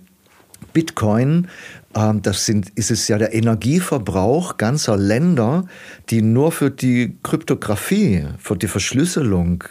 [0.73, 1.47] Bitcoin.
[1.95, 5.67] Ähm, das sind, ist es ja der Energieverbrauch ganzer Länder,
[6.11, 9.63] die nur für die Kryptographie, für die Verschlüsselung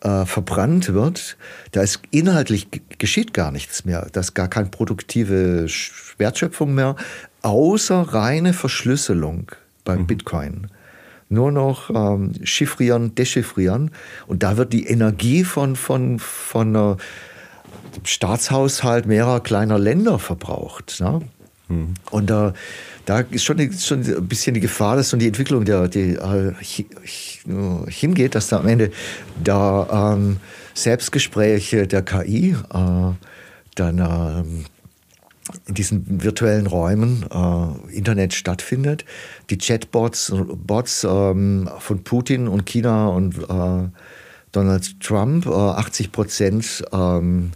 [0.00, 1.36] äh, verbrannt wird,
[1.72, 4.08] da ist inhaltlich geschieht gar nichts mehr.
[4.12, 5.66] Da ist gar keine produktive
[6.18, 6.96] Wertschöpfung mehr,
[7.42, 9.50] außer reine Verschlüsselung.
[9.84, 10.06] beim mhm.
[10.06, 10.66] Bitcoin.
[11.28, 13.90] Nur noch ähm, chiffrieren, dechiffrieren.
[14.26, 16.96] Und da wird die Energie von, von, von äh,
[17.96, 21.00] dem Staatshaushalt mehrerer kleiner Länder verbraucht.
[21.00, 21.22] Ne?
[21.74, 21.94] Mhm.
[22.10, 22.52] Und äh,
[23.04, 26.52] da ist schon, schon, ein bisschen die Gefahr, dass so die Entwicklung der, die, äh,
[27.88, 28.90] hingeht, dass da am Ende
[29.42, 30.38] da ähm,
[30.74, 33.12] Selbstgespräche der KI äh,
[33.74, 34.64] dann ähm,
[35.66, 39.04] in diesen virtuellen Räumen äh, Internet stattfindet.
[39.50, 40.32] Die Chatbots
[40.66, 43.88] Bots, ähm, von Putin und China und äh,
[44.52, 47.52] Donald Trump, äh, 80 Prozent ähm,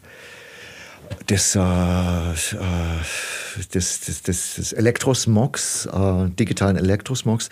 [1.28, 2.35] des, äh, äh,
[3.72, 7.51] des, des, des, Elektrosmogs, äh, digitalen Elektrosmogs.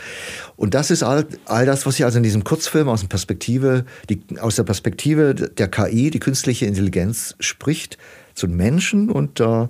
[0.56, 4.22] Und das ist all, all das, was ich also in diesem Kurzfilm aus, Perspektive, die,
[4.40, 7.98] aus der Perspektive der KI, die künstliche Intelligenz, spricht
[8.34, 9.68] zu Menschen und äh,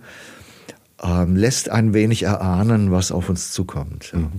[1.03, 4.13] ähm, lässt ein wenig erahnen, was auf uns zukommt.
[4.15, 4.31] Mhm.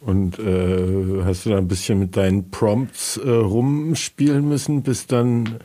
[0.00, 5.58] Und äh, hast du da ein bisschen mit deinen Prompts äh, rumspielen müssen, bis dann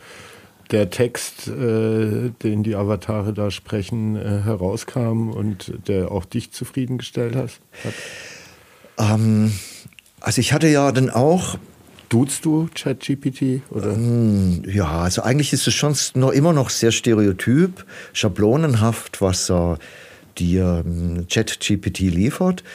[0.71, 7.35] der Text, äh, den die Avatare da sprechen, äh, herauskam und der auch dich zufriedengestellt
[7.35, 7.51] hat?
[8.97, 9.51] Ähm,
[10.19, 11.57] also ich hatte ja dann auch
[12.11, 13.61] Duzt du ChatGPT?
[13.73, 19.75] Ähm, ja, also eigentlich ist es schon noch immer noch sehr stereotyp, schablonenhaft, was äh,
[20.37, 22.65] dir ähm, ChatGPT liefert.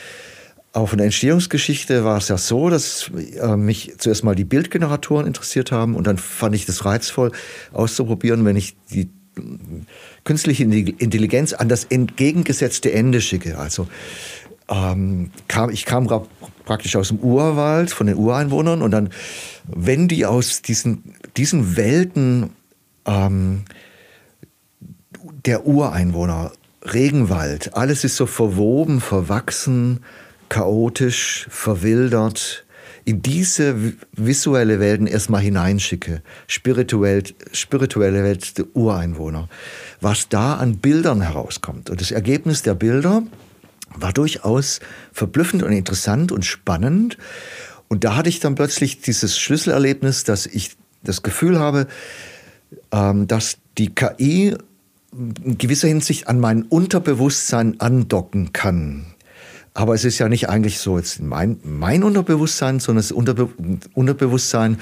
[0.77, 5.27] Auch von der Entstehungsgeschichte war es ja so, dass äh, mich zuerst mal die Bildgeneratoren
[5.27, 7.33] interessiert haben und dann fand ich das reizvoll
[7.73, 9.09] auszuprobieren, wenn ich die
[9.39, 9.41] äh,
[10.25, 13.57] künstliche Intelligenz an das entgegengesetzte Ende schicke.
[13.57, 13.89] Also
[14.69, 16.09] ähm, kam, ich kam
[16.67, 19.09] praktisch aus dem Urwald von den Ureinwohnern und dann,
[19.65, 22.51] wenn die aus diesen, diesen Welten
[23.07, 23.65] ähm,
[25.47, 30.01] der Ureinwohner, Regenwald, alles ist so verwoben, verwachsen,
[30.49, 32.67] chaotisch, verwildert,
[33.05, 39.49] in diese visuelle Welten erstmal hineinschicke, spirituell, spirituelle Welt der Ureinwohner,
[40.01, 41.89] was da an Bildern herauskommt.
[41.89, 43.23] Und das Ergebnis der Bilder
[43.95, 44.81] war durchaus
[45.13, 47.17] verblüffend und interessant und spannend.
[47.87, 51.87] Und da hatte ich dann plötzlich dieses Schlüsselerlebnis, dass ich das Gefühl habe,
[52.91, 54.57] ähm, dass die KI
[55.13, 59.07] in gewisser Hinsicht an mein Unterbewusstsein andocken kann.
[59.77, 63.51] Aber es ist ja nicht eigentlich so jetzt mein, mein Unterbewusstsein, sondern das Unterbe
[63.93, 64.79] Unterbewusstsein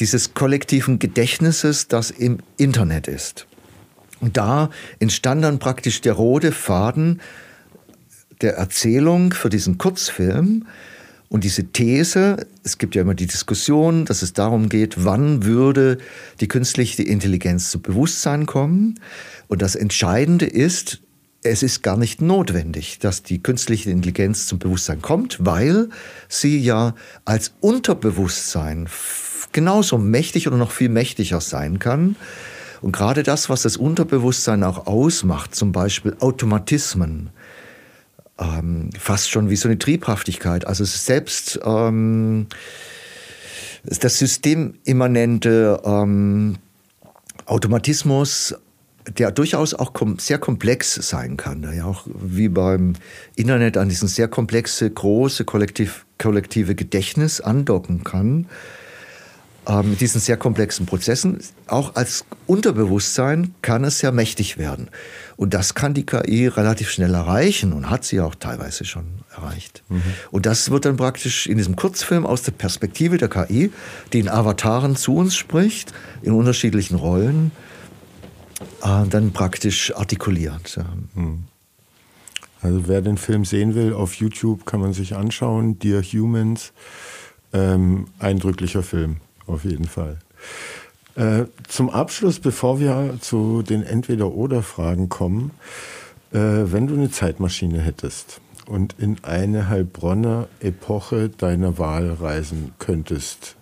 [0.00, 3.46] dieses kollektiven Gedächtnisses, das im Internet ist.
[4.18, 7.20] Und da entstand dann praktisch der rote Faden
[8.40, 10.64] der Erzählung für diesen Kurzfilm
[11.28, 15.98] und diese These, es gibt ja immer die Diskussion, dass es darum geht, wann würde
[16.40, 18.98] die künstliche Intelligenz zu Bewusstsein kommen.
[19.46, 21.00] Und das Entscheidende ist,
[21.42, 25.88] es ist gar nicht notwendig, dass die künstliche Intelligenz zum Bewusstsein kommt, weil
[26.28, 26.94] sie ja
[27.24, 28.88] als Unterbewusstsein
[29.52, 32.16] genauso mächtig oder noch viel mächtiger sein kann.
[32.80, 37.30] Und gerade das, was das Unterbewusstsein auch ausmacht, zum Beispiel Automatismen,
[38.38, 40.66] ähm, fast schon wie so eine Triebhaftigkeit.
[40.66, 42.46] Also selbst ähm,
[43.84, 46.56] das systemimmanente ähm,
[47.46, 48.54] Automatismus,
[49.08, 52.94] der durchaus auch kom sehr komplex sein kann, der ja auch wie beim
[53.36, 58.46] Internet an diesen sehr komplexe, große kollektiv, kollektive Gedächtnis andocken kann
[59.66, 61.38] äh, mit diesen sehr komplexen Prozessen,
[61.68, 64.88] auch als Unterbewusstsein kann es sehr mächtig werden.
[65.36, 69.84] Und das kann die KI relativ schnell erreichen und hat sie auch teilweise schon erreicht.
[69.88, 70.02] Mhm.
[70.32, 73.70] Und das wird dann praktisch in diesem Kurzfilm aus der Perspektive der KI,
[74.12, 75.92] die in Avataren zu uns spricht,
[76.22, 77.52] in unterschiedlichen Rollen,
[78.82, 80.78] äh, dann praktisch artikuliert.
[81.14, 81.44] Mhm.
[82.60, 85.78] Also wer den Film sehen will, auf YouTube kann man sich anschauen.
[85.80, 86.72] Dear Humans,
[87.52, 89.16] ähm, eindrücklicher Film
[89.46, 90.18] auf jeden Fall.
[91.16, 95.50] Äh, zum Abschluss, bevor wir zu den Entweder-Oder-Fragen kommen,
[96.32, 103.56] äh, wenn du eine Zeitmaschine hättest und in eine Heilbronner Epoche deiner Wahl reisen könntest,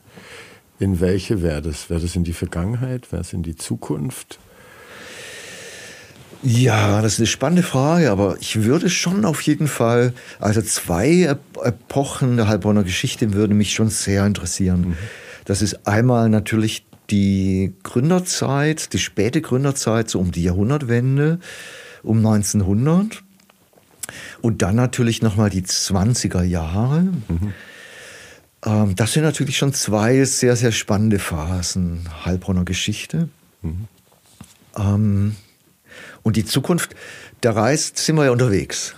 [0.78, 1.90] in welche wäre das?
[1.90, 3.10] Wäre das in die Vergangenheit?
[3.12, 4.38] Wäre es in die Zukunft?
[6.42, 11.36] Ja, das ist eine spannende Frage, aber ich würde schon auf jeden Fall, also zwei
[11.62, 14.80] Epochen der Heilbronner Geschichte würden mich schon sehr interessieren.
[14.80, 14.96] Mhm.
[15.44, 21.40] Das ist einmal natürlich die Gründerzeit, die späte Gründerzeit, so um die Jahrhundertwende,
[22.02, 23.22] um 1900.
[24.40, 27.02] Und dann natürlich nochmal die 20er Jahre.
[27.02, 27.52] Mhm.
[28.64, 33.28] Ähm, das sind natürlich schon zwei sehr, sehr spannende Phasen Heilbronner Geschichte.
[33.62, 33.88] Mhm.
[34.76, 35.36] Ähm,
[36.22, 36.94] und die Zukunft,
[37.40, 38.94] da reist, sind wir ja unterwegs.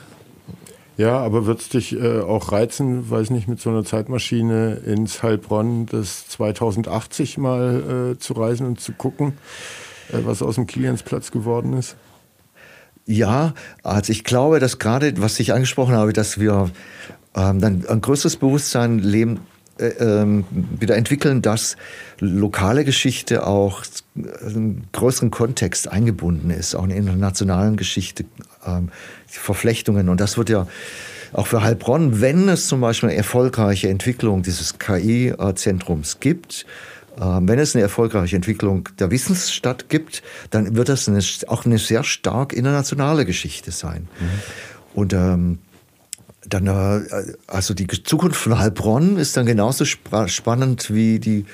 [0.98, 5.22] Ja, aber wird es dich äh, auch reizen, weiß nicht, mit so einer Zeitmaschine ins
[5.22, 9.32] Heilbronn des 2080 mal äh, zu reisen und zu gucken,
[10.12, 11.96] äh, was aus dem Kiliansplatz geworden ist?
[13.06, 16.70] Ja, also ich glaube, dass gerade, was ich angesprochen habe, dass wir
[17.34, 19.40] ähm, dann ein größeres Bewusstsein leben,
[19.78, 21.76] wieder entwickeln, dass
[22.18, 23.82] lokale Geschichte auch
[24.14, 28.24] einen größeren Kontext eingebunden ist, auch in der internationalen Geschichte,
[28.66, 28.90] ähm,
[29.26, 30.08] Verflechtungen.
[30.08, 30.66] Und das wird ja
[31.32, 36.66] auch für Heilbronn, wenn es zum Beispiel eine erfolgreiche Entwicklung dieses KI-Zentrums gibt,
[37.20, 41.78] ähm, wenn es eine erfolgreiche Entwicklung der Wissensstadt gibt, dann wird das eine, auch eine
[41.78, 44.08] sehr stark internationale Geschichte sein.
[44.18, 44.26] Mhm.
[44.94, 45.58] Und ähm,
[46.46, 51.46] dann, äh, also die Zukunft von Heilbronn ist dann genauso sp spannend wie die,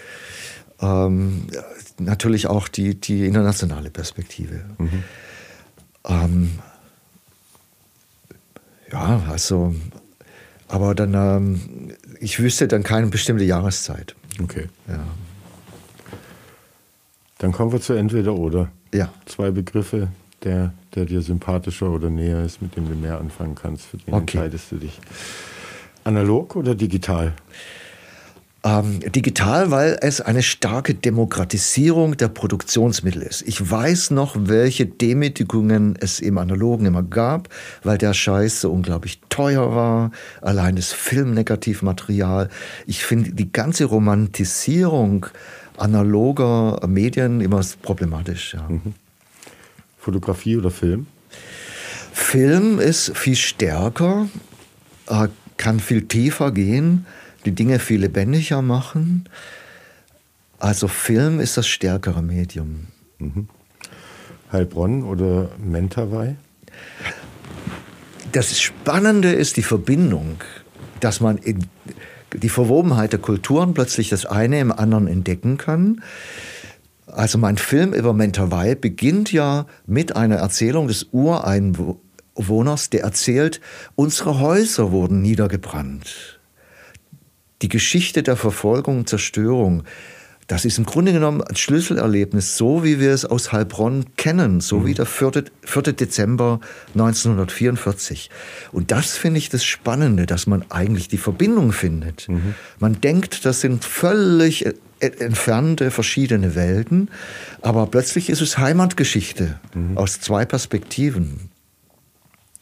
[0.81, 1.47] ähm,
[1.99, 4.65] natürlich auch die, die internationale Perspektive.
[4.79, 5.05] Mhm.
[6.05, 6.59] Ähm,
[8.91, 9.75] ja, also,
[10.69, 14.15] aber dann, ähm, ich wüsste dann keine bestimmte Jahreszeit.
[14.43, 14.69] Okay.
[14.87, 15.05] Ja.
[17.39, 18.71] Dann kommen wir zu entweder oder.
[18.93, 19.13] Ja.
[19.27, 20.09] Zwei Begriffe,
[20.45, 23.87] der, der dir sympathischer oder näher ist, mit dem du mehr anfangen kannst.
[23.87, 24.21] Für den okay.
[24.21, 25.01] entscheidest du dich.
[26.05, 27.35] Analog oder digital?
[28.65, 33.43] Ähm, digital, weil es eine starke Demokratisierung der Produktionsmittel ist.
[33.47, 37.49] Ich weiß noch, welche Demütigungen es im Analogen immer gab,
[37.85, 40.11] weil der Scheiß so unglaublich teuer war.
[40.43, 42.49] Allein das Filmnegativmaterial.
[42.87, 45.27] Ich finde die ganze Romantisierung
[45.77, 48.55] analoger Medien immer problematisch.
[48.55, 48.69] Ja.
[48.69, 48.95] Mhm.
[50.09, 51.07] Fotografie oder Film?
[52.15, 54.27] Film ist viel stärker,
[55.07, 55.29] äh,
[55.59, 57.05] kann viel tiefer gehen,
[57.45, 59.29] die Dinge viel lebendiger machen.
[60.59, 62.87] Also Film ist das stärkere Medium.
[63.19, 63.49] Mhm.
[64.51, 66.37] Heilbronn oder Mentawai?
[68.33, 70.39] Das Spannende ist die Verbindung,
[71.01, 71.39] dass man
[72.33, 76.01] die Verwobenheit der Kulturen plötzlich das eine im anderen entdecken kann.
[77.13, 83.61] Also mein Film über Mentawai beginnt ja mit einer Erzählung des Ureinwohners, der erzählt,
[83.95, 86.41] unsere Häuser wurden niedergebrannt.
[87.63, 89.83] Die Geschichte der Verfolgung und Zerstörung,
[90.47, 94.79] das ist im Grunde genommen ein Schlüsselerlebnis, so wie wir es aus Heilbronn kennen, so
[94.79, 94.87] mhm.
[94.87, 95.45] wie der 4.
[95.63, 95.83] 4.
[95.93, 96.61] Dezember
[96.95, 98.31] 1944.
[98.73, 102.29] Und das finde ich das Spannende, dass man eigentlich die Verbindung findet.
[102.29, 102.55] Mhm.
[102.79, 104.65] Man denkt, das sind völlig
[105.01, 107.11] entfernte verschiedene Welten,
[107.63, 109.97] aber plötzlich ist es Heimatgeschichte mhm.
[109.97, 111.51] aus zwei Perspektiven.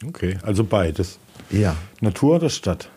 [0.06, 1.18] Okay, also beides.
[1.50, 1.76] Ja.
[2.00, 2.90] Natur oder Stadt?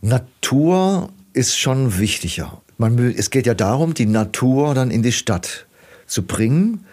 [0.00, 2.62] Natur ist schon wichtiger.
[2.78, 5.66] Man, es geht ja darum, die Natur dann in die Stadt
[6.06, 6.84] zu bringen.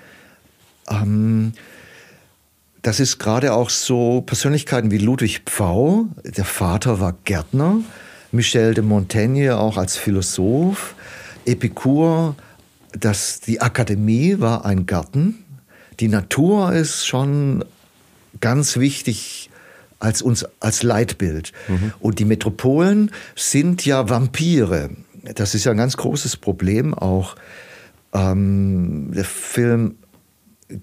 [0.89, 1.53] Ähm,
[2.81, 7.79] das ist gerade auch so Persönlichkeiten wie Ludwig Pfau, der Vater war Gärtner,
[8.31, 10.95] Michel de Montaigne auch als Philosoph,
[11.45, 12.35] Epikur,
[12.91, 15.43] das, die Akademie war ein Garten.
[15.99, 17.65] Die Natur ist schon
[18.41, 19.49] ganz wichtig
[19.99, 21.53] als uns als Leitbild.
[21.67, 21.93] Mhm.
[21.99, 24.89] Und die Metropolen sind ja Vampire
[25.23, 27.35] das ist ja ein ganz großes Problem auch.
[28.13, 29.95] Ähm, der Film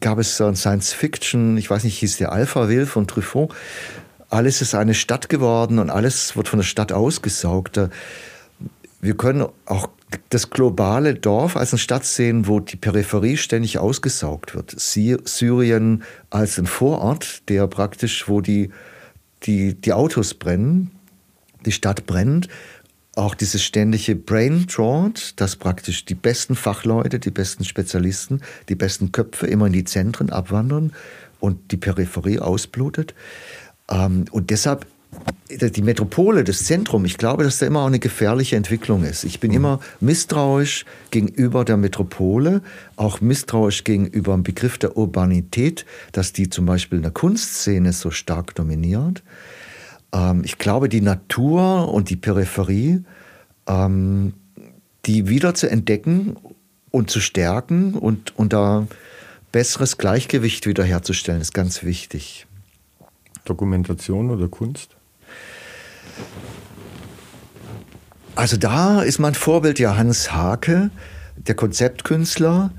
[0.01, 3.55] gab es so ein Science Fiction, ich weiß nicht, hieß der Alpha Will von Truffaut.
[4.29, 7.81] Alles ist eine Stadt geworden und alles wird von der Stadt ausgesaugt.
[9.01, 9.89] Wir können auch
[10.31, 14.75] das globale Dorf als eine Stadt sehen, wo die Peripherie ständig ausgesaugt wird.
[14.79, 18.71] Syrien als ein Vorort, der praktisch, wo die,
[19.45, 20.91] die, die Autos brennen,
[21.65, 22.49] die Stadt brennt
[23.17, 29.13] auch dieses ständige Brain Drought, dass praktisch die besten Fachleute, die besten Spezialisten, die besten
[29.13, 30.93] Köpfe immer in die Zentren abwandern
[31.41, 33.15] und die Peripherie ausblutet.
[33.91, 34.87] Ähm, und deshalb
[35.51, 39.25] die Metropole, das Zentrum, ich glaube, dass da immer auch eine gefährliche Entwicklung ist.
[39.25, 39.57] Ich bin mhm.
[39.57, 42.63] immer misstrauisch gegenüber der Metropole,
[42.97, 48.11] auch misstrauisch gegenüber dem Begriff der Urbanität, dass die zum Beispiel in der Kunstszene so
[48.11, 49.23] stark dominiert.
[50.13, 53.03] Ähm, ich glaube, die Natur und die Peripherie,
[53.67, 54.35] ähm,
[55.07, 56.37] die wieder zu entdecken
[56.91, 58.87] und zu stärken und, und da
[59.53, 62.47] besseres Gleichgewicht wiederherzustellen, ist ganz wichtig.
[63.45, 64.97] Dokumentation oder Kunst?
[68.35, 70.91] Also da ist mein Vorbild ja Hans Hake,
[71.37, 72.71] der Konzeptkünstler,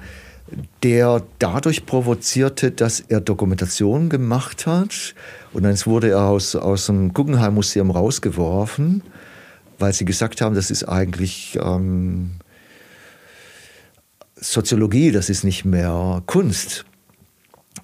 [0.84, 5.14] der dadurch provozierte, dass er Dokumentationen gemacht hat.
[5.54, 9.04] Und dann wurde er aus, aus dem Guggenheim Museum rausgeworfen,
[9.80, 12.32] weil sie gesagt haben, das ist eigentlich ähm,
[14.36, 16.86] Soziologie, das ist nicht mehr Kunst.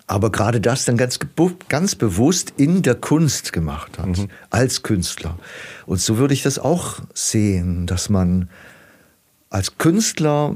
[0.08, 1.20] Aber gerade das dann ganz,
[1.68, 4.30] ganz bewusst in der Kunst gemacht hat, mhm.
[4.50, 5.38] als Künstler.
[5.86, 8.50] Und so würde ich das auch sehen, dass man
[9.50, 10.56] als Künstler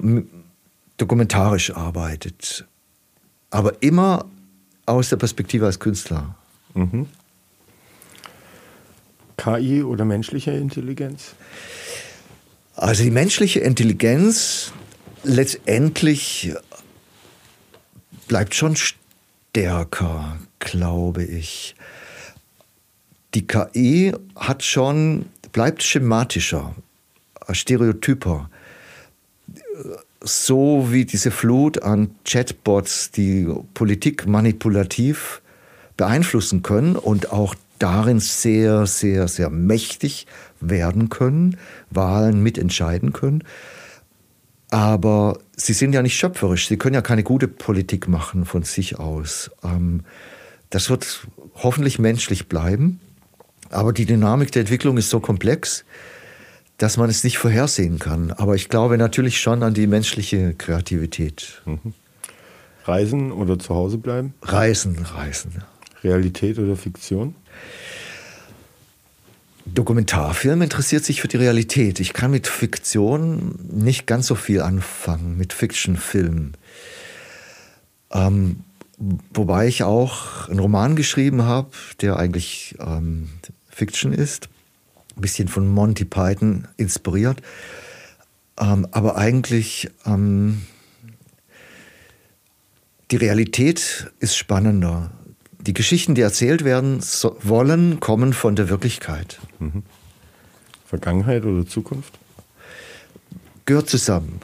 [0.98, 2.66] dokumentarisch arbeitet,
[3.50, 4.26] aber immer
[4.86, 6.36] aus der Perspektive als Künstler.
[6.74, 7.08] Mhm.
[9.36, 11.36] KI oder menschliche Intelligenz?
[12.76, 14.72] Also die menschliche Intelligenz
[15.24, 16.54] letztendlich
[18.28, 18.76] bleibt schon
[19.52, 21.76] stärker, glaube ich.
[23.34, 26.74] Die KI hat schon, bleibt schematischer,
[27.52, 28.50] stereotyper.
[30.22, 35.42] So wie diese Flut an Chatbots, die Politik manipulativ
[35.98, 40.28] beeinflussen können und auch darin sehr, sehr, sehr mächtig
[40.62, 41.58] werden können,
[41.90, 43.44] Wahlen mitentscheiden können.
[44.70, 46.68] Aber sie sind ja nicht schöpferisch.
[46.68, 49.52] Sie können ja keine gute Politik machen von sich aus.
[49.64, 50.04] Ähm,
[50.70, 53.00] das wird hoffentlich menschlich bleiben.
[53.70, 55.86] Aber die Dynamik der Entwicklung ist so komplex,
[56.78, 58.32] dass man es nicht vorhersehen kann.
[58.32, 61.62] Aber ich glaube natürlich schon an die menschliche Kreativität.
[61.66, 61.94] Mhm.
[62.86, 64.34] Reisen oder zu Hause bleiben?
[64.42, 65.64] Reisen, reisen.
[66.04, 67.36] Realität oder Fiktion?
[69.74, 72.00] Dokumentarfilm interessiert sich für die Realität.
[72.00, 76.54] Ich kann mit Fiktion nicht ganz so viel anfangen, mit Fiction-Film.
[78.12, 78.64] Ähm,
[79.34, 81.72] wobei ich auch einen Roman geschrieben habe,
[82.02, 83.30] der eigentlich ähm,
[83.70, 84.50] Fiction ist.
[85.16, 87.42] Ein bisschen von Monty Python inspiriert.
[88.60, 90.62] Ähm, aber eigentlich ähm,
[93.12, 95.12] die Realität ist spannender
[95.68, 99.40] die Geschichten, die erzählt werden so, wollen, kommen von der Wirklichkeit.
[99.60, 99.84] Mhm.
[100.86, 102.20] Vergangenheit oder Zukunft?
[103.66, 104.42] Gehört zusammen.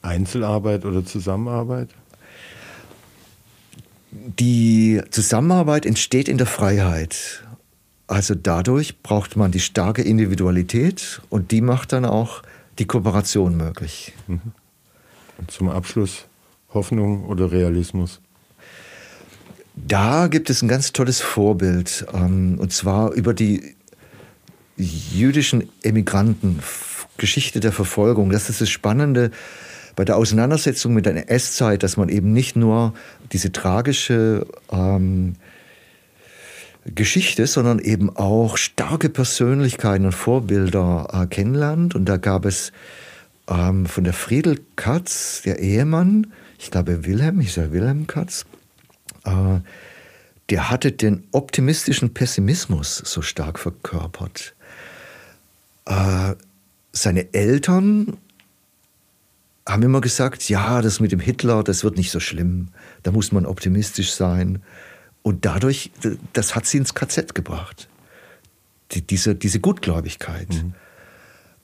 [0.00, 1.90] Einzelarbeit oder Zusammenarbeit?
[4.10, 7.44] Die Zusammenarbeit entsteht in der Freiheit.
[8.08, 12.42] Also dadurch braucht man die starke Individualität und die macht dann auch
[12.78, 14.12] die Kooperation möglich.
[14.26, 14.40] Mhm.
[15.38, 16.26] Und zum Abschluss
[16.74, 18.20] Hoffnung oder Realismus?
[19.74, 23.74] Da gibt es ein ganz tolles Vorbild, ähm, und zwar über die
[24.76, 26.60] jüdischen Emigranten,
[27.16, 28.30] Geschichte der Verfolgung.
[28.30, 29.30] Das ist das Spannende
[29.96, 32.94] bei der Auseinandersetzung mit der NS-Zeit, dass man eben nicht nur
[33.32, 35.34] diese tragische ähm,
[36.84, 41.94] Geschichte, sondern eben auch starke Persönlichkeiten und Vorbilder äh, kennenlernt.
[41.94, 42.72] Und da gab es
[43.48, 48.46] ähm, von der Friedel Katz, der Ehemann, ich glaube Wilhelm, ich sage Wilhelm Katz,
[49.24, 49.60] äh,
[50.50, 54.54] der hatte den optimistischen Pessimismus so stark verkörpert.
[55.86, 56.34] Äh,
[56.92, 58.18] seine Eltern
[59.66, 62.68] haben immer gesagt, ja, das mit dem Hitler, das wird nicht so schlimm,
[63.02, 64.62] da muss man optimistisch sein.
[65.22, 65.92] Und dadurch,
[66.32, 67.88] das hat sie ins KZ gebracht.
[68.90, 70.48] Die, diese, diese Gutgläubigkeit.
[70.50, 70.74] Mhm.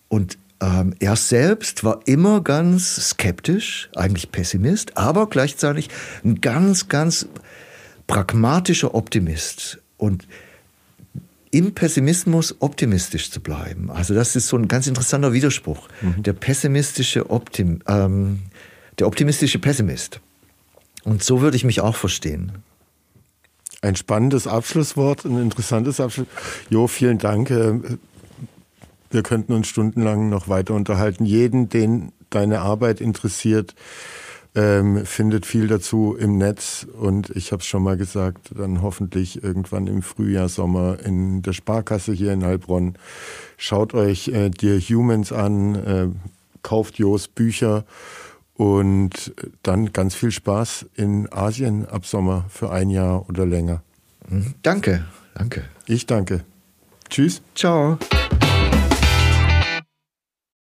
[0.09, 5.89] Und ähm, er selbst war immer ganz skeptisch, eigentlich Pessimist, aber gleichzeitig
[6.25, 7.27] ein ganz, ganz
[8.07, 9.79] pragmatischer Optimist.
[9.97, 10.27] Und
[11.51, 13.91] im Pessimismus optimistisch zu bleiben.
[13.91, 15.89] Also das ist so ein ganz interessanter Widerspruch.
[16.03, 16.23] Mhm.
[16.23, 18.41] Der pessimistische Optim, ähm,
[18.99, 20.21] der optimistische Pessimist.
[21.05, 22.53] Und so würde ich mich auch verstehen.
[23.81, 26.27] Ein spannendes Abschlusswort, ein interessantes Abschluss.
[26.69, 27.51] Jo, vielen Dank.
[29.11, 31.25] Wir könnten uns stundenlang noch weiter unterhalten.
[31.25, 33.75] Jeden, den deine Arbeit interessiert,
[34.55, 36.87] ähm, findet viel dazu im Netz.
[36.99, 41.53] Und ich habe es schon mal gesagt, dann hoffentlich irgendwann im Frühjahr, Sommer in der
[41.53, 42.95] Sparkasse hier in Heilbronn.
[43.57, 46.09] Schaut euch äh, Dear Humans an, äh,
[46.63, 47.85] kauft Jos Bücher
[48.55, 49.33] und
[49.63, 53.83] dann ganz viel Spaß in Asien ab Sommer für ein Jahr oder länger.
[54.29, 54.55] Mhm.
[54.63, 55.05] Danke,
[55.35, 55.65] danke.
[55.87, 56.45] Ich danke.
[57.09, 57.41] Tschüss.
[57.55, 57.99] Ciao.